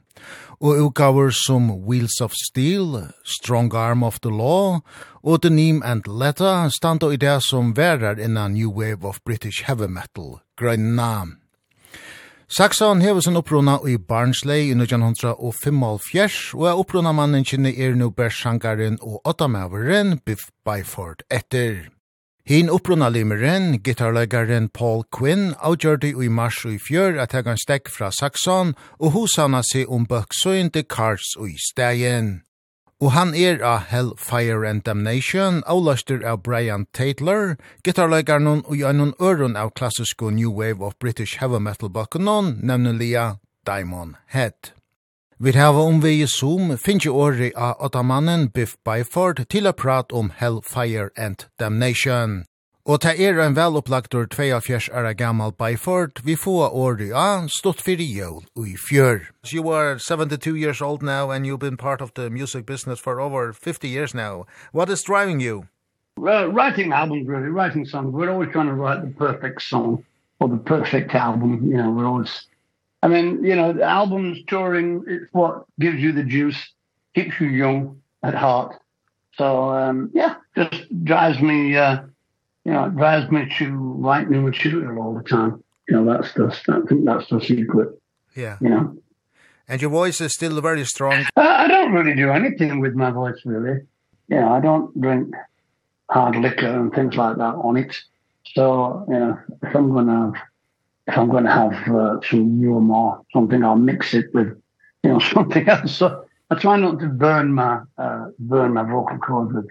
Og 0.61 0.85
utgaver 0.85 1.33
som 1.33 1.71
Wheels 1.87 2.21
of 2.21 2.33
Steel, 2.37 3.09
Strong 3.25 3.73
Arm 3.75 4.03
of 4.03 4.19
the 4.21 4.31
Law 4.31 4.79
og 5.23 5.41
The 5.41 5.49
Neem 5.49 5.81
and 5.83 6.07
Letter 6.07 6.69
standa 6.69 7.09
i 7.11 7.17
det 7.17 7.41
som 7.49 7.73
verar 7.73 8.21
innan 8.21 8.53
New 8.53 8.69
Wave 8.69 9.03
of 9.03 9.19
British 9.25 9.65
Heavy 9.65 9.89
Metal, 9.89 10.39
Grønna. 10.57 11.44
Saxon 12.47 13.01
hever 13.01 13.21
sin 13.21 13.37
uppruna 13.37 13.79
i 13.89 13.97
Barnsley 13.97 14.67
i 14.69 14.73
1905 14.77 15.83
og 16.53 16.67
er 16.69 16.77
opprona 16.77 17.11
mannen 17.11 17.41
kynne 17.43 17.71
er 17.73 17.95
nu 17.97 18.11
bersangaren 18.13 18.99
og 19.01 19.21
ottamaveren 19.25 20.19
Biff 20.25 20.51
Byford 20.65 21.25
etter. 21.31 21.89
Hin 22.45 22.69
uppruna 22.69 23.09
limeren, 23.09 23.81
gitarlegaren 23.81 24.69
Paul 24.69 25.03
Quinn, 25.09 25.55
avgjørte 25.57 26.13
i 26.13 26.29
mars 26.29 26.61
i 26.69 26.77
fjør 26.77 27.17
at 27.23 27.33
heg 27.33 27.49
han 27.49 27.57
stekk 27.57 27.89
fra 27.89 28.11
Saxon 28.13 28.75
og 28.99 29.15
hos 29.17 29.39
hana 29.41 29.63
seg 29.65 29.89
om 29.89 30.05
bøksøyn 30.05 30.69
til 30.69 30.85
Kars 30.85 31.33
og 31.39 31.49
i 31.49 31.57
stegen. 31.57 32.44
Og 33.01 33.11
han 33.11 33.33
er 33.35 33.59
av 33.59 33.89
Hellfire 33.91 34.69
and 34.69 34.81
Damnation, 34.81 35.63
avlaster 35.67 36.23
av 36.23 36.43
Brian 36.43 36.85
Taylor, 36.93 37.57
gitarleikaren 37.83 38.63
og 38.63 38.71
gjennom 38.71 39.11
øren 39.19 39.57
av 39.59 39.73
klassisk 39.75 40.21
New 40.21 40.51
Wave 40.55 40.79
of 40.79 40.95
British 40.99 41.39
Heavy 41.39 41.59
Metal 41.59 41.89
bakkenon, 41.89 42.59
nemlig 42.63 43.11
Diamond 43.67 44.15
Head. 44.27 44.71
Vi 45.37 45.51
hava 45.51 45.81
om 45.83 45.99
vi 46.01 46.21
i 46.23 46.27
Zoom 46.27 46.77
finnes 46.77 47.07
året 47.07 47.51
av 47.55 47.75
åttamannen 47.83 48.47
Biff 48.55 48.77
Byford 48.85 49.43
til 49.51 49.67
å 49.67 49.75
prate 49.75 50.15
om 50.15 50.31
Hellfire 50.31 51.09
and 51.17 51.49
Damnation. 51.59 52.45
Og 52.85 52.99
det 53.01 53.15
er 53.17 53.39
en 53.41 53.55
velopplagtor 53.57 54.27
42 54.29 54.91
er 54.93 55.13
gammal 55.13 55.51
Byford, 55.57 56.21
vi 56.23 56.35
får 56.35 56.69
året 56.69 57.13
av 57.17 57.47
stått 57.49 57.79
for 57.81 57.97
jul 57.97 58.43
i 58.61 58.75
fjør. 58.77 59.23
So 59.43 59.55
you 59.57 59.71
are 59.73 59.97
72 59.97 60.55
years 60.55 60.81
old 60.81 61.01
now 61.01 61.31
and 61.31 61.47
you've 61.47 61.65
been 61.65 61.77
part 61.77 61.99
of 61.99 62.13
the 62.13 62.29
music 62.29 62.67
business 62.67 62.99
for 62.99 63.19
over 63.19 63.53
50 63.53 63.87
years 63.87 64.13
now. 64.13 64.45
What 64.71 64.89
is 64.89 65.01
driving 65.01 65.39
you? 65.39 65.65
Well, 66.17 66.51
writing 66.51 66.93
albums 66.93 67.27
really, 67.27 67.49
writing 67.49 67.87
songs. 67.87 68.13
We're 68.13 68.29
always 68.29 68.51
trying 68.51 68.67
to 68.67 68.75
write 68.75 69.01
the 69.01 69.13
perfect 69.17 69.63
song 69.63 70.05
or 70.39 70.47
the 70.47 70.57
perfect 70.57 71.15
album, 71.15 71.67
you 71.67 71.77
know, 71.77 71.89
we're 71.89 72.05
always 72.05 72.45
I 73.01 73.07
mean, 73.07 73.43
you 73.43 73.55
know, 73.55 73.73
the 73.73 73.83
albums 73.83 74.37
touring 74.45 75.03
it's 75.07 75.25
what 75.33 75.65
gives 75.79 75.97
you 75.97 76.11
the 76.11 76.23
juice, 76.23 76.73
keeps 77.15 77.39
you 77.39 77.47
young 77.47 77.99
at 78.21 78.35
heart. 78.35 78.75
So, 79.39 79.71
um 79.71 80.11
yeah, 80.13 80.35
just 80.55 81.03
drives 81.03 81.41
me 81.41 81.77
uh 81.77 82.03
you 82.65 82.71
know, 82.71 82.85
it 82.85 82.95
drives 82.97 83.31
me 83.31 83.47
to 83.59 83.71
write 83.75 84.29
new 84.29 84.41
material 84.41 84.99
all 84.99 85.13
the 85.13 85.23
time. 85.23 85.63
You 85.87 86.01
know, 86.01 86.17
that's 86.17 86.33
the, 86.33 86.47
I 86.69 86.81
think 86.87 87.05
that's 87.05 87.27
the 87.29 87.39
secret. 87.39 87.89
Yeah. 88.35 88.57
You 88.59 88.69
know. 88.69 88.97
And 89.67 89.81
your 89.81 89.91
voice 89.91 90.19
is 90.19 90.33
still 90.33 90.59
very 90.61 90.83
strong. 90.85 91.25
I, 91.35 91.65
I 91.65 91.67
don't 91.67 91.93
really 91.93 92.15
do 92.15 92.31
anything 92.31 92.79
with 92.79 92.95
my 92.95 93.11
voice, 93.11 93.39
really. 93.45 93.81
Yeah, 94.27 94.37
you 94.37 94.41
know, 94.41 94.53
I 94.53 94.59
don't 94.59 95.01
drink 95.01 95.33
hard 96.09 96.35
liquor 96.35 96.67
and 96.67 96.93
things 96.93 97.15
like 97.15 97.37
that 97.37 97.55
on 97.55 97.77
it. 97.77 97.95
So, 98.53 99.05
you 99.07 99.19
know, 99.19 99.39
if 99.61 99.75
I'm 99.75 99.91
going 99.91 100.07
to 100.07 100.13
have, 100.13 100.33
if 101.07 101.17
I'm 101.17 101.29
going 101.29 101.43
to 101.43 101.51
have 101.51 101.95
uh, 101.95 102.19
some 102.27 102.59
new 102.59 102.79
more, 102.79 103.21
something, 103.31 103.63
I'll 103.63 103.75
mix 103.75 104.13
it 104.15 104.33
with, 104.33 104.59
you 105.03 105.11
know, 105.11 105.19
something 105.33 105.67
else. 105.69 105.95
So 105.95 106.25
I 106.49 106.55
try 106.55 106.77
not 106.77 106.99
to 106.99 107.07
burn 107.07 107.53
my, 107.53 107.81
uh, 107.97 108.27
burn 108.39 108.73
my 108.73 108.83
vocal 108.83 109.17
cords 109.19 109.53
with 109.53 109.67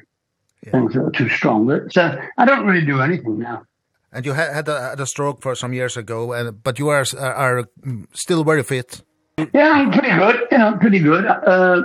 things 0.70 0.94
that 0.94 1.02
are 1.02 1.10
too 1.10 1.28
strong. 1.28 1.66
But, 1.66 1.92
so 1.92 2.18
I 2.38 2.44
don't 2.44 2.66
really 2.66 2.84
do 2.84 3.00
anything 3.00 3.38
now. 3.38 3.64
And 4.12 4.24
you 4.24 4.32
had 4.32 4.52
had 4.54 4.68
a, 4.68 4.80
had 4.80 5.00
a 5.00 5.06
stroke 5.06 5.42
for 5.42 5.54
some 5.54 5.72
years 5.72 5.96
ago, 5.96 6.32
and 6.32 6.62
but 6.62 6.78
you 6.78 6.88
are 6.88 7.04
are 7.18 7.64
still 8.12 8.44
very 8.44 8.62
fit. 8.62 9.02
Yeah, 9.52 9.72
I'm 9.72 9.90
pretty 9.90 10.16
good. 10.16 10.46
You 10.52 10.58
know, 10.58 10.76
pretty 10.80 11.00
good. 11.00 11.26
Uh, 11.26 11.82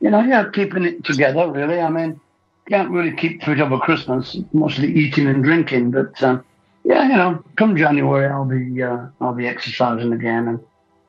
you 0.00 0.10
know, 0.10 0.20
yeah, 0.20 0.44
keeping 0.52 0.84
it 0.84 1.04
together. 1.04 1.50
Really, 1.50 1.80
I 1.80 1.88
mean, 1.88 2.20
can't 2.68 2.90
really 2.90 3.16
keep 3.16 3.42
fit 3.42 3.60
over 3.60 3.78
Christmas. 3.78 4.36
Mostly 4.52 4.92
eating 4.92 5.26
and 5.26 5.42
drinking, 5.42 5.90
but 5.92 6.22
um, 6.22 6.44
yeah, 6.84 7.02
you 7.08 7.16
know, 7.16 7.42
come 7.56 7.76
January, 7.76 8.26
I'll 8.26 8.44
be 8.44 8.82
uh, 8.82 9.06
I'll 9.20 9.34
be 9.34 9.46
exercising 9.46 10.12
again 10.12 10.48
and 10.48 10.60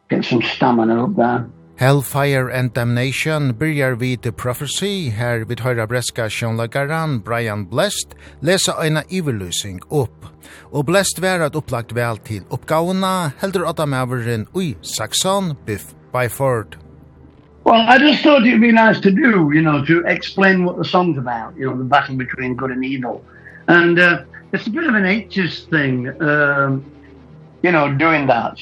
get 0.10 0.24
some 0.24 0.42
stamina 0.42 1.04
up 1.04 1.16
there. 1.16 1.50
Hellfire 1.82 2.48
and 2.48 2.74
Damnation 2.74 3.54
byrjar 3.54 3.96
vi 3.96 4.16
til 4.16 4.32
Prophecy, 4.32 5.10
her 5.10 5.48
vi 5.50 5.56
høyra 5.58 5.88
breska 5.90 6.28
sjånlagaran 6.30 7.16
Brian 7.26 7.64
Blest 7.66 8.14
lesa 8.46 8.76
eina 8.84 9.02
iverlysing 9.10 9.80
opp. 9.90 10.28
Og 10.70 10.86
Blest 10.86 11.24
var 11.24 11.42
at 11.42 11.56
opplagt 11.58 11.96
vel 11.98 12.20
til 12.22 12.44
oppgavene, 12.54 13.32
heldur 13.42 13.66
at 13.66 13.82
meveren 13.90 14.46
ui 14.54 14.76
Saxon, 14.86 15.56
Biff 15.66 15.96
Byford. 16.14 16.78
Well, 17.66 17.82
I 17.82 17.98
just 17.98 18.22
thought 18.22 18.46
it'd 18.46 18.62
be 18.62 18.72
nice 18.72 19.00
to 19.02 19.10
do, 19.10 19.50
you 19.50 19.64
know, 19.64 19.84
to 19.86 20.04
explain 20.06 20.66
what 20.66 20.78
the 20.78 20.86
song's 20.86 21.18
about, 21.18 21.58
you 21.58 21.66
know, 21.66 21.76
the 21.76 21.90
battle 21.90 22.16
between 22.16 22.54
good 22.54 22.70
and 22.70 22.86
evil. 22.86 23.26
And 23.68 23.98
uh, 23.98 24.22
it's 24.54 24.68
a 24.68 24.70
bit 24.70 24.84
of 24.84 24.94
an 24.94 25.08
ages 25.08 25.66
thing, 25.72 26.14
um, 26.22 26.86
you 27.64 27.72
know, 27.72 27.92
doing 27.98 28.28
that. 28.28 28.62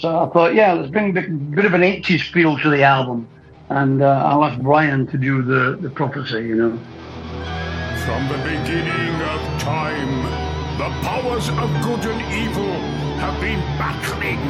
So 0.00 0.18
I 0.18 0.30
thought, 0.30 0.54
yeah, 0.54 0.72
let's 0.72 0.90
bring 0.90 1.10
a 1.10 1.20
bit 1.20 1.66
of 1.66 1.74
an 1.74 1.82
80s 1.82 2.32
feel 2.32 2.56
to 2.60 2.70
the 2.70 2.82
album. 2.82 3.28
And 3.68 4.00
uh, 4.00 4.24
I'll 4.24 4.42
ask 4.46 4.58
Brian 4.62 5.06
to 5.08 5.18
do 5.18 5.42
the, 5.42 5.76
the 5.78 5.90
prophecy, 5.90 6.40
you 6.40 6.54
know. 6.54 6.70
From 8.06 8.26
the 8.28 8.38
beginning 8.38 9.14
of 9.20 9.60
time, 9.60 10.22
the 10.78 10.88
powers 11.04 11.50
of 11.50 11.68
good 11.84 12.00
and 12.06 12.20
evil 12.32 12.72
have 13.20 13.38
been 13.42 13.60
battling 13.76 14.40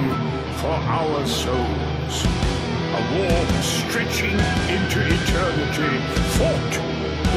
for 0.59 0.71
our 0.71 1.27
souls. 1.27 2.25
A 2.95 3.03
war 3.19 3.45
stretching 3.61 4.39
into 4.71 5.03
eternity, 5.03 5.99
fought 6.39 6.75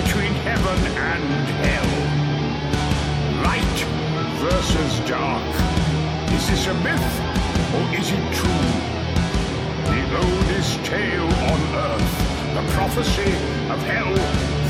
between 0.03 0.34
heaven 0.45 0.80
and 1.01 1.49
hell. 1.66 1.91
Light 3.43 3.80
versus 4.38 4.99
dark. 5.09 6.32
Is 6.32 6.47
this 6.47 6.68
a 6.68 6.74
myth? 6.76 7.43
or 7.78 7.86
is 7.99 8.11
it 8.11 8.26
true? 8.39 8.69
The 9.91 10.03
oldest 10.24 10.86
tale 10.86 11.32
on 11.51 11.59
earth, 11.88 12.13
the 12.57 12.65
prophecy 12.74 13.34
of 13.74 13.80
hell, 13.91 14.15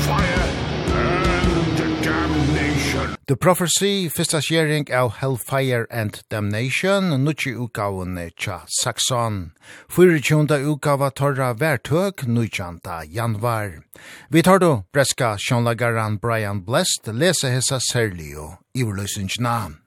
fire, 0.08 0.46
and 0.94 2.02
damnation. 2.02 3.16
The 3.26 3.36
Prophecy, 3.36 4.08
fyrsta 4.08 4.40
skjering 4.40 4.90
av 4.92 5.14
Hellfire 5.20 5.86
and 5.90 6.22
Damnation, 6.28 7.24
nutji 7.24 7.54
utgaven 7.56 8.18
tja 8.36 8.60
Saxon. 8.82 9.52
24. 9.88 10.58
utgava 10.60 11.10
torra 11.10 11.54
vertøk, 11.54 12.26
nutjanta 12.26 13.02
januar. 13.04 13.82
Vi 14.28 14.42
tar 14.42 14.58
då 14.58 14.84
breska 14.92 15.38
sjånlagaran 15.38 16.18
Brian 16.18 16.64
Blest, 16.64 17.06
lese 17.06 17.48
hessa 17.48 17.80
særlig 17.80 18.38
og 18.38 18.58
iverløsningsnavn. 18.74 19.83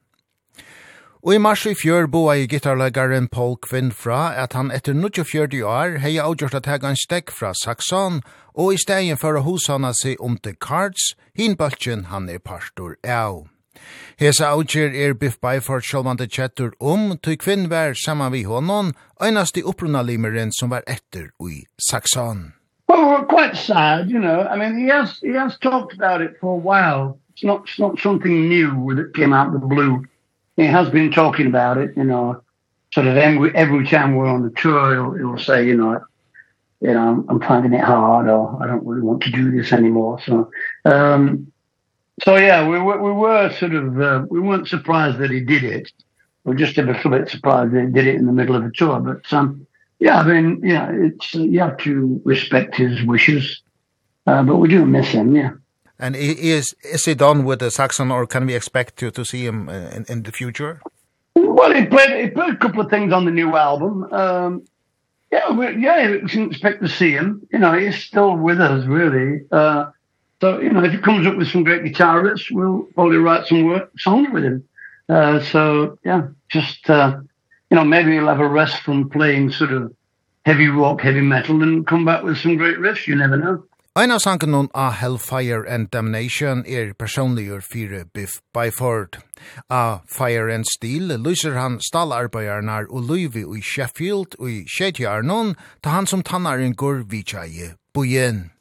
Og 1.25 1.33
i 1.33 1.39
mars 1.41 1.65
i 1.65 1.73
fjør 1.73 2.05
boa 2.13 2.35
i 2.37 2.45
gitarlegaren 2.47 3.27
Paul 3.27 3.55
Quinn 3.65 3.89
fra 3.91 4.35
at 4.37 4.53
han 4.53 4.69
etter 4.71 4.93
24 4.93 5.65
år 5.65 5.97
hei 6.03 6.17
avgjort 6.21 6.53
at 6.53 6.69
hega 6.69 6.91
en 6.91 6.99
stekk 6.99 7.31
fra 7.33 7.53
Saxon, 7.57 8.21
og 8.53 8.73
i 8.73 8.77
stegin 8.77 9.17
for 9.17 9.33
å 9.33 9.41
hosana 9.41 9.93
seg 9.97 10.21
om 10.21 10.37
The 10.37 10.53
Cards, 10.53 11.15
hinbaltjen 11.33 12.05
han 12.13 12.29
er 12.29 12.37
pastor 12.39 12.97
av. 13.03 13.47
Hesa 14.19 14.51
avgjør 14.53 14.93
er 14.93 15.13
Biff 15.13 15.39
Byford 15.41 15.85
sjálvande 15.85 16.27
kjettur 16.29 16.71
om, 16.79 17.17
til 17.17 17.37
kvinn 17.37 17.67
vær 17.69 17.97
saman 17.97 18.33
vi 18.33 18.43
honom, 18.45 18.93
einast 19.21 19.57
i 19.57 19.65
opprunna 19.65 20.01
limeren 20.05 20.53
som 20.53 20.69
var 20.69 20.85
etter 20.85 21.31
i 21.41 21.65
Saxon. 21.89 22.53
Well, 22.87 23.09
we're 23.09 23.25
quite 23.25 23.57
sad, 23.57 24.09
you 24.09 24.19
know. 24.19 24.47
I 24.47 24.55
mean, 24.55 24.77
he 24.77 24.87
has, 24.87 25.19
he 25.19 25.33
has 25.33 25.57
talked 25.59 25.93
about 25.93 26.21
it 26.21 26.37
for 26.39 26.53
a 26.53 26.61
while. 26.69 27.19
It's 27.33 27.43
not, 27.43 27.63
it's 27.65 27.79
not 27.79 27.99
something 27.99 28.47
new 28.47 28.95
that 28.95 29.13
came 29.13 29.33
out 29.33 29.47
of 29.47 29.61
the 29.61 29.67
blue 29.67 30.05
he 30.57 30.65
has 30.65 30.89
been 30.89 31.11
talking 31.11 31.47
about 31.47 31.77
it, 31.77 31.95
you 31.95 32.03
know, 32.03 32.43
sort 32.91 33.07
of 33.07 33.15
every, 33.15 33.55
every 33.55 33.87
time 33.87 34.15
we're 34.15 34.27
on 34.27 34.43
the 34.43 34.49
tour, 34.49 34.93
he'll, 34.93 35.13
he'll 35.13 35.37
say, 35.43 35.65
you 35.65 35.77
know, 35.77 36.03
you 36.81 36.93
know, 36.93 36.99
I'm, 36.99 37.29
I'm 37.29 37.39
finding 37.39 37.73
it 37.73 37.83
hard 37.83 38.27
or 38.27 38.61
I 38.61 38.67
don't 38.67 38.85
really 38.85 39.01
want 39.01 39.23
to 39.23 39.31
do 39.31 39.51
this 39.51 39.71
anymore. 39.71 40.19
So, 40.25 40.51
um, 40.85 41.51
so 42.23 42.35
yeah, 42.35 42.67
we, 42.67 42.79
we, 42.79 42.97
we 42.97 43.11
were 43.11 43.51
sort 43.53 43.75
of, 43.75 44.01
uh, 44.01 44.25
we 44.29 44.39
weren't 44.39 44.67
surprised 44.67 45.19
that 45.19 45.31
he 45.31 45.39
did 45.39 45.63
it. 45.63 45.91
We 46.43 46.53
were 46.53 46.59
just 46.59 46.77
a 46.77 46.83
little 46.83 47.11
bit 47.11 47.29
surprised 47.29 47.73
that 47.73 47.85
he 47.85 47.91
did 47.91 48.07
it 48.07 48.15
in 48.15 48.25
the 48.25 48.33
middle 48.33 48.55
of 48.55 48.65
a 48.65 48.71
tour. 48.71 48.99
But, 48.99 49.31
um, 49.31 49.65
yeah, 49.99 50.19
I 50.19 50.23
mean, 50.23 50.61
yeah, 50.63 50.91
it's, 50.91 51.35
uh, 51.35 51.39
you 51.39 51.59
have 51.59 51.77
to 51.79 52.21
respect 52.23 52.75
his 52.75 53.03
wishes. 53.03 53.61
Uh, 54.25 54.43
but 54.43 54.57
we 54.57 54.67
do 54.67 54.85
miss 54.85 55.07
him, 55.07 55.35
yeah. 55.35 55.51
And 55.99 56.15
is 56.15 56.75
is 56.83 57.05
he 57.05 57.15
done 57.15 57.43
with 57.43 57.59
the 57.59 57.71
Saxon, 57.71 58.11
or 58.11 58.27
can 58.27 58.45
we 58.45 58.55
expect 58.55 58.97
to 58.97 59.11
to 59.11 59.25
see 59.25 59.45
him 59.45 59.67
in, 59.69 60.05
in 60.07 60.23
the 60.23 60.31
future? 60.31 60.81
Well, 61.35 61.73
he 61.73 61.85
played 61.85 62.23
he 62.23 62.29
played 62.29 62.53
a 62.53 62.57
couple 62.57 62.81
of 62.81 62.89
things 62.89 63.11
on 63.11 63.25
the 63.25 63.31
new 63.31 63.55
album. 63.55 64.03
Um, 64.13 64.63
yeah, 65.31 65.51
we, 65.51 65.77
yeah, 65.77 66.07
you 66.07 66.27
can 66.27 66.51
expect 66.51 66.81
to 66.81 66.87
see 66.87 67.11
him. 67.11 67.47
You 67.51 67.59
know, 67.59 67.73
he's 67.73 68.01
still 68.03 68.35
with 68.37 68.61
us, 68.61 68.85
really. 68.85 69.41
Uh, 69.51 69.91
so 70.39 70.59
you 70.59 70.69
know, 70.69 70.83
if 70.83 70.91
he 70.91 70.99
comes 70.99 71.25
up 71.25 71.35
with 71.35 71.49
some 71.49 71.63
great 71.63 71.83
guitarists, 71.83 72.51
we'll 72.51 72.83
probably 72.93 73.17
write 73.17 73.47
some 73.47 73.65
work 73.65 73.91
songs 73.97 74.29
with 74.31 74.43
him. 74.43 74.67
Uh, 75.09 75.39
so 75.41 75.97
yeah, 76.05 76.27
just 76.49 76.87
uh, 76.89 77.17
you 77.69 77.75
know, 77.75 77.83
maybe 77.83 78.11
he'll 78.11 78.27
have 78.27 78.39
a 78.39 78.47
rest 78.47 78.81
from 78.83 79.09
playing 79.09 79.51
sort 79.51 79.71
of 79.71 79.93
heavy 80.45 80.67
rock, 80.67 81.01
heavy 81.01 81.21
metal, 81.21 81.63
and 81.63 81.87
come 81.87 82.05
back 82.05 82.23
with 82.23 82.37
some 82.37 82.55
great 82.55 82.77
riffs. 82.77 83.07
You 83.07 83.15
never 83.15 83.35
know. 83.35 83.63
Ein 83.97 84.11
av 84.11 84.19
sangen 84.21 84.51
nun 84.53 84.67
a 84.75 84.91
Hellfire 84.91 85.65
and 85.67 85.89
Damnation 85.89 86.59
er 86.67 86.93
personligur 86.93 87.63
fyrir 87.65 88.03
Biff 88.13 88.43
Byford. 88.53 89.17
A 89.71 90.01
Fire 90.05 90.49
and 90.53 90.67
Steel 90.67 91.17
lyser 91.17 91.55
han 91.57 91.79
stalarbeidarnar 91.81 92.85
og 92.91 93.07
luivi 93.09 93.41
ui 93.43 93.59
Sheffield 93.59 94.35
ui 94.37 94.51
i 94.59 94.65
Shetjarnon 94.69 95.55
ta 95.81 95.95
han 95.95 96.05
som 96.05 96.21
tannaringur 96.21 97.07
vitsai 97.09 97.73
bojen. 97.91 98.51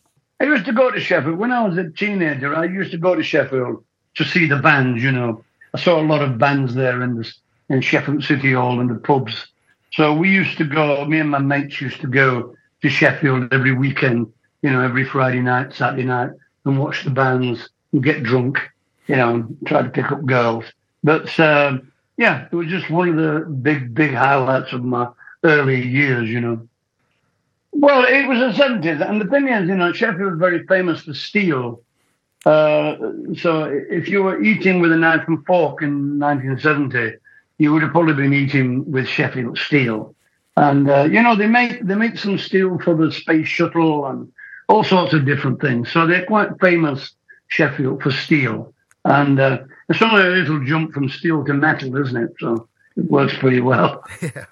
I 0.40 0.44
used 0.44 0.64
to 0.64 0.72
go 0.72 0.90
to 0.90 0.98
Sheffield. 0.98 1.36
When 1.36 1.52
I 1.52 1.62
was 1.68 1.76
a 1.76 1.90
teenager, 1.90 2.56
I 2.56 2.64
used 2.64 2.92
to 2.92 2.98
go 2.98 3.14
to 3.14 3.22
Sheffield 3.22 3.84
to 4.14 4.24
see 4.24 4.46
the 4.46 4.56
bands, 4.56 5.02
you 5.02 5.12
know. 5.12 5.44
I 5.74 5.78
saw 5.78 6.00
a 6.00 6.08
lot 6.12 6.22
of 6.22 6.38
bands 6.38 6.74
there 6.74 7.02
in, 7.02 7.16
the, 7.16 7.30
in 7.68 7.82
Sheffield 7.82 8.24
City 8.24 8.54
Hall 8.54 8.80
and 8.80 8.88
the 8.88 8.94
pubs. 8.94 9.48
So 9.92 10.14
we 10.14 10.30
used 10.30 10.56
to 10.56 10.64
go, 10.64 11.04
me 11.04 11.20
and 11.20 11.28
my 11.28 11.40
mates 11.40 11.78
used 11.82 12.00
to 12.00 12.06
go 12.06 12.56
to 12.80 12.88
Sheffield 12.88 13.52
every 13.52 13.72
weekend 13.72 14.32
you 14.62 14.70
know, 14.70 14.80
every 14.80 15.04
Friday 15.04 15.40
night, 15.40 15.72
Saturday 15.72 16.04
night, 16.04 16.30
and 16.64 16.78
watch 16.78 17.04
the 17.04 17.10
bands, 17.10 17.68
and 17.92 18.02
get 18.02 18.22
drunk, 18.22 18.58
you 19.06 19.16
know, 19.16 19.34
and 19.34 19.56
try 19.66 19.82
to 19.82 19.88
pick 19.88 20.10
up 20.10 20.24
girls. 20.24 20.64
But, 21.04 21.38
um, 21.38 21.92
yeah, 22.16 22.46
it 22.50 22.54
was 22.54 22.68
just 22.68 22.90
one 22.90 23.08
of 23.08 23.16
the 23.16 23.46
big, 23.46 23.94
big 23.94 24.12
highlights 24.14 24.72
of 24.72 24.82
my 24.84 25.08
early 25.44 25.86
years, 25.86 26.28
you 26.28 26.40
know. 26.40 26.68
Well, 27.72 28.04
it 28.04 28.26
was 28.26 28.38
the 28.38 28.62
70s, 28.62 29.06
and 29.06 29.20
the 29.20 29.26
thing 29.26 29.48
is, 29.48 29.68
you 29.68 29.76
know, 29.76 29.92
Sheffield 29.92 30.32
was 30.32 30.38
very 30.38 30.66
famous 30.66 31.02
for 31.02 31.12
steel. 31.12 31.82
Uh, 32.46 32.96
so 33.36 33.64
if 33.64 34.08
you 34.08 34.22
were 34.22 34.42
eating 34.42 34.80
with 34.80 34.92
a 34.92 34.96
knife 34.96 35.26
and 35.28 35.44
fork 35.44 35.82
in 35.82 36.18
1970, 36.18 37.18
you 37.58 37.72
would 37.72 37.82
have 37.82 37.92
probably 37.92 38.14
been 38.14 38.32
eating 38.32 38.90
with 38.90 39.06
Sheffield 39.06 39.58
steel. 39.58 40.14
And, 40.56 40.88
uh, 40.88 41.04
you 41.04 41.22
know, 41.22 41.36
they 41.36 41.48
make, 41.48 41.84
they 41.84 41.94
make 41.94 42.16
some 42.16 42.38
steel 42.38 42.78
for 42.78 42.94
the 42.94 43.12
space 43.12 43.46
shuttle 43.46 44.06
and 44.06 44.32
all 44.68 44.84
sorts 44.84 45.12
of 45.14 45.24
different 45.24 45.60
things. 45.60 45.90
So 45.90 46.06
they're 46.06 46.26
quite 46.26 46.50
famous, 46.60 47.12
Sheffield, 47.48 48.02
for 48.02 48.10
steel. 48.10 48.74
And 49.04 49.38
uh, 49.38 49.58
it's 49.88 50.02
only 50.02 50.22
a 50.22 50.30
little 50.30 50.64
jump 50.64 50.92
from 50.92 51.08
steel 51.08 51.44
to 51.44 51.54
metal, 51.54 51.96
isn't 51.96 52.16
it? 52.16 52.34
So 52.40 52.68
it 52.96 53.04
works 53.04 53.36
pretty 53.38 53.60
well. 53.60 54.04
Yeah. 54.20 54.46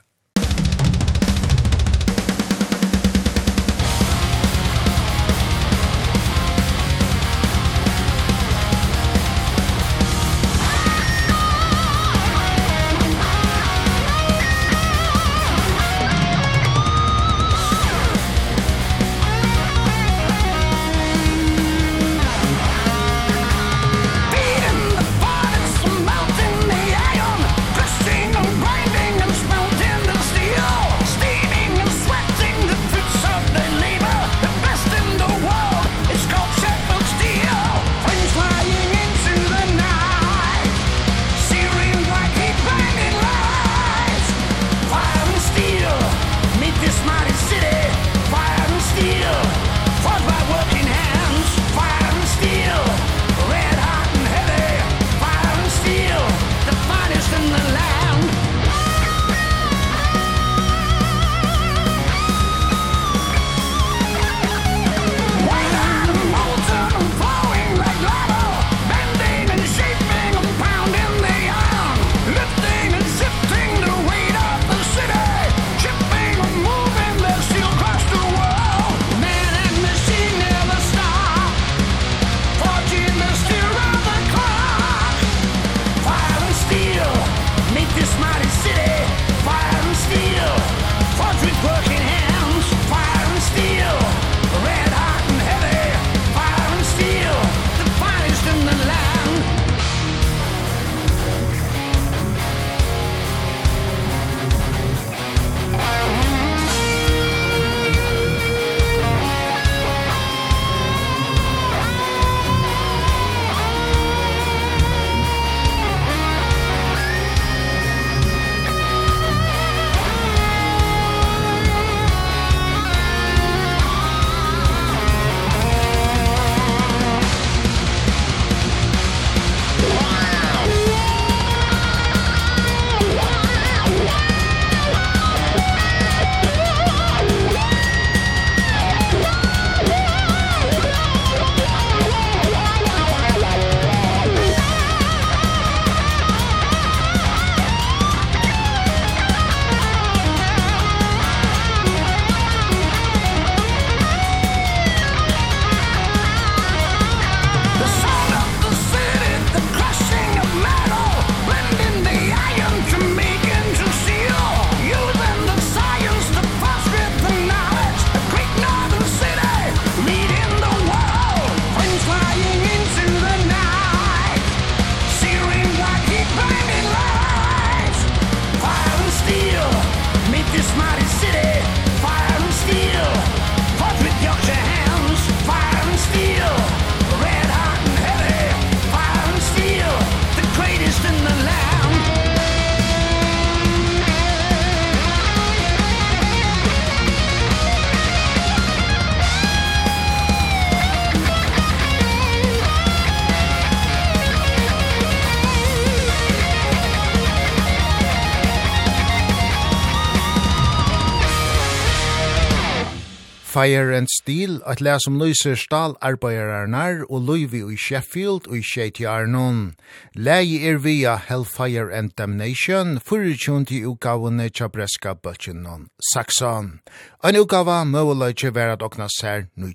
Fire 213.65 213.93
and 213.93 214.09
Steel, 214.20 214.61
at 214.66 214.81
lær 214.85 214.99
som 215.01 215.15
lyser 215.16 215.55
stalarbeiderarar 215.57 217.07
og 217.09 217.23
løyvi 217.24 217.62
i 217.73 217.77
Sheffield 217.81 218.51
og 218.51 218.59
i 218.59 218.62
Sheetiarnon. 218.62 219.73
Lægi 220.15 220.59
er 220.69 220.77
via 220.85 221.15
Hellfire 221.16 221.89
and 221.97 222.11
Damnation, 222.19 223.01
fyrutjun 223.01 223.65
i 223.70 223.81
utgavene 223.89 224.51
Chabreska 224.51 225.15
Bøtjenon, 225.15 225.89
Saxon. 226.12 226.81
En 227.24 227.41
utgava 227.41 227.81
møvuløyke 227.89 228.53
verat 228.53 228.85
okna 228.85 229.09
ser 229.09 229.49
9. 229.57 229.73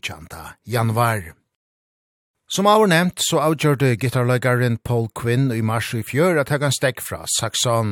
januar. 0.68 1.39
Som 2.50 2.66
av 2.66 2.82
nevnt, 2.90 3.22
så 3.22 3.38
avgjørte 3.46 3.92
gitarløygaren 4.02 4.80
Paul 4.82 5.04
Quinn 5.14 5.52
i 5.54 5.60
mars 5.62 5.92
i 5.94 6.00
fjør 6.02 6.40
at 6.42 6.50
han 6.50 6.74
stekk 6.74 7.04
fra 7.06 7.20
Saxon. 7.30 7.92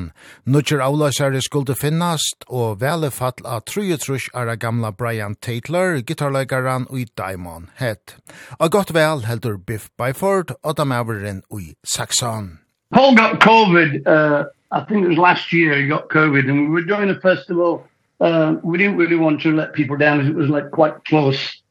Nutcher 0.49 0.81
avløysere 0.81 1.43
skulle 1.45 1.75
finnast, 1.77 2.41
og 2.49 2.79
vele 2.81 3.11
fall 3.13 3.37
av 3.45 3.67
trujetrush 3.69 4.33
er 4.33 4.49
gamla 4.57 4.89
Brian 4.89 5.35
Taylor, 5.45 6.01
gitarløygaren 6.01 6.87
i 6.89 7.05
Diamond 7.05 7.69
Head. 7.77 8.17
Og 8.57 8.71
godt 8.73 8.95
vel 8.97 9.27
heldur 9.29 9.59
Biff 9.61 9.91
Byford, 9.93 10.55
og 10.63 10.73
dem 10.81 10.91
avurinn 10.91 11.43
i 11.53 11.75
Saxon. 11.85 12.57
Paul 12.89 13.13
got 13.13 13.37
COVID, 13.45 14.09
uh, 14.09 14.49
I 14.73 14.81
think 14.89 15.05
it 15.05 15.09
was 15.13 15.21
last 15.21 15.53
year 15.53 15.77
he 15.77 15.85
got 15.85 16.09
COVID, 16.09 16.49
and 16.49 16.65
we 16.65 16.73
were 16.73 16.81
doing 16.81 17.11
a 17.13 17.19
festival. 17.21 17.85
Uh, 18.19 18.55
we 18.63 18.79
didn't 18.79 18.97
really 18.97 19.21
want 19.21 19.39
to 19.43 19.51
let 19.51 19.73
people 19.73 19.97
down, 19.97 20.25
it 20.25 20.33
was 20.33 20.49
like 20.49 20.71
quite 20.71 21.05
close 21.05 21.61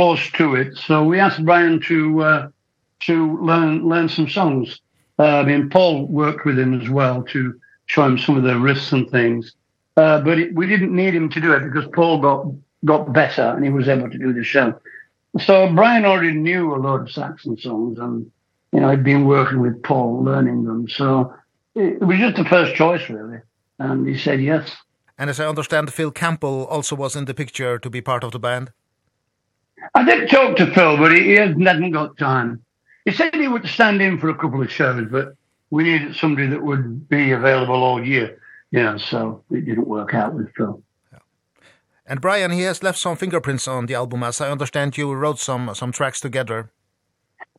force 0.00 0.30
to 0.32 0.54
it. 0.54 0.74
So 0.78 1.04
we 1.04 1.20
asked 1.20 1.44
Brian 1.44 1.78
to 1.82 2.22
uh, 2.22 2.48
to 3.00 3.38
learn 3.44 3.86
learn 3.86 4.08
some 4.08 4.30
songs. 4.30 4.80
Uh, 5.18 5.40
I 5.40 5.44
mean, 5.44 5.68
Paul 5.68 6.06
worked 6.06 6.46
with 6.46 6.58
him 6.58 6.80
as 6.80 6.88
well 6.88 7.22
to 7.34 7.60
show 7.84 8.06
him 8.06 8.16
some 8.16 8.38
of 8.38 8.42
the 8.42 8.54
riffs 8.54 8.94
and 8.94 9.10
things. 9.10 9.52
Uh, 9.98 10.22
but 10.22 10.38
it, 10.38 10.54
we 10.54 10.66
didn't 10.66 10.96
need 10.96 11.14
him 11.14 11.28
to 11.28 11.38
do 11.38 11.52
it 11.52 11.64
because 11.64 11.86
Paul 11.92 12.18
got 12.18 12.46
got 12.86 13.12
better 13.12 13.42
and 13.54 13.62
he 13.62 13.70
was 13.70 13.88
able 13.88 14.08
to 14.08 14.16
do 14.16 14.32
the 14.32 14.42
show. 14.42 14.80
So 15.38 15.70
Brian 15.74 16.06
already 16.06 16.32
knew 16.32 16.74
a 16.74 16.80
lot 16.86 17.02
of 17.02 17.10
Saxon 17.10 17.58
songs 17.58 17.98
and 17.98 18.30
you 18.72 18.80
know 18.80 18.88
I'd 18.88 19.04
been 19.04 19.26
working 19.26 19.60
with 19.60 19.82
Paul 19.82 20.24
learning 20.24 20.64
them. 20.64 20.88
So 20.88 21.34
it, 21.74 22.00
it 22.00 22.04
was 22.06 22.18
just 22.18 22.36
the 22.36 22.46
first 22.46 22.74
choice 22.74 23.06
really 23.10 23.40
and 23.78 24.08
he 24.08 24.16
said 24.16 24.40
yes. 24.40 24.74
And 25.18 25.28
as 25.28 25.38
I 25.38 25.46
understand 25.46 25.92
Phil 25.92 26.10
Campbell 26.10 26.64
also 26.70 26.96
was 26.96 27.14
in 27.14 27.26
the 27.26 27.34
picture 27.34 27.78
to 27.78 27.90
be 27.90 28.00
part 28.00 28.24
of 28.24 28.32
the 28.32 28.38
band. 28.38 28.72
I 29.94 30.04
did 30.04 30.30
talk 30.30 30.56
to 30.56 30.72
Phil, 30.72 30.96
but 30.96 31.12
he 31.12 31.32
hadn't 31.32 31.90
got 31.92 32.16
time. 32.18 32.62
He 33.04 33.12
said 33.12 33.34
he 33.34 33.48
would 33.48 33.66
stand 33.66 34.02
in 34.02 34.18
for 34.18 34.28
a 34.28 34.34
couple 34.36 34.62
of 34.62 34.70
shows, 34.70 35.08
but 35.10 35.34
we 35.70 35.84
needed 35.84 36.16
somebody 36.16 36.48
that 36.48 36.62
would 36.62 37.08
be 37.08 37.32
available 37.32 37.82
all 37.82 38.04
year. 38.04 38.38
You 38.70 38.82
know, 38.82 38.98
so 38.98 39.42
it 39.50 39.64
didn't 39.64 39.88
work 39.88 40.14
out 40.14 40.34
with 40.34 40.54
Phil. 40.54 40.82
And 42.06 42.20
Brian, 42.20 42.50
he 42.50 42.62
has 42.62 42.82
left 42.82 42.98
some 42.98 43.16
fingerprints 43.16 43.68
on 43.68 43.86
the 43.86 43.94
album. 43.94 44.22
As 44.22 44.40
I 44.40 44.50
understand, 44.50 44.96
you 44.96 45.12
wrote 45.12 45.38
some 45.38 45.74
some 45.74 45.92
tracks 45.92 46.20
together. 46.20 46.72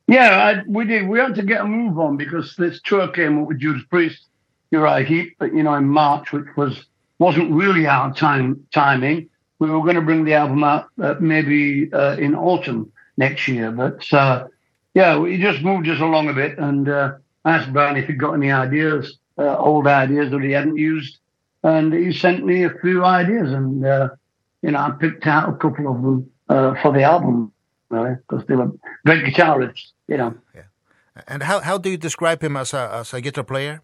Yeah, 0.08 0.38
I, 0.38 0.64
we 0.68 0.86
did. 0.86 1.08
We 1.08 1.20
had 1.20 1.36
to 1.36 1.44
get 1.44 1.62
a 1.62 1.66
move 1.66 1.98
on 1.98 2.18
because 2.18 2.56
this 2.58 2.82
tour 2.84 3.08
came 3.08 3.42
up 3.42 3.48
with 3.48 3.60
Judas 3.60 3.84
Priest, 3.90 4.28
Uriah 4.72 5.06
Heep, 5.06 5.38
but 5.40 5.54
you 5.54 5.64
know, 5.64 5.76
in 5.76 5.88
March, 5.88 6.34
which 6.34 6.48
was 6.58 6.86
wasn't 7.18 7.52
really 7.52 7.88
our 7.88 8.14
time 8.14 8.66
timing 8.74 9.30
we 9.62 9.70
were 9.70 9.82
going 9.82 9.96
to 9.96 10.02
bring 10.02 10.26
the 10.26 10.34
album 10.34 10.64
out 10.64 10.88
uh, 11.02 11.16
maybe 11.20 11.92
uh, 11.94 12.16
in 12.18 12.36
autumn 12.36 12.92
next 13.18 13.48
year 13.48 13.72
but 13.72 14.12
uh, 14.14 14.46
yeah 14.94 15.18
we 15.18 15.38
just 15.38 15.62
moved 15.62 15.88
us 15.88 16.02
along 16.02 16.28
a 16.30 16.34
bit 16.34 16.58
and 16.58 16.90
uh, 16.90 17.14
asked 17.46 17.72
Brian 17.72 17.98
if 17.98 18.08
he'd 18.08 18.20
got 18.20 18.34
any 18.34 18.52
ideas 18.52 19.18
uh, 19.38 19.58
old 19.58 19.88
ideas 19.88 20.32
that 20.32 20.42
he 20.42 20.52
hadn't 20.52 20.78
used. 20.78 21.18
And 21.64 21.94
he 21.94 22.12
sent 22.14 22.46
me 22.46 22.64
a 22.64 22.72
few 22.82 23.06
ideas 23.06 23.52
and 23.52 23.86
uh, 23.86 24.10
you 24.62 24.72
know 24.72 24.80
I 24.80 24.92
picked 24.92 25.28
out 25.28 25.50
a 25.50 25.54
couple 25.54 25.88
of 25.92 26.02
them 26.02 26.32
uh, 26.50 26.74
for 26.82 26.92
the 26.92 27.04
album 27.04 27.52
really 27.90 28.16
because 28.16 28.46
they 28.48 28.56
were 28.56 28.72
great 29.06 29.26
guitarists 29.26 29.92
you 30.08 30.18
know. 30.18 30.34
Yeah. 30.56 30.64
And 31.28 31.44
how 31.44 31.60
how 31.60 31.78
do 31.78 31.90
you 31.90 31.98
describe 31.98 32.44
him 32.44 32.58
as 32.58 32.74
a 32.74 32.90
as 32.94 33.14
a 33.14 33.22
guitar 33.22 33.44
player? 33.44 33.82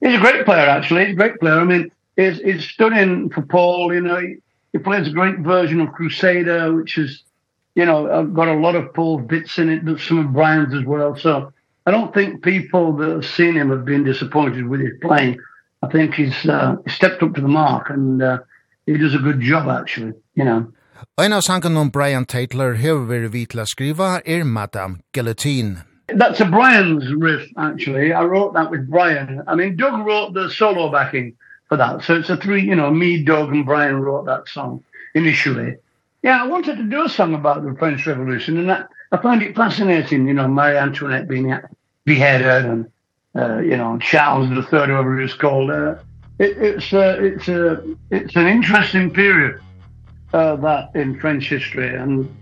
He's 0.00 0.16
a 0.16 0.20
great 0.20 0.44
player 0.44 0.68
actually. 0.68 1.06
He's 1.06 1.14
a 1.14 1.16
great 1.16 1.38
player. 1.38 1.60
I 1.60 1.64
mean 1.64 1.90
is 2.16 2.40
is 2.40 2.64
stood 2.64 2.92
in 2.92 3.30
for 3.30 3.42
Paul 3.42 3.94
you 3.94 4.00
know 4.00 4.18
he, 4.20 4.36
He 4.76 4.82
plays 4.82 5.08
a 5.08 5.10
great 5.10 5.38
version 5.38 5.80
of 5.80 5.94
Crusader, 5.94 6.74
which 6.74 6.98
is, 6.98 7.22
you 7.74 7.86
know, 7.86 8.26
got 8.26 8.48
a 8.48 8.60
lot 8.60 8.74
of 8.76 8.92
Paul's 8.92 9.24
bits 9.26 9.56
in 9.56 9.70
it, 9.70 9.86
but 9.86 9.98
some 10.00 10.18
of 10.18 10.34
Brian's 10.34 10.74
as 10.74 10.84
well. 10.84 11.16
So 11.16 11.50
I 11.86 11.90
don't 11.90 12.12
think 12.12 12.44
people 12.44 12.92
that 12.98 13.08
have 13.08 13.24
seen 13.24 13.54
him 13.56 13.70
have 13.70 13.86
been 13.86 14.04
disappointed 14.04 14.68
with 14.68 14.80
his 14.80 14.92
playing. 15.00 15.38
I 15.82 15.88
think 15.88 16.12
he's 16.12 16.44
uh, 16.44 16.76
stepped 16.88 17.22
up 17.22 17.34
to 17.36 17.40
the 17.40 17.48
mark 17.48 17.88
and 17.88 18.22
uh, 18.22 18.40
he 18.84 18.98
does 18.98 19.14
a 19.14 19.18
good 19.18 19.40
job, 19.40 19.66
actually, 19.70 20.12
you 20.34 20.44
know. 20.44 20.70
Ein 21.16 21.32
av 21.32 21.40
sangen 21.40 21.76
om 21.76 21.88
Brian 21.88 22.26
Taylor 22.26 22.74
hever 22.76 23.06
verið 23.08 23.32
vi 23.32 23.46
til 23.48 23.64
å 23.64 23.66
skrifa 23.68 24.10
er 24.26 24.44
Madame 24.44 25.00
Guillotine. 25.16 25.86
That's 26.08 26.40
a 26.40 26.44
Brian's 26.44 27.08
riff, 27.14 27.48
actually. 27.56 28.12
I 28.12 28.24
wrote 28.24 28.52
that 28.52 28.70
with 28.70 28.90
Brian. 28.90 29.42
I 29.48 29.54
mean, 29.54 29.76
Doug 29.76 30.04
wrote 30.04 30.34
the 30.34 30.50
solo 30.50 30.92
backing, 30.92 31.32
for 31.68 31.76
that. 31.76 32.02
So 32.04 32.14
it's 32.16 32.30
a 32.30 32.36
three, 32.36 32.62
you 32.62 32.74
know, 32.74 32.90
me, 32.90 33.22
Doug, 33.22 33.50
and 33.52 33.64
Brian 33.64 34.00
wrote 34.00 34.26
that 34.26 34.48
song 34.48 34.84
initially. 35.14 35.76
Yeah, 36.22 36.42
I 36.42 36.46
wanted 36.46 36.76
to 36.76 36.84
do 36.84 37.04
a 37.04 37.08
song 37.08 37.34
about 37.34 37.64
the 37.64 37.74
French 37.74 38.06
Revolution, 38.06 38.58
and 38.58 38.68
that, 38.68 38.88
I 39.12 39.18
find 39.18 39.42
it 39.42 39.54
fascinating, 39.54 40.26
you 40.26 40.34
know, 40.34 40.48
Marie 40.48 40.76
Antoinette 40.76 41.28
being 41.28 41.56
beheaded 42.04 42.64
and, 42.64 42.90
uh, 43.36 43.58
you 43.58 43.76
know, 43.76 43.98
Charles 43.98 44.50
III, 44.50 44.64
whoever 44.64 45.20
it's 45.20 45.34
called. 45.34 45.70
Uh, 45.70 45.96
it, 46.38 46.56
it's, 46.58 46.92
uh, 46.92 47.16
it's, 47.20 47.48
uh, 47.48 47.80
it's 48.10 48.34
an 48.36 48.46
interesting 48.46 49.12
period, 49.12 49.60
uh, 50.32 50.56
that 50.56 50.90
in 50.94 51.18
French 51.20 51.48
history, 51.48 51.94
and 51.94 52.34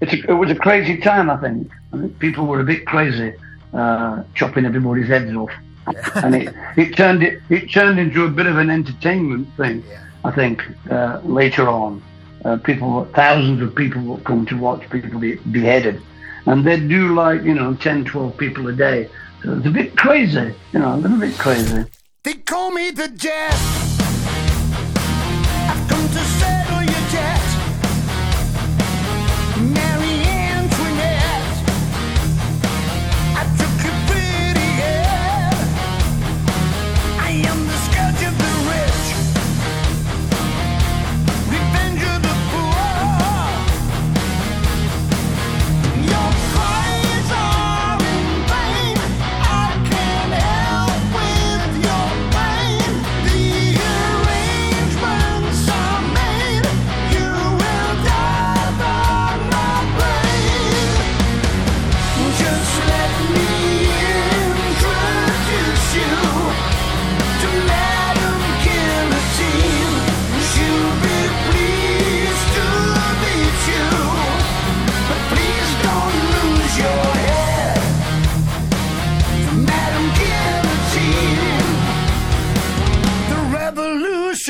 it's 0.00 0.12
a, 0.12 0.30
it 0.30 0.34
was 0.34 0.50
a 0.50 0.56
crazy 0.56 0.98
time, 0.98 1.30
I 1.30 1.36
think. 1.38 1.70
I 1.92 1.98
think 1.98 2.18
people 2.18 2.46
were 2.46 2.60
a 2.60 2.64
bit 2.64 2.86
crazy, 2.86 3.34
uh, 3.72 4.24
chopping 4.34 4.64
everybody's 4.64 5.08
heads 5.08 5.34
off 5.34 5.52
and 6.14 6.34
it, 6.34 6.54
it 6.76 6.96
turned 6.96 7.22
it, 7.22 7.42
it 7.48 7.70
turned 7.70 7.98
into 7.98 8.24
a 8.24 8.28
bit 8.28 8.46
of 8.46 8.58
an 8.58 8.70
entertainment 8.70 9.48
thing. 9.56 9.82
Yeah. 9.88 10.04
I 10.24 10.30
think 10.30 10.62
uh, 10.90 11.20
later 11.24 11.68
on, 11.68 12.02
uh, 12.44 12.56
people 12.58 13.04
thousands 13.14 13.62
of 13.62 13.74
people 13.74 14.02
will 14.02 14.18
come 14.18 14.46
to 14.46 14.56
watch 14.56 14.88
people 14.90 15.18
be 15.18 15.36
beheaded, 15.36 16.00
and 16.46 16.64
they 16.64 16.78
do 16.78 17.14
like 17.14 17.42
you 17.42 17.54
know 17.54 17.74
10, 17.74 18.04
12 18.04 18.36
people 18.36 18.68
a 18.68 18.72
day. 18.72 19.08
So 19.42 19.56
it's 19.56 19.66
a 19.66 19.70
bit 19.70 19.96
crazy, 19.96 20.54
you 20.72 20.78
know, 20.78 20.94
a 20.94 20.96
little 20.96 21.18
bit 21.18 21.36
crazy. 21.36 21.84
They 22.22 22.34
call 22.34 22.70
me 22.70 22.92
the 22.92 23.08
jazz. 23.08 23.91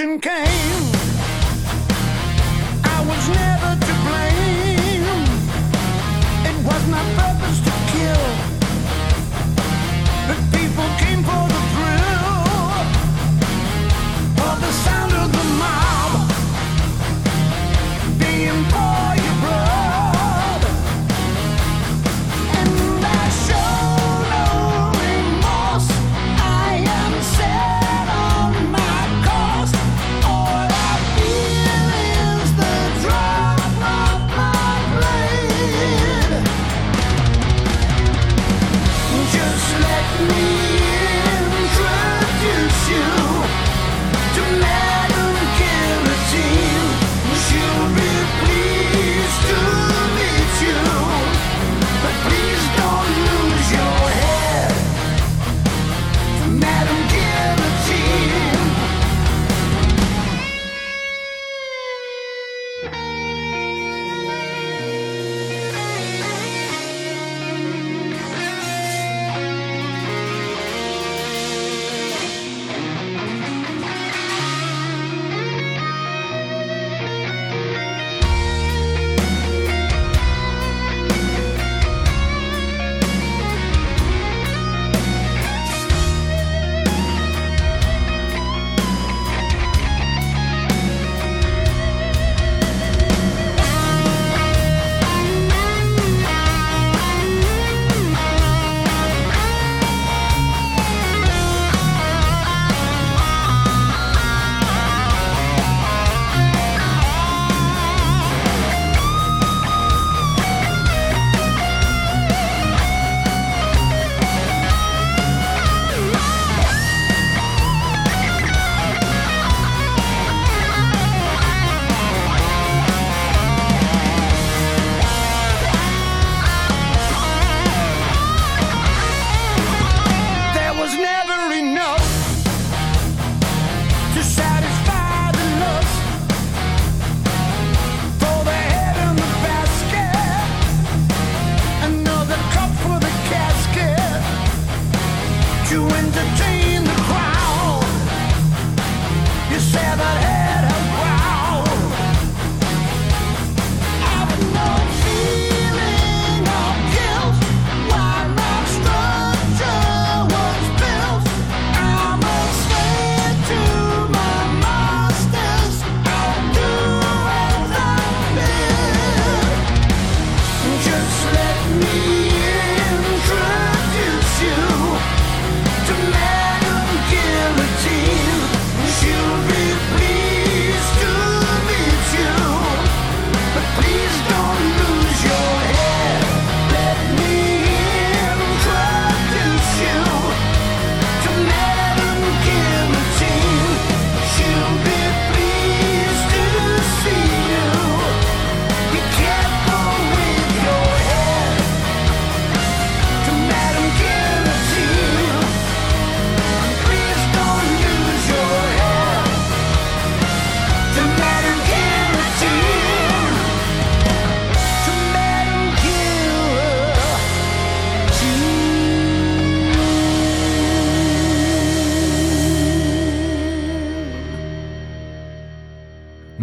Revolution 0.03 0.20
came 0.20 0.62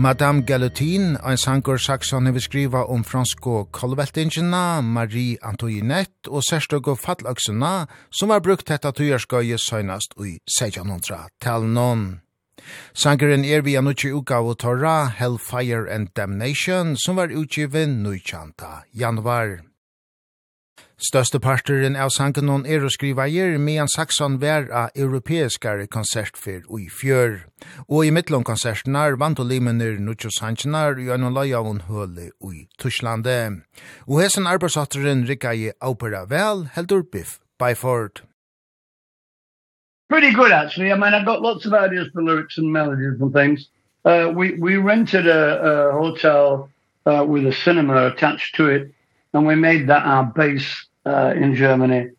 Madame 0.10 0.42
Galutin, 0.42 1.18
ein 1.18 1.38
sangur 1.38 1.78
Saxon 1.78 2.26
hefur 2.26 2.42
skriva 2.42 2.80
om 2.90 3.04
fransko 3.04 3.68
kolveltingina, 3.72 4.82
Marie 4.82 5.38
Antoinette 5.46 6.32
og 6.32 6.42
sérstøk 6.48 6.90
og 6.90 6.98
fallaksuna, 6.98 7.86
som 8.10 8.34
var 8.34 8.42
brukt 8.42 8.74
hetta 8.74 8.90
tujarskøye 8.90 9.62
søgnast 9.62 10.18
ui 10.18 10.40
1600-talnon. 10.50 12.04
Sangeren 12.98 13.46
er 13.46 13.62
via 13.62 13.86
nutje 13.86 14.10
utgave 14.18 14.58
Torra, 14.58 15.14
Hellfire 15.14 15.86
and 15.94 16.10
Damnation, 16.18 16.98
som 16.98 17.22
var 17.22 17.30
utgiven 17.30 18.02
19. 18.02 18.58
januar. 18.98 19.60
Største 21.00 21.40
parteren 21.40 21.96
av 21.96 22.10
sangen 22.12 22.66
er 22.68 22.84
å 22.84 22.90
skriva 22.92 23.24
gjer, 23.32 23.54
medan 23.56 23.88
Saxon 23.88 24.34
vær 24.42 24.66
av 24.68 24.98
europeiskare 25.00 25.86
konsertfyr 25.88 26.66
og 26.68 26.82
i 26.84 26.90
fjør. 26.92 27.38
Og 27.88 28.10
i 28.10 28.12
mittlån 28.12 28.44
konsertnar 28.44 29.16
vant 29.16 29.40
og 29.40 29.48
limener 29.48 29.96
Nuchos 29.96 30.42
Hankinar 30.44 31.00
i 31.00 31.08
annan 31.08 31.38
lai 31.38 31.54
av 31.56 31.70
hon 31.70 31.80
høle 31.88 32.34
i 32.44 32.66
Tushlande. 32.76 33.64
Og 34.12 34.20
hesen 34.26 34.50
arbeidsatteren 34.52 35.24
rikka 35.30 35.54
i 35.56 35.70
opera 35.80 36.26
vel, 36.28 36.66
heldur 36.76 37.08
Biff 37.08 37.40
Byford. 37.58 38.26
Pretty 40.10 40.34
good 40.34 40.52
actually. 40.52 40.92
I 40.92 40.98
mean, 40.98 41.14
I've 41.14 41.26
got 41.26 41.42
lots 41.42 41.66
of 41.66 41.74
ideas 41.74 42.10
for 42.12 42.22
lyrics 42.22 42.58
and 42.58 42.74
melodies 42.74 43.22
and 43.22 43.32
things. 43.32 43.70
Uh, 44.04 44.34
we, 44.36 44.60
we 44.60 44.76
rented 44.76 45.28
a, 45.28 45.64
a 45.64 45.92
hotel 45.94 46.70
uh, 47.06 47.24
with 47.24 47.48
a 47.48 47.54
cinema 47.54 48.08
attached 48.08 48.56
to 48.56 48.68
it, 48.68 48.92
and 49.34 49.48
we 49.48 49.56
made 49.56 49.88
that 49.88 50.04
our 50.04 50.26
base 50.26 50.89
uh, 51.06 51.34
in 51.36 51.56
Germany. 51.56 52.12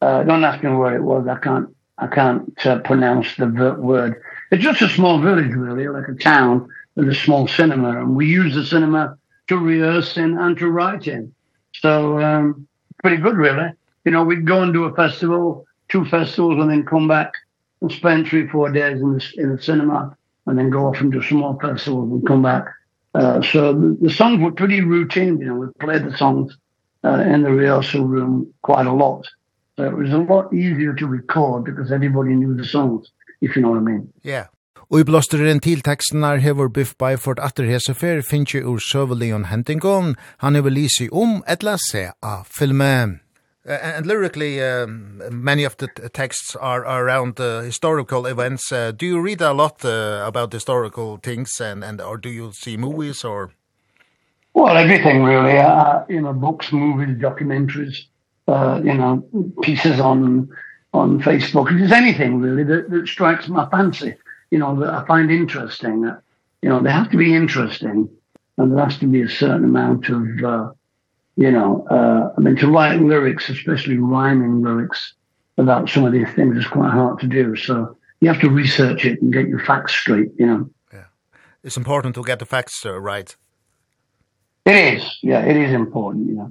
Uh, 0.00 0.22
don't 0.22 0.44
ask 0.44 0.62
me 0.62 0.70
where 0.70 0.94
it 0.96 1.02
was. 1.02 1.26
I 1.26 1.38
can't, 1.38 1.74
I 1.98 2.06
can't 2.06 2.66
uh, 2.66 2.80
pronounce 2.80 3.34
the 3.36 3.46
word. 3.78 4.20
It's 4.50 4.62
just 4.62 4.82
a 4.82 4.88
small 4.88 5.20
village, 5.20 5.52
really, 5.52 5.88
like 5.88 6.08
a 6.08 6.14
town 6.14 6.68
with 6.94 7.08
a 7.08 7.14
small 7.14 7.48
cinema. 7.48 8.00
And 8.00 8.16
we 8.16 8.26
use 8.26 8.54
the 8.54 8.64
cinema 8.64 9.16
to 9.48 9.56
rehearse 9.56 10.16
in 10.16 10.38
and 10.38 10.56
to 10.58 10.68
write 10.68 11.06
in. 11.06 11.34
So, 11.74 12.20
um, 12.20 12.66
pretty 13.02 13.18
good, 13.18 13.36
really. 13.36 13.70
You 14.04 14.12
know, 14.12 14.24
we'd 14.24 14.46
go 14.46 14.62
and 14.62 14.72
do 14.72 14.84
a 14.84 14.94
festival, 14.94 15.66
two 15.88 16.04
festivals, 16.04 16.60
and 16.60 16.70
then 16.70 16.84
come 16.84 17.08
back 17.08 17.32
and 17.80 17.90
spend 17.90 18.28
three, 18.28 18.46
four 18.48 18.70
days 18.70 19.00
in 19.00 19.14
the, 19.14 19.32
in 19.36 19.56
the 19.56 19.62
cinema, 19.62 20.16
and 20.46 20.58
then 20.58 20.70
go 20.70 20.86
off 20.86 21.00
and 21.00 21.12
do 21.12 21.22
some 21.22 21.38
more 21.38 21.58
festivals 21.60 22.10
and 22.10 22.26
come 22.26 22.42
back. 22.42 22.66
Uh, 23.14 23.40
so 23.42 23.72
the, 23.72 23.96
the 24.00 24.10
songs 24.10 24.40
were 24.40 24.52
pretty 24.52 24.80
routine, 24.80 25.38
you 25.38 25.46
know, 25.46 25.54
we 25.54 25.66
played 25.78 26.04
the 26.04 26.16
songs 26.16 26.56
uh, 27.04 27.34
in 27.34 27.42
the 27.42 27.50
rehearsal 27.50 28.04
room 28.04 28.52
quite 28.62 28.86
a 28.86 28.92
lot. 28.92 29.26
So 29.76 29.84
it 29.84 29.96
was 29.96 30.12
a 30.12 30.18
lot 30.18 30.52
easier 30.52 30.94
to 30.94 31.06
record 31.06 31.64
because 31.64 31.92
everybody 31.92 32.34
knew 32.34 32.56
the 32.56 32.64
songs, 32.64 33.10
if 33.40 33.56
you 33.56 33.62
know 33.62 33.70
what 33.70 33.78
I 33.78 33.82
mean. 33.92 34.12
Yeah. 34.22 34.46
Og 34.90 35.00
i 35.00 35.04
blåsteren 35.04 35.60
til 35.60 35.80
tekstenar 35.80 36.36
hever 36.44 36.68
Biff 36.68 36.92
Byford 36.98 37.40
atter 37.40 37.64
hesefer 37.64 38.20
finnje 38.22 38.60
ur 38.62 38.78
Søvelion 38.78 39.44
Hentingon. 39.44 40.14
Han 40.38 40.54
hever 40.54 40.70
lisi 40.70 41.08
om 41.12 41.42
etla 41.48 41.76
se 41.90 42.10
av 42.22 42.44
filmen. 42.58 43.20
Uh, 43.66 43.78
and 43.80 44.06
lyrically, 44.06 44.60
um, 44.60 45.22
many 45.30 45.64
of 45.64 45.76
the 45.78 45.88
texts 46.12 46.54
are, 46.56 46.84
are 46.84 47.06
around 47.06 47.40
uh, 47.40 47.62
historical 47.62 48.26
events. 48.26 48.70
Uh, 48.70 48.92
do 48.92 49.06
you 49.06 49.18
read 49.18 49.40
a 49.40 49.52
lot 49.52 49.82
uh, 49.84 50.22
about 50.26 50.52
historical 50.52 51.16
things, 51.16 51.60
and, 51.60 51.82
and 51.82 52.00
or 52.00 52.18
do 52.18 52.28
you 52.28 52.52
see 52.52 52.76
movies 52.76 53.24
or? 53.24 53.50
Well, 54.54 54.76
everything 54.76 55.24
really. 55.24 55.58
Uh, 55.58 56.04
you 56.08 56.20
know, 56.20 56.32
books, 56.32 56.72
movies, 56.72 57.16
documentaries, 57.20 58.06
uh, 58.48 58.80
you 58.82 58.94
know, 58.94 59.24
pieces 59.62 60.00
on 60.00 60.48
on 60.92 61.20
Facebook. 61.20 61.68
If 61.78 61.90
anything 61.90 62.40
really 62.40 62.62
that, 62.64 62.88
that 62.90 63.08
strikes 63.08 63.48
my 63.48 63.68
fancy, 63.68 64.14
you 64.50 64.58
know, 64.58 64.78
that 64.78 64.94
I 64.94 65.04
find 65.06 65.30
interesting. 65.30 66.06
Uh, 66.06 66.20
you 66.62 66.68
know, 66.68 66.80
they 66.80 66.90
have 66.90 67.10
to 67.10 67.16
be 67.16 67.34
interesting, 67.34 68.08
and 68.56 68.72
there 68.72 68.84
has 68.84 68.96
to 68.98 69.06
be 69.06 69.22
a 69.22 69.28
certain 69.28 69.64
amount 69.64 70.08
of, 70.08 70.22
uh, 70.42 70.70
you 71.36 71.50
know, 71.50 71.84
uh, 71.90 72.32
I 72.38 72.40
mean, 72.40 72.56
to 72.56 72.70
write 72.70 73.00
lyrics, 73.00 73.50
especially 73.50 73.98
rhyming 73.98 74.62
lyrics 74.62 75.14
about 75.58 75.90
some 75.90 76.04
of 76.04 76.12
these 76.12 76.32
things 76.34 76.56
is 76.56 76.66
quite 76.66 76.90
hard 76.90 77.18
to 77.20 77.26
do. 77.26 77.56
So 77.56 77.96
you 78.20 78.28
have 78.28 78.40
to 78.40 78.48
research 78.48 79.04
it 79.04 79.20
and 79.20 79.32
get 79.32 79.48
your 79.48 79.58
facts 79.58 79.92
straight, 79.94 80.30
you 80.38 80.46
know. 80.46 80.70
Yeah. 80.92 81.04
It's 81.62 81.76
important 81.76 82.14
to 82.14 82.22
get 82.22 82.38
the 82.38 82.46
facts 82.46 82.86
uh, 82.86 82.98
right. 82.98 83.36
It 84.66 84.76
is, 84.76 85.18
yeah, 85.22 85.44
it 85.44 85.56
is 85.56 85.72
important, 85.72 86.26
you 86.26 86.36
know. 86.36 86.50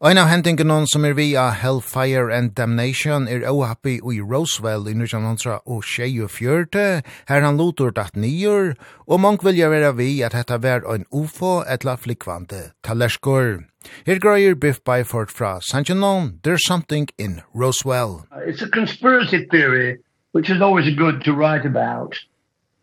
Ein 0.00 0.18
av 0.18 0.28
hendingen 0.30 0.86
som 0.86 1.04
er 1.04 1.16
via 1.18 1.48
Hellfire 1.50 2.30
and 2.30 2.52
Damnation 2.54 3.26
er 3.26 3.42
ohappig 3.50 3.98
i 4.06 4.20
Roswell 4.20 4.86
i 4.86 4.92
1900 4.94 5.56
og 5.66 5.82
tjei 5.82 6.20
og 6.22 6.30
her 6.38 7.42
han 7.42 7.56
lotur 7.58 7.90
datt 7.90 8.14
nyer, 8.14 8.76
og 9.08 9.20
mong 9.20 9.42
vilja 9.42 9.68
vera 9.68 9.90
vi 9.90 10.22
at 10.22 10.34
hetta 10.38 10.58
vær 10.62 10.86
ein 10.86 11.04
ufo 11.10 11.64
etla 11.66 11.96
flikvante 11.96 12.70
talerskor. 12.84 13.64
Her 14.06 14.18
grøyer 14.22 14.54
Biff 14.54 14.78
Byford 14.84 15.30
fra 15.30 15.58
Sanjanon, 15.60 16.38
There's 16.44 16.64
Something 16.64 17.08
in 17.18 17.42
Roswell. 17.52 18.24
It's 18.46 18.62
a 18.62 18.70
conspiracy 18.70 19.46
theory, 19.50 19.98
which 20.30 20.48
is 20.48 20.62
always 20.62 20.94
good 20.94 21.24
to 21.24 21.32
write 21.32 21.66
about. 21.66 22.14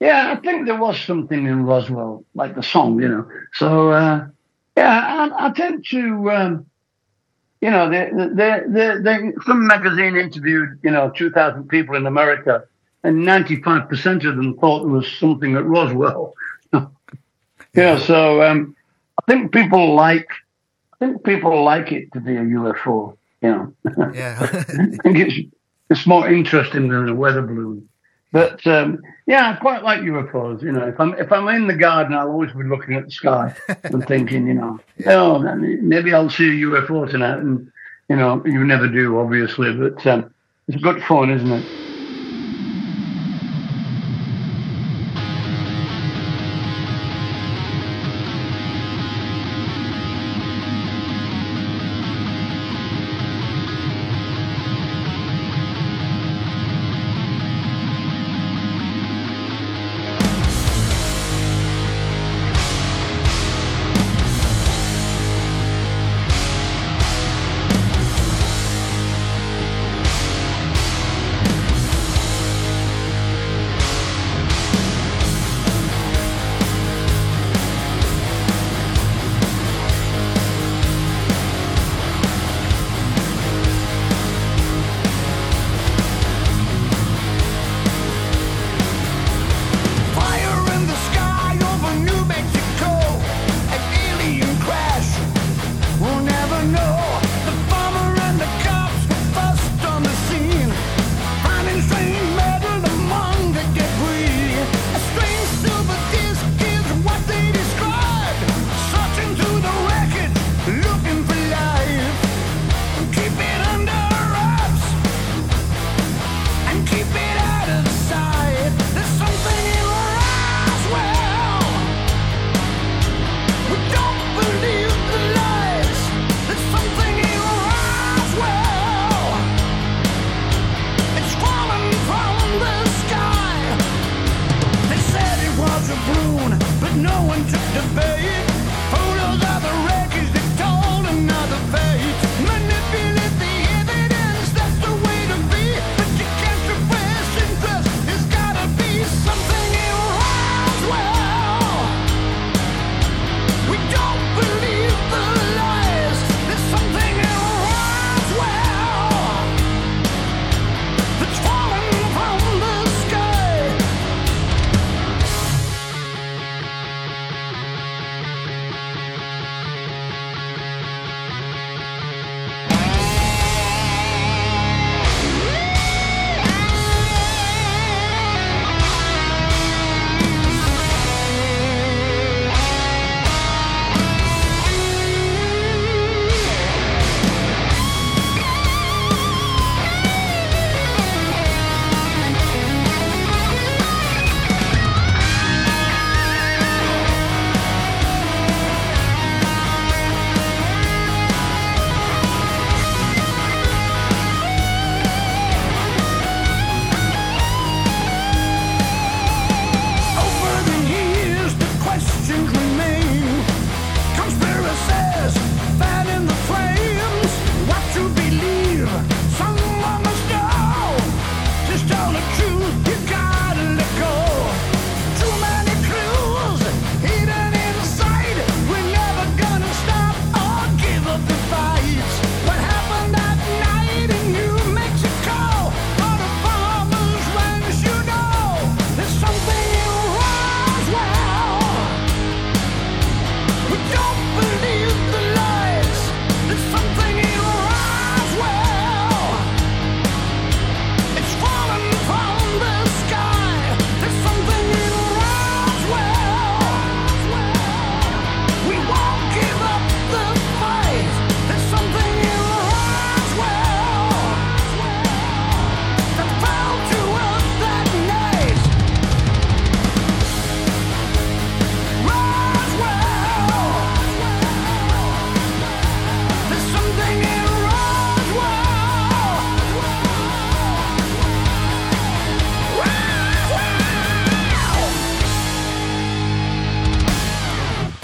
Yeah, 0.02 0.34
I 0.34 0.36
think 0.41 0.65
there 0.65 0.82
was 0.82 0.99
something 0.99 1.48
in 1.48 1.65
Roswell, 1.65 2.26
like 2.34 2.56
the 2.56 2.64
song, 2.64 3.02
you 3.02 3.07
know. 3.07 3.26
So, 3.53 3.91
uh, 3.91 4.26
Yeah, 4.76 5.30
I, 5.31 5.47
I 5.47 5.52
tend 5.52 5.85
to, 5.91 6.31
um, 6.31 6.65
you 7.61 7.69
know, 7.69 7.89
the, 7.89 8.10
the, 8.11 8.27
the, 8.68 9.02
the, 9.02 9.43
some 9.45 9.65
magazine 9.65 10.18
interviewed, 10.18 10.80
you 10.84 10.91
know, 10.91 11.11
2,000 11.15 11.68
people 11.69 11.95
in 11.95 12.06
America, 12.06 12.65
and 13.03 13.23
95% 13.23 14.27
of 14.27 14.35
them 14.35 14.57
thought 14.57 14.81
there 14.81 14.91
was 14.91 15.11
something 15.18 15.56
at 15.56 15.65
Roswell. 15.65 16.34
yeah, 17.73 17.97
so 17.99 18.43
um, 18.43 18.76
I 19.18 19.31
think 19.31 19.53
people 19.53 19.95
like, 19.95 20.27
I 20.93 21.06
think 21.06 21.23
people 21.23 21.64
like 21.64 21.91
it 21.91 22.11
to 22.14 22.19
be 22.19 22.35
a 22.35 22.41
UFO, 22.41 23.18
you 23.41 23.49
know. 23.49 23.73
yeah. 24.14 24.38
I 24.52 24.64
think 24.64 25.18
it's, 25.18 25.56
it's 25.89 26.06
more 26.06 26.27
interesting 26.27 26.89
than 26.89 27.07
a 27.07 27.15
weather 27.15 27.41
balloon. 27.41 27.88
But 28.36 28.68
um, 28.68 29.02
yeah, 29.28 29.49
I 29.49 29.53
quite 29.53 29.82
like 29.82 30.02
UFOs. 30.02 30.62
You 30.62 30.74
know, 30.74 30.86
if 30.86 30.99
I'm 30.99 31.14
if 31.14 31.32
I'm 31.32 31.48
in 31.48 31.68
the 31.68 31.74
garden, 31.74 32.14
I'll 32.14 32.30
always 32.30 32.52
be 32.52 32.66
looking 32.66 32.95
at 32.95 33.06
the 33.06 33.12
sky 33.12 33.56
and 33.86 34.06
thinking, 34.06 34.45
you 34.45 34.56
know, 34.56 34.78
yeah. 34.98 35.14
oh, 35.14 35.40
maybe 35.40 36.14
I'll 36.14 36.30
see 36.30 36.49
a 36.62 36.66
UFO 36.66 37.10
tonight. 37.10 37.38
And 37.38 37.72
you 38.10 38.18
know, 38.18 38.45
you 38.45 38.66
never 38.66 38.90
do, 38.90 39.18
obviously. 39.20 39.74
But 39.74 40.06
um, 40.06 40.34
it's 40.68 40.84
good 40.84 41.02
fun, 41.03 41.30
isn't 41.30 41.49
it? 41.49 41.85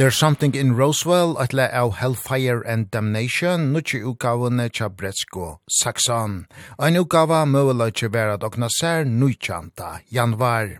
There's 0.01 0.17
Something 0.17 0.55
in 0.55 0.75
Roswell, 0.75 1.37
atle 1.37 1.69
av 1.71 1.97
Hellfire 1.97 2.61
and 2.65 2.89
Damnation, 2.89 3.71
nutje 3.71 4.01
utgavene 4.01 4.67
tja 4.71 4.89
Bretsko, 4.89 5.59
Saxon. 5.69 6.47
Ein 6.79 6.95
utgava 6.95 7.43
møvela 7.45 7.91
tja 7.93 8.09
verat 8.09 8.41
okna 8.41 8.67
sær 8.73 9.05
nujtjanta, 9.05 10.01
januar. 10.09 10.79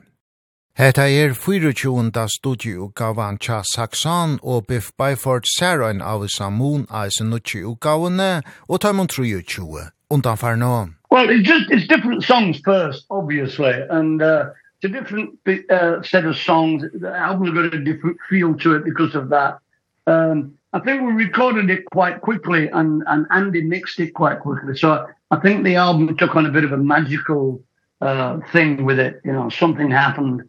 Hetta 0.73 1.05
er 1.05 1.35
24. 1.35 2.09
studieutgavan 2.33 3.37
tja 3.37 3.61
Saxon 3.61 4.39
og 4.41 4.65
Biff 4.65 4.89
Byford 4.97 5.45
sær 5.45 5.85
ein 5.85 6.01
av 6.01 6.25
Samun 6.25 6.87
eisen 6.89 7.29
nutje 7.29 7.61
utgavene 7.61 8.41
og 8.67 8.81
taimon 8.81 9.05
23, 9.05 9.91
undanfar 10.09 10.57
no. 10.57 10.95
Well, 11.11 11.29
it's 11.29 11.47
just, 11.47 11.69
it's 11.69 11.85
different 11.85 12.23
songs 12.23 12.59
first, 12.65 13.05
obviously, 13.11 13.85
and 13.91 14.19
uh, 14.23 14.45
it's 14.81 14.91
a 14.91 14.99
different 14.99 15.37
uh, 15.69 16.01
set 16.01 16.25
of 16.25 16.35
songs. 16.37 16.83
The 16.93 17.15
album's 17.15 17.51
got 17.51 17.73
a 17.73 17.83
different 17.83 18.17
feel 18.29 18.55
to 18.55 18.75
it 18.75 18.83
because 18.83 19.13
of 19.13 19.29
that. 19.29 19.59
Um, 20.07 20.57
I 20.73 20.79
think 20.79 21.01
we 21.01 21.11
recorded 21.11 21.69
it 21.69 21.85
quite 21.91 22.21
quickly 22.21 22.67
and, 22.69 23.03
and 23.07 23.27
Andy 23.29 23.61
mixed 23.61 23.99
it 23.99 24.13
quite 24.13 24.39
quickly. 24.39 24.75
So 24.75 25.07
I 25.29 25.35
think 25.37 25.63
the 25.63 25.75
album 25.75 26.15
took 26.17 26.35
on 26.35 26.47
a 26.47 26.51
bit 26.51 26.63
of 26.63 26.71
a 26.71 26.77
magical 26.77 27.61
uh, 27.99 28.39
thing 28.51 28.83
with 28.83 28.97
it. 28.97 29.21
You 29.23 29.33
know, 29.33 29.49
something 29.49 29.91
happened 29.91 30.43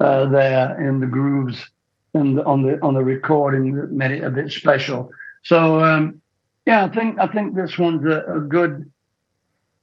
uh, 0.00 0.26
there 0.26 0.78
in 0.86 1.00
the 1.00 1.06
grooves 1.06 1.64
and 2.12 2.40
on 2.40 2.62
the 2.62 2.80
on 2.82 2.94
the 2.94 3.02
recording 3.02 3.74
that 3.76 3.90
made 3.90 4.10
it 4.10 4.24
a 4.24 4.30
bit 4.30 4.50
special. 4.52 5.10
So 5.44 5.82
um, 5.82 6.20
yeah, 6.66 6.84
I 6.84 6.88
think 6.88 7.18
I 7.18 7.26
think 7.26 7.54
this 7.54 7.78
one's 7.78 8.04
a, 8.04 8.24
a 8.36 8.40
good 8.40 8.90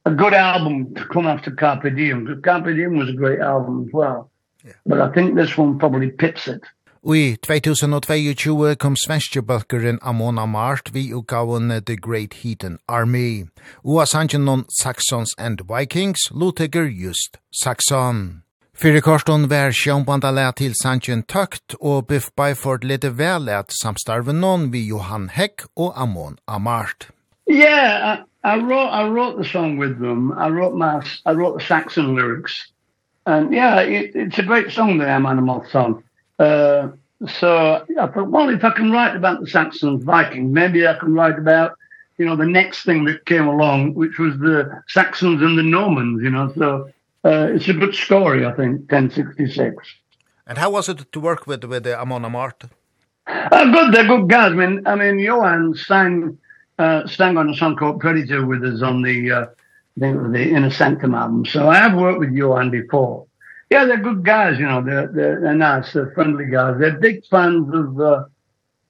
a 0.06 0.10
good 0.10 0.34
album 0.34 0.94
to 0.94 1.04
come 1.12 1.26
after 1.26 1.50
Carpe 1.50 1.94
Diem. 1.94 2.40
Carpe 2.42 2.74
Diem 2.76 2.96
was 2.96 3.08
a 3.08 3.12
great 3.12 3.40
album 3.40 3.84
as 3.86 3.92
well. 3.92 4.30
Yeah. 4.64 4.72
But 4.86 5.00
I 5.00 5.12
think 5.12 5.34
this 5.34 5.58
one 5.58 5.78
probably 5.78 6.10
pips 6.10 6.48
it. 6.48 6.62
Ui, 7.04 7.36
2022 7.36 8.74
kom 8.76 8.96
svenske 8.96 9.42
bøkeren 9.42 9.98
Amon 10.02 10.38
Amart 10.38 10.90
vi 10.92 11.12
utgaven 11.14 11.84
The 11.84 11.96
Great 11.96 12.34
Heathen 12.34 12.78
Army. 12.88 13.46
Ua 13.84 14.06
sanjenon 14.06 14.64
Saxons 14.80 15.34
and 15.38 15.60
Vikings, 15.68 16.18
luteger 16.32 16.88
just 16.90 17.38
Saxon. 17.52 18.42
Fyrir 18.74 19.00
korston 19.00 19.46
vær 19.48 19.70
sjónbanda 19.70 20.30
lea 20.34 20.52
til 20.52 20.74
Sanchen 20.82 21.22
Tøkt 21.22 21.78
og 21.80 22.08
Biff 22.08 22.28
Byford 22.36 22.84
lete 22.84 23.14
vel 23.18 23.48
at 23.48 23.72
samstarven 23.72 24.42
noen 24.42 24.72
vi 24.72 24.82
Johan 24.88 25.30
Heck 25.32 25.64
og 25.76 25.94
Amon 25.96 26.38
Amart. 26.46 27.08
Yeah, 27.48 28.26
I 28.46 28.58
wrote 28.58 28.90
I 28.90 29.08
wrote 29.08 29.36
the 29.38 29.44
song 29.44 29.76
with 29.76 29.98
them. 29.98 30.30
I 30.32 30.48
wrote 30.48 30.74
my 30.74 31.04
I 31.26 31.32
wrote 31.32 31.58
the 31.58 31.64
Saxon 31.64 32.14
lyrics. 32.14 32.68
And 33.26 33.52
yeah, 33.52 33.80
it, 33.80 34.12
it's 34.14 34.38
a 34.38 34.44
great 34.44 34.70
song, 34.70 34.98
the 34.98 35.08
Am 35.08 35.26
Animal 35.26 35.66
song. 35.68 36.04
Uh, 36.38 36.90
so 37.40 37.84
I 38.00 38.06
thought, 38.06 38.30
well, 38.30 38.48
if 38.50 38.62
I 38.62 38.70
can 38.70 38.92
write 38.92 39.16
about 39.16 39.40
the 39.40 39.48
Saxon 39.48 40.00
Vikings, 40.00 40.52
maybe 40.52 40.86
I 40.86 40.94
can 40.94 41.12
write 41.12 41.36
about, 41.36 41.76
you 42.18 42.24
know, 42.24 42.36
the 42.36 42.46
next 42.46 42.84
thing 42.84 43.04
that 43.06 43.26
came 43.26 43.48
along, 43.48 43.94
which 43.94 44.16
was 44.20 44.38
the 44.38 44.80
Saxons 44.86 45.42
and 45.42 45.58
the 45.58 45.64
Normans, 45.64 46.22
you 46.22 46.30
know. 46.30 46.52
So 46.56 46.88
uh, 47.24 47.48
it's 47.50 47.66
a 47.66 47.72
good 47.72 47.96
story, 47.96 48.46
I 48.46 48.52
think, 48.52 48.92
1066. 48.92 49.74
And 50.46 50.58
how 50.58 50.70
was 50.70 50.88
it 50.88 51.10
to 51.10 51.18
work 51.18 51.48
with, 51.48 51.64
with 51.64 51.82
the 51.82 51.98
Amon 51.98 52.22
Amart? 52.22 52.70
Uh, 53.26 53.64
good, 53.72 53.92
they're 53.92 54.06
good 54.06 54.28
guys. 54.28 54.52
I 54.52 54.54
mean, 54.54 54.86
I 54.86 54.94
mean 54.94 55.18
Johan 55.18 55.74
signed 55.74 56.38
uh, 56.78 57.06
sang 57.06 57.36
on 57.36 57.50
a 57.50 57.56
song 57.56 57.76
called 57.76 58.00
Predator 58.00 58.44
with 58.44 58.64
us 58.64 58.82
on 58.82 59.02
the, 59.02 59.30
uh, 59.30 59.46
the, 59.96 60.28
the 60.32 60.50
Inner 60.50 60.70
Sanctum 60.70 61.14
album. 61.14 61.46
So 61.46 61.68
I 61.68 61.76
have 61.76 61.94
worked 61.94 62.20
with 62.20 62.32
Johan 62.32 62.70
before. 62.70 63.26
Yeah, 63.70 63.84
they're 63.84 63.96
good 63.96 64.24
guys, 64.24 64.58
you 64.58 64.66
know, 64.66 64.82
they're, 64.82 65.08
they're, 65.08 65.40
they're 65.40 65.54
nice, 65.54 65.92
they're 65.92 66.12
friendly 66.12 66.46
guys. 66.46 66.76
They're 66.78 66.98
big 66.98 67.26
fans 67.26 67.72
of, 67.74 68.00
uh, 68.00 68.24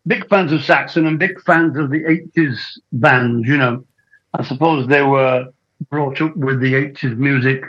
big 0.07 0.29
fans 0.29 0.53
of 0.53 0.63
Saxon 0.63 1.07
and 1.07 1.19
big 1.19 1.41
fans 1.43 1.77
of 1.79 1.91
the 1.91 2.03
80s 2.03 2.59
bands, 2.93 3.49
you 3.49 3.57
know. 3.57 3.85
I 4.35 4.45
suppose 4.45 4.87
they 4.87 5.03
were 5.03 5.47
brought 5.91 6.21
up 6.21 6.37
with 6.37 6.61
the 6.61 6.75
80s 6.75 7.17
music 7.17 7.65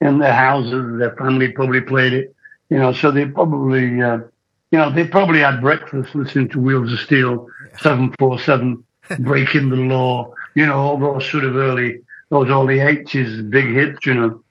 in 0.00 0.18
their 0.18 0.34
houses, 0.34 0.98
their 0.98 1.14
family 1.16 1.52
probably 1.52 1.80
played 1.80 2.12
it, 2.12 2.34
you 2.68 2.78
know, 2.78 2.92
so 2.92 3.10
they 3.10 3.26
probably, 3.26 4.00
uh, 4.02 4.18
you 4.70 4.78
know, 4.78 4.90
they 4.90 5.06
probably 5.06 5.40
had 5.40 5.60
breakfast 5.60 6.14
listening 6.14 6.48
to 6.50 6.60
Wheels 6.60 6.92
of 6.92 6.98
Steel, 7.00 7.48
747, 7.80 8.84
breaking 9.18 9.70
the 9.70 9.76
law, 9.76 10.32
you 10.54 10.66
know, 10.66 10.76
all 10.76 10.98
those 10.98 11.28
sort 11.30 11.44
of 11.44 11.56
early, 11.56 12.00
those 12.28 12.48
early 12.48 12.78
80s 12.78 13.50
big 13.50 13.66
hits, 13.66 14.06
you 14.06 14.14
know. 14.14 14.42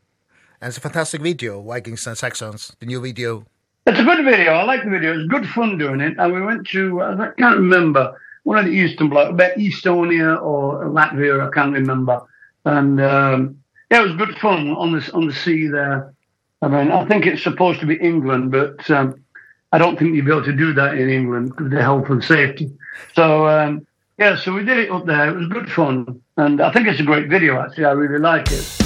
And 0.61 0.69
it's 0.69 0.77
a 0.77 0.81
fantastic 0.81 1.21
video, 1.21 1.61
Vikings 1.61 2.05
and 2.07 2.17
Saxons, 2.17 2.75
the 2.79 2.85
new 2.85 3.01
video. 3.01 3.45
It's 3.85 3.99
a 3.99 4.03
good 4.03 4.23
video. 4.25 4.53
I 4.53 4.63
like 4.63 4.83
the 4.83 4.89
video. 4.89 5.17
It's 5.17 5.27
good 5.29 5.47
fun 5.47 5.77
doing 5.77 6.01
it. 6.01 6.15
And 6.17 6.33
we 6.33 6.41
went 6.41 6.67
to, 6.67 7.01
I 7.01 7.31
can't 7.37 7.57
remember, 7.57 8.19
one 8.43 8.57
of 8.57 8.65
the 8.65 8.71
Eastern 8.71 9.09
Bloc, 9.09 9.29
about 9.29 9.53
Estonia 9.53 10.41
or 10.41 10.85
Latvia, 10.85 11.47
I 11.47 11.51
can't 11.51 11.73
remember. 11.73 12.21
And 12.65 13.01
um, 13.01 13.57
yeah, 13.89 14.01
it 14.01 14.07
was 14.07 14.15
good 14.15 14.37
fun 14.37 14.71
on 14.71 14.91
the, 14.91 15.11
on 15.13 15.27
the 15.27 15.33
sea 15.33 15.67
there. 15.67 16.13
I 16.61 16.67
mean, 16.67 16.91
I 16.91 17.05
think 17.05 17.25
it's 17.25 17.41
supposed 17.41 17.79
to 17.79 17.85
be 17.85 17.95
England, 17.95 18.51
but 18.51 18.89
um, 18.91 19.23
I 19.71 19.77
don't 19.77 19.97
think 19.97 20.13
you'd 20.13 20.25
be 20.25 20.31
able 20.31 20.43
to 20.43 20.53
do 20.53 20.73
that 20.73 20.97
in 20.97 21.09
England 21.09 21.49
because 21.49 21.67
of 21.67 21.71
the 21.71 21.81
health 21.81 22.09
and 22.09 22.23
safety. 22.23 22.69
So, 23.13 23.47
um, 23.47 23.87
Yeah, 24.19 24.35
so 24.35 24.53
we 24.53 24.65
did 24.65 24.77
it 24.79 24.91
up 24.91 25.05
there. 25.05 25.29
It 25.29 25.37
was 25.37 25.47
good 25.47 25.71
fun. 25.71 26.21
And 26.35 26.59
I 26.59 26.73
think 26.73 26.89
it's 26.89 26.99
a 26.99 27.03
great 27.03 27.29
video, 27.29 27.57
actually. 27.61 27.85
I 27.85 27.91
really 27.91 28.19
like 28.19 28.51
it. 28.51 28.78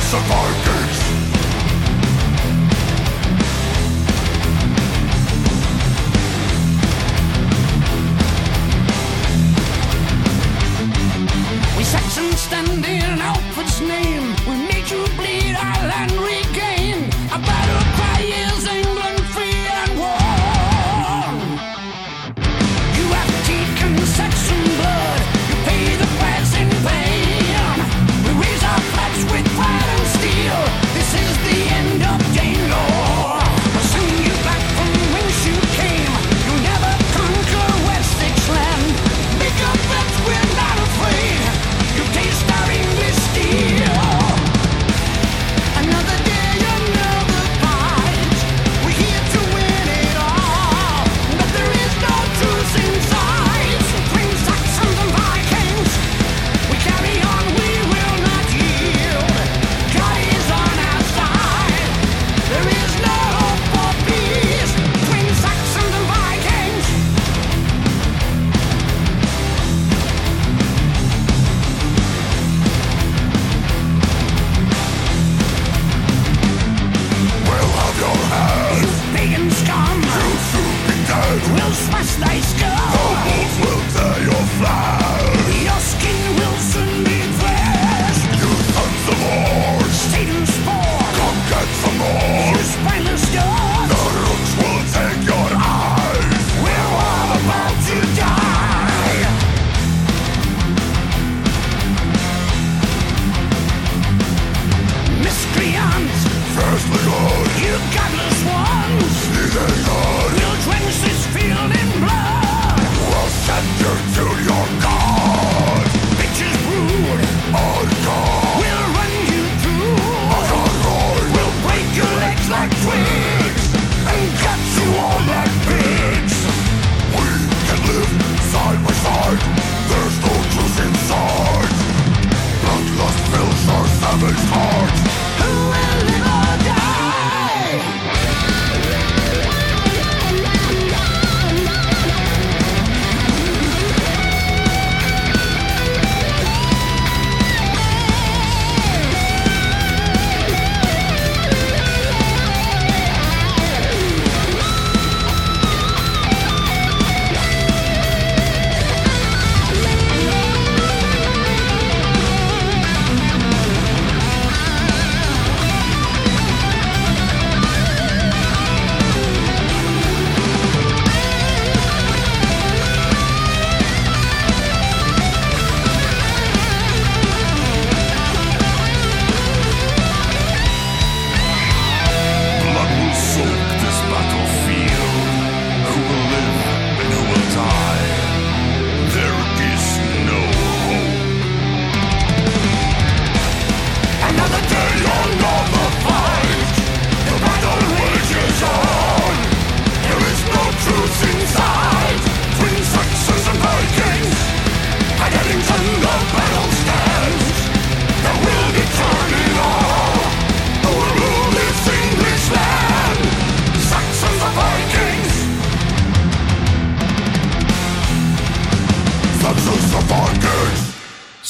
Sons 0.00 0.22
Vikings 0.28 1.31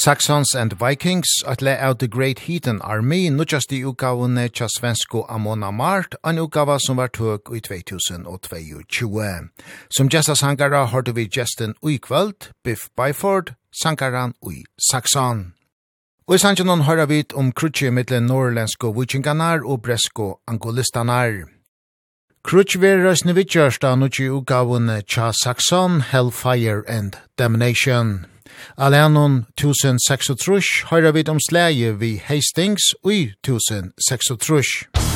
Saxons 0.03 0.53
and 0.53 0.73
Vikings 0.73 1.29
at 1.47 1.61
le 1.61 1.77
out 1.79 1.99
the 1.99 2.09
Great 2.09 2.39
Heathen 2.39 2.81
Army 2.81 3.29
not 3.29 3.47
just 3.47 3.69
the 3.69 3.81
utgavene 3.83 4.49
tja 4.51 4.67
svensko 4.67 5.25
Amona 5.29 5.71
Mart, 5.71 6.15
en 6.25 6.39
utgava 6.39 6.77
som 6.77 6.97
var 6.97 7.07
tøk 7.07 7.47
i 7.55 7.61
2022. 7.61 9.49
Som 9.95 10.09
gesta 10.09 10.35
sangara 10.35 10.85
har 10.85 11.13
vi 11.13 11.27
gesten 11.27 11.73
ui 11.81 11.99
kvöld, 11.99 12.51
Biff 12.65 12.89
Byford, 12.97 13.55
sangaran 13.71 14.33
ui 14.45 14.65
Saxon. 14.77 15.53
Og 16.27 16.35
i 16.35 16.37
sanjanon 16.37 16.83
høyra 16.83 17.05
vit 17.07 17.31
om 17.33 17.53
krutje 17.53 17.91
mittlen 17.91 18.27
norrlensko 18.27 18.91
vikinganar 18.91 19.63
og 19.63 19.81
bresko 19.83 20.41
angolistanar. 20.47 21.47
Krutje 22.43 22.81
vi 22.81 22.91
røysne 22.99 23.31
vitjørsta 23.39 23.95
nutje 23.95 24.27
utgavene 24.35 25.01
cha 25.07 25.31
Saxon, 25.31 26.01
Hellfire 26.11 26.83
and 26.89 27.15
Damnation. 27.37 28.32
Alenon 28.77 29.45
1036 29.57 30.89
høyra 30.91 31.11
vid 31.11 31.29
om 31.29 31.39
slæje 31.39 31.99
vi 31.99 32.15
Hastings 32.25 32.93
ui 33.03 33.33
1036. 33.43 35.12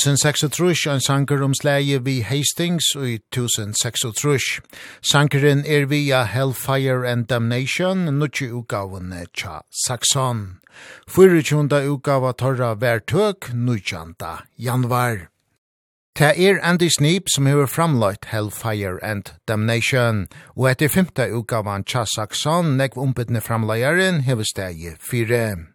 1036, 0.00 0.86
en 0.86 1.00
sanger 1.00 1.42
om 1.42 1.54
slæge 1.54 2.04
vi 2.04 2.20
Hastings 2.20 2.84
i 2.94 3.14
1036. 3.14 4.60
Sangeren 5.02 5.64
er 5.66 5.86
via 5.86 6.24
Hellfire 6.24 7.08
and 7.08 7.26
Damnation, 7.26 7.98
nutje 7.98 8.52
utgavene 8.52 9.26
tja 9.36 9.60
Saxon. 9.86 10.60
24. 11.08 11.90
utgava 11.92 12.32
torra 12.32 12.74
vertøk, 12.74 13.52
nutjanta 13.54 14.46
januar. 14.58 15.28
Det 16.18 16.32
er 16.48 16.60
Andy 16.62 16.88
Sneap 16.88 17.28
som 17.28 17.46
hever 17.46 17.66
framløyt 17.66 18.24
Hellfire 18.32 18.98
and 19.02 19.34
Damnation, 19.48 20.28
og 20.56 20.70
etter 20.70 20.88
5. 20.88 21.12
utgavan 21.36 21.84
tja 21.84 22.06
Saxon, 22.16 22.76
nekv 22.80 22.96
umbetne 22.98 23.40
framløyaren 23.40 24.24
hever 24.24 24.48
steg 24.48 24.96
4. 25.00 25.69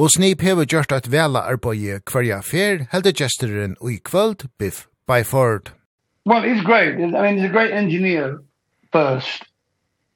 Og 0.00 0.08
Snip 0.10 0.40
hever 0.40 0.64
gjort 0.64 0.92
at 0.96 1.10
vela 1.12 1.42
arbeid 1.52 2.06
hverja 2.08 2.38
fer, 2.40 2.86
heldur 2.88 3.12
gesteren 3.18 3.74
og 3.82 3.90
i 3.92 3.98
kvöld, 4.00 4.46
Biff 4.58 4.86
Byford. 5.04 5.74
Well, 6.24 6.40
he's 6.40 6.62
great. 6.64 6.94
I 6.96 7.20
mean, 7.22 7.36
he's 7.36 7.44
a 7.44 7.52
great 7.52 7.70
engineer 7.70 8.38
first. 8.92 9.44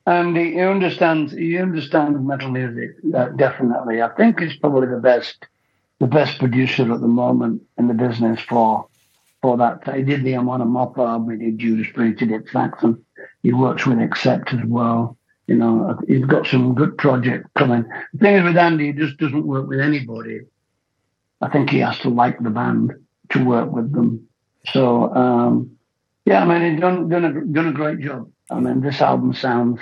And 0.06 0.39
he 0.39 0.59
understands, 0.62 1.32
he 1.32 1.59
understands 1.59 2.19
metal 2.19 2.51
music, 2.51 2.97
uh, 3.15 3.28
definitely. 3.36 4.01
I 4.01 4.09
think 4.16 4.40
he's 4.40 4.56
probably 4.56 4.89
the 4.89 5.02
best, 5.02 5.36
the 6.01 6.06
best 6.06 6.39
producer 6.39 6.90
at 6.90 7.01
the 7.02 7.15
moment 7.24 7.61
in 7.77 7.89
the 7.89 7.94
business 8.06 8.40
for, 8.40 8.86
for 9.43 9.59
that. 9.59 9.94
He 9.94 10.02
did 10.02 10.24
the 10.24 10.36
Amon 10.36 10.62
Amopa 10.62 11.31
he 11.31 11.36
did 11.44 11.59
Judas 11.59 11.93
Priest, 11.93 12.20
he 12.20 12.27
did 12.27 12.48
Saxon. 12.48 13.05
He 13.43 13.52
works 13.52 13.86
with 13.86 13.98
Accept 13.98 14.55
as 14.55 14.65
well 14.65 15.19
you 15.46 15.56
know, 15.56 15.98
he's 16.06 16.24
got 16.24 16.46
some 16.46 16.74
good 16.74 16.96
project 16.96 17.46
coming. 17.54 17.84
The 18.14 18.18
thing 18.18 18.36
is 18.36 18.44
with 18.44 18.56
Andy, 18.56 18.86
he 18.86 18.92
just 18.92 19.18
doesn't 19.18 19.46
work 19.46 19.66
with 19.68 19.80
anybody. 19.80 20.40
I 21.40 21.50
think 21.50 21.70
he 21.70 21.78
has 21.80 21.98
to 22.00 22.08
like 22.08 22.38
the 22.40 22.50
band 22.50 22.92
to 23.30 23.44
work 23.44 23.70
with 23.70 23.92
them. 23.92 24.26
So, 24.66 25.14
um, 25.14 25.76
yeah, 26.24 26.42
I 26.42 26.46
mean, 26.46 26.72
he's 26.72 26.80
done, 26.80 27.08
done, 27.08 27.24
a, 27.24 27.44
done 27.44 27.68
a 27.68 27.72
great 27.72 28.00
job. 28.00 28.30
I 28.50 28.60
mean, 28.60 28.80
this 28.80 29.02
album 29.02 29.34
sounds, 29.34 29.80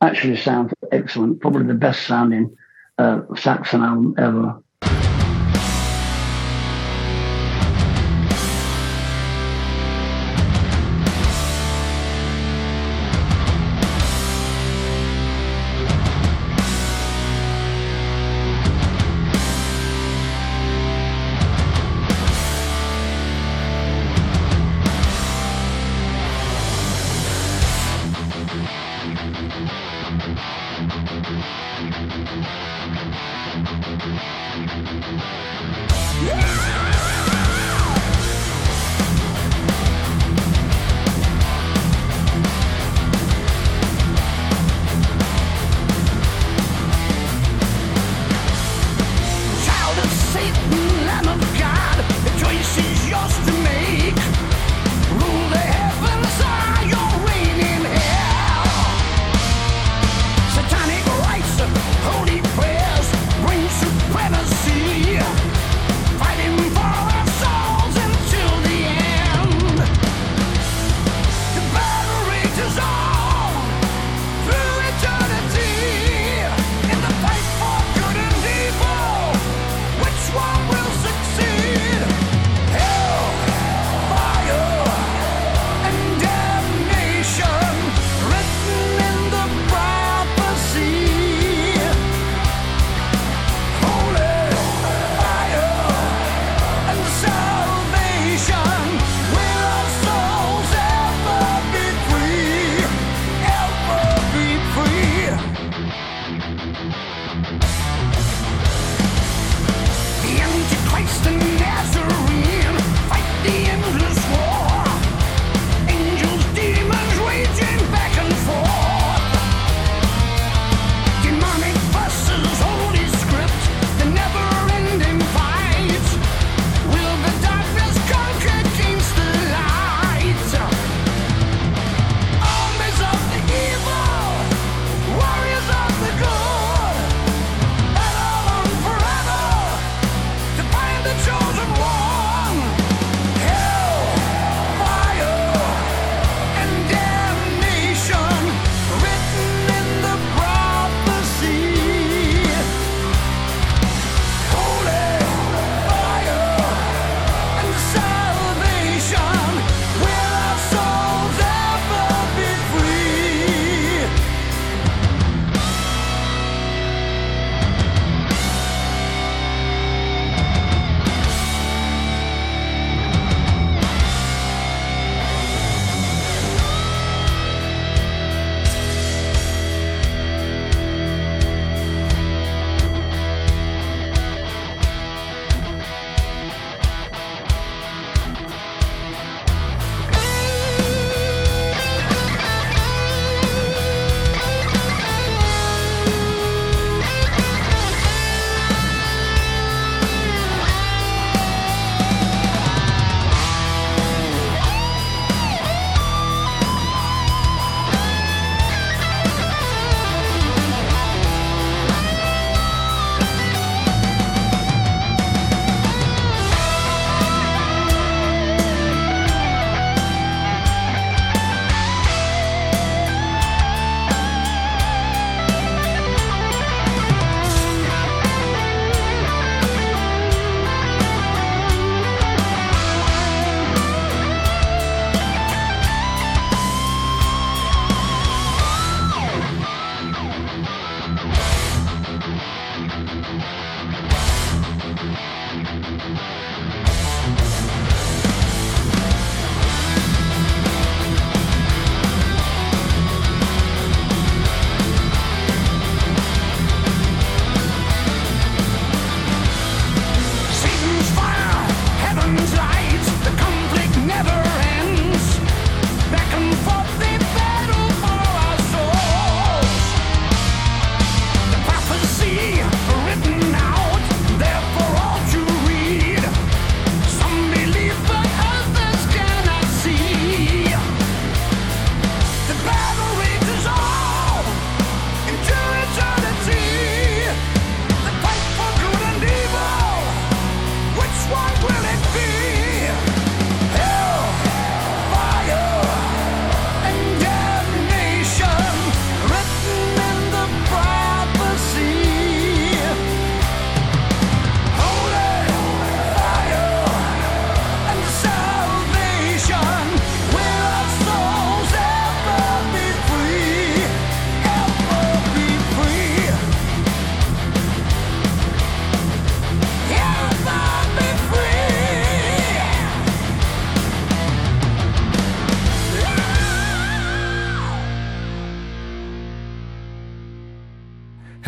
actually 0.00 0.36
sounds 0.36 0.72
excellent. 0.90 1.40
Probably 1.40 1.64
the 1.64 1.74
best 1.74 2.06
sounding 2.06 2.56
uh, 2.98 3.20
Saxon 3.36 3.82
album 3.82 4.14
ever. 4.18 4.62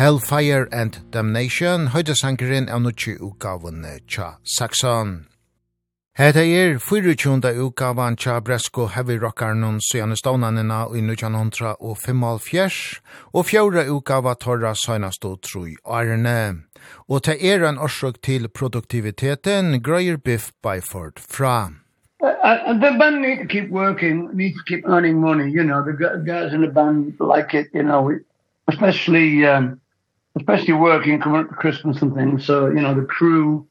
Hellfire 0.09 0.67
and 0.71 0.95
Damnation, 1.11 1.91
høydesankeren 1.93 2.65
av 2.73 2.79
nutje 2.81 3.11
utgaven 3.21 3.83
tja 4.09 4.39
Saxon. 4.41 5.09
Hetta 6.17 6.41
er 6.41 6.79
24. 6.81 7.51
utgavan 7.61 8.15
tja 8.17 8.39
Bresko 8.41 8.87
Heavy 8.89 9.19
Rockarnon 9.21 9.75
søgjane 9.85 10.15
stånanina 10.17 10.79
i 10.97 11.03
1975, 11.05 12.79
og 13.37 13.45
fjóra 13.45 13.83
utgava 13.85 14.33
torra 14.33 14.71
søgnast 14.73 15.27
og 15.29 15.43
troi 15.45 15.75
årene. 15.85 16.63
Og 17.05 17.21
ta 17.27 17.35
er 17.37 17.67
en 17.69 17.77
årsøk 17.77 18.17
til 18.25 18.47
produktiviteten 18.49 19.77
grøyer 19.77 20.17
Biff 20.17 20.49
Byford 20.63 21.21
fra. 21.21 21.69
Uh, 22.19 22.73
the 22.81 22.97
band 22.97 23.21
need 23.21 23.37
to 23.37 23.45
keep 23.45 23.69
working, 23.69 24.25
need 24.33 24.57
to 24.57 24.65
keep 24.65 24.89
earning 24.89 25.21
money, 25.21 25.51
you 25.51 25.63
know, 25.63 25.83
the 25.85 25.93
guys 26.25 26.51
in 26.51 26.61
the 26.65 26.73
band 26.73 27.13
like 27.19 27.53
it, 27.53 27.67
you 27.75 27.83
know, 27.83 28.09
especially 28.67 29.45
um, 29.45 29.79
especially 30.39 30.73
working 30.73 31.19
Christmas 31.19 32.01
and 32.01 32.15
things. 32.15 32.45
So, 32.45 32.67
you 32.67 32.81
know, 32.81 32.93
the 32.93 33.05
crew 33.05 33.67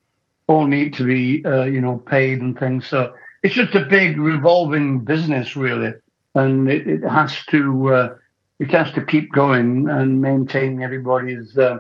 all 0.47 0.67
need 0.67 0.95
to 0.95 1.05
be, 1.05 1.45
uh, 1.45 1.65
you 1.65 1.81
know, 1.81 1.99
paid 1.99 2.41
and 2.41 2.59
things. 2.59 2.87
So 2.87 3.15
it's 3.43 3.55
just 3.55 3.75
a 3.75 3.85
big 3.85 4.19
revolving 4.19 5.01
business, 5.01 5.57
really. 5.57 5.95
And 6.35 6.71
it, 6.71 6.87
it 6.87 7.03
has 7.03 7.37
to, 7.51 7.95
uh, 7.95 8.15
it 8.59 8.71
has 8.71 8.93
to 8.93 9.05
keep 9.05 9.33
going 9.33 9.89
and 9.89 10.21
maintain 10.21 10.83
everybody's, 10.83 11.57
uh, 11.57 11.79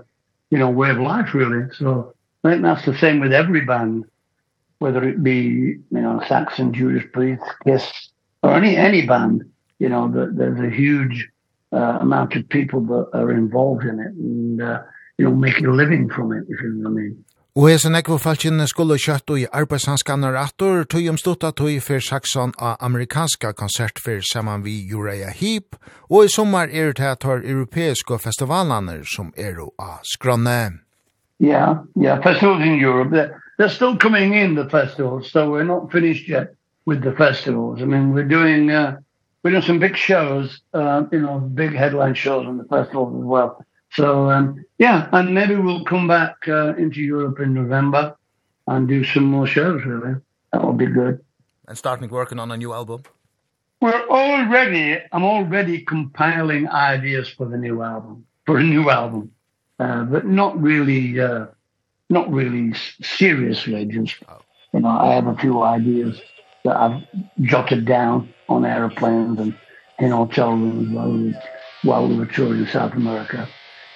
you 0.51 0.59
know, 0.59 0.70
way 0.70 0.90
of 0.90 0.98
life, 0.98 1.35
really. 1.35 1.73
So 1.74 2.15
I 2.44 2.51
think 2.51 2.62
that's 2.62 2.85
the 2.85 2.97
same 2.97 3.20
with 3.20 3.32
every 3.32 3.62
band, 3.62 4.05
whether 4.78 5.02
it 5.05 5.23
be, 5.23 5.40
you 5.40 5.81
know, 5.90 6.23
Saxon, 6.28 6.73
Judas 6.73 7.05
Priest, 7.12 7.43
Kiss, 7.65 8.10
or 8.43 8.55
any, 8.55 8.77
any 8.77 9.06
band, 9.06 9.51
you 9.78 9.89
know, 9.89 10.10
the, 10.10 10.31
there's 10.32 10.60
a 10.60 10.74
huge 10.74 11.28
uh, 11.73 11.99
amount 12.01 12.36
of 12.36 12.49
people 12.49 12.81
that 12.81 13.09
are 13.15 13.32
involved 13.32 13.85
in 13.85 14.01
it 14.01 14.12
and 14.15 14.62
uh, 14.62 14.78
you 15.19 15.24
know 15.24 15.35
making 15.35 15.66
a 15.66 15.73
living 15.73 16.09
from 16.09 16.32
it 16.32 16.45
if 16.49 16.61
you 16.62 16.70
know 16.74 16.90
what 16.90 16.99
I 16.99 17.03
mean 17.03 17.24
Og 17.59 17.65
hesen 17.73 17.99
ekvo 17.99 18.20
falskinn 18.23 18.62
skulle 18.70 18.95
kjøtt 19.03 19.32
og 19.35 19.40
i 19.43 19.47
arbeidshanskannar 19.61 20.36
attor, 20.39 20.85
tog 20.86 21.09
om 21.11 21.16
stutta 21.19 21.49
tøy 21.51 21.81
for 21.82 21.99
saksan 21.99 22.53
av 22.55 22.77
amerikanska 22.86 23.51
konsert 23.59 23.99
for 23.99 24.23
saman 24.23 24.62
vi 24.62 24.77
Uriah 24.95 25.35
Heep, 25.35 25.74
og 26.07 26.28
i 26.28 26.31
sommar 26.31 26.70
er 26.70 26.93
det 26.95 27.09
at 27.09 27.27
har 27.27 27.43
europeiske 27.43 28.20
festivalanner 28.23 29.03
som 29.03 29.32
er 29.35 29.59
av 29.59 30.07
skranne. 30.07 30.85
Yeah, 31.40 31.82
yeah, 31.97 32.23
festivals 32.23 32.62
in 32.62 32.78
Europe, 32.78 33.11
they're, 33.11 33.43
they're 33.59 33.74
still 33.74 33.99
coming 33.99 34.35
in 34.35 34.55
the 34.55 34.70
festivals, 34.70 35.32
so 35.32 35.51
we're 35.51 35.66
not 35.66 35.90
finished 35.90 36.28
yet 36.28 36.55
with 36.86 37.03
the 37.03 37.16
festivals. 37.19 37.82
I 37.82 37.86
mean, 37.86 38.15
we're 38.15 38.28
doing 38.28 38.70
uh, 38.70 38.99
we're 39.49 39.53
doing 39.53 39.62
some 39.62 39.79
big 39.79 39.97
shows, 39.97 40.61
uh, 40.75 41.05
you 41.11 41.20
know, 41.20 41.39
big 41.39 41.73
headline 41.73 42.15
shows 42.15 42.47
on 42.47 42.59
the 42.59 42.65
festival 42.65 43.07
as 43.19 43.25
well. 43.25 43.65
So, 43.93 44.31
um, 44.31 44.62
yeah, 44.77 45.09
and 45.11 45.35
maybe 45.35 45.57
we'll 45.57 45.85
come 45.85 46.07
back 46.07 46.37
uh, 46.47 46.75
into 46.77 47.01
Europe 47.01 47.41
in 47.41 47.55
November 47.55 48.15
and 48.66 48.87
do 48.87 49.03
some 49.05 49.25
more 49.25 49.47
shows, 49.47 49.83
really. 49.87 50.16
That 50.53 50.62
would 50.62 50.77
be 50.77 50.85
good. 50.85 51.25
And 51.66 51.79
starting 51.79 52.11
working 52.11 52.39
on 52.39 52.51
a 52.51 52.59
new 52.59 52.75
album? 52.75 53.05
We're 53.81 54.07
already, 54.09 54.99
I'm 55.12 55.25
already 55.25 55.81
compiling 55.81 56.69
ideas 56.69 57.31
for 57.31 57.47
the 57.47 57.57
new 57.57 57.83
album, 57.83 58.27
for 58.45 58.59
a 58.59 58.62
new 58.62 58.91
album. 58.91 59.33
Uh, 59.79 60.03
but 60.03 60.27
not 60.27 60.61
really, 60.61 61.19
uh, 61.19 61.47
not 62.11 62.31
really 62.31 62.75
seriously, 63.01 63.87
just, 63.87 64.16
you 64.75 64.81
know, 64.81 64.89
I 64.89 65.15
have 65.15 65.27
a 65.27 65.37
few 65.37 65.62
ideas 65.62 66.20
that 66.65 66.77
I've 66.77 67.03
jotted 67.41 67.87
down 67.87 68.35
on 68.49 68.65
airplanes 68.65 69.39
and 69.39 69.59
in 69.99 70.11
hotel 70.11 70.53
rooms 70.53 70.91
while 70.91 71.11
we, 71.11 71.35
while 71.83 72.09
we 72.09 72.16
were 72.16 72.27
touring 72.27 72.66
South 72.66 72.93
America 72.95 73.49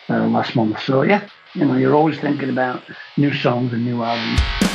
uh, 0.09 0.27
last 0.27 0.57
month. 0.57 0.81
So 0.83 1.03
yeah, 1.03 1.29
you 1.55 1.65
know, 1.65 1.77
you're 1.77 1.95
always 1.95 2.19
thinking 2.19 2.51
about 2.51 2.83
new 3.17 3.33
songs 3.33 3.73
and 3.73 3.85
new 3.85 4.03
albums. 4.03 4.72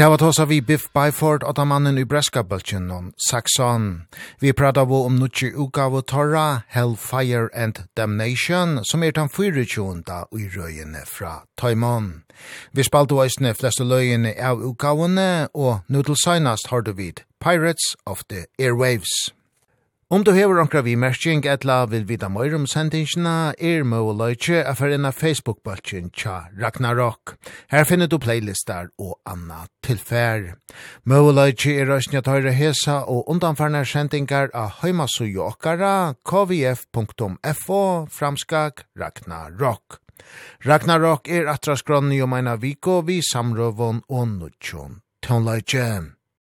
Vi 0.00 0.04
har 0.04 0.16
tåsa 0.16 0.44
vi 0.44 0.60
Biff 0.60 0.86
Byford 0.94 1.42
og 1.44 1.66
mannen 1.68 1.98
i 1.98 2.04
Breskabeltjen 2.08 2.90
om 2.90 3.10
Saxon. 3.30 4.06
Vi 4.40 4.52
pratar 4.52 4.86
vi 4.88 4.94
om 4.94 5.18
nutje 5.20 5.52
ugavu 5.52 6.00
Torra, 6.00 6.62
Hellfire 6.68 7.48
and 7.54 7.74
Damnation, 7.96 8.84
som 8.84 9.02
er 9.02 9.10
den 9.12 9.28
24. 9.28 10.24
i 10.32 10.48
røyene 10.56 11.04
fra 11.04 11.42
Taimon. 11.58 12.22
Vi 12.72 12.82
spalte 12.82 13.14
oisne 13.14 13.52
fleste 13.54 13.84
løyene 13.84 14.32
av 14.40 14.64
ugavene, 14.64 15.48
og 15.54 15.84
nu 15.88 16.02
til 16.02 16.16
seinast 16.16 16.70
har 16.70 16.80
du 16.80 16.92
vid 16.92 17.20
Pirates 17.40 17.92
of 18.06 18.24
the 18.30 18.46
Airwaves. 18.58 19.34
Om 20.10 20.24
du 20.24 20.32
hever 20.34 20.58
onkra 20.58 20.80
vi 20.82 20.96
merking 20.98 21.44
etla 21.46 21.84
vil 21.86 22.02
vita 22.02 22.26
møyre 22.26 22.56
om 22.58 22.64
sendingsina, 22.66 23.52
er 23.54 23.84
møyleitje 23.86 24.64
er 24.66 24.74
for 24.74 24.90
Facebook-baltjen 25.14 26.10
tja 26.10 26.48
Ragnarok. 26.58 27.36
Her 27.70 27.84
finner 27.84 28.10
du 28.10 28.18
playlistar 28.18 28.90
og 28.98 29.20
anna 29.24 29.68
tilfær. 29.86 30.56
Møyleitje 31.06 31.78
er 31.78 31.86
røysnja 31.86 32.24
tøyre 32.26 32.50
hesa 32.50 33.04
og 33.06 33.30
undanfarnar 33.30 33.86
sendingar 33.86 34.50
av 34.52 34.82
høymasujo 34.82 35.46
okkara 35.46 36.16
kvf.fo 36.26 37.82
framskak 38.10 38.88
Ragnarok. 38.98 40.00
Ragnarok 40.66 41.30
er 41.30 41.46
atras 41.46 41.86
gronni 41.86 42.18
om 42.20 42.34
eina 42.34 42.58
viko 42.58 43.04
vi 43.06 43.22
samrøvon 43.22 44.02
og 44.08 44.26
nudjon. 44.40 45.04
Tjonleitje. 45.22 46.18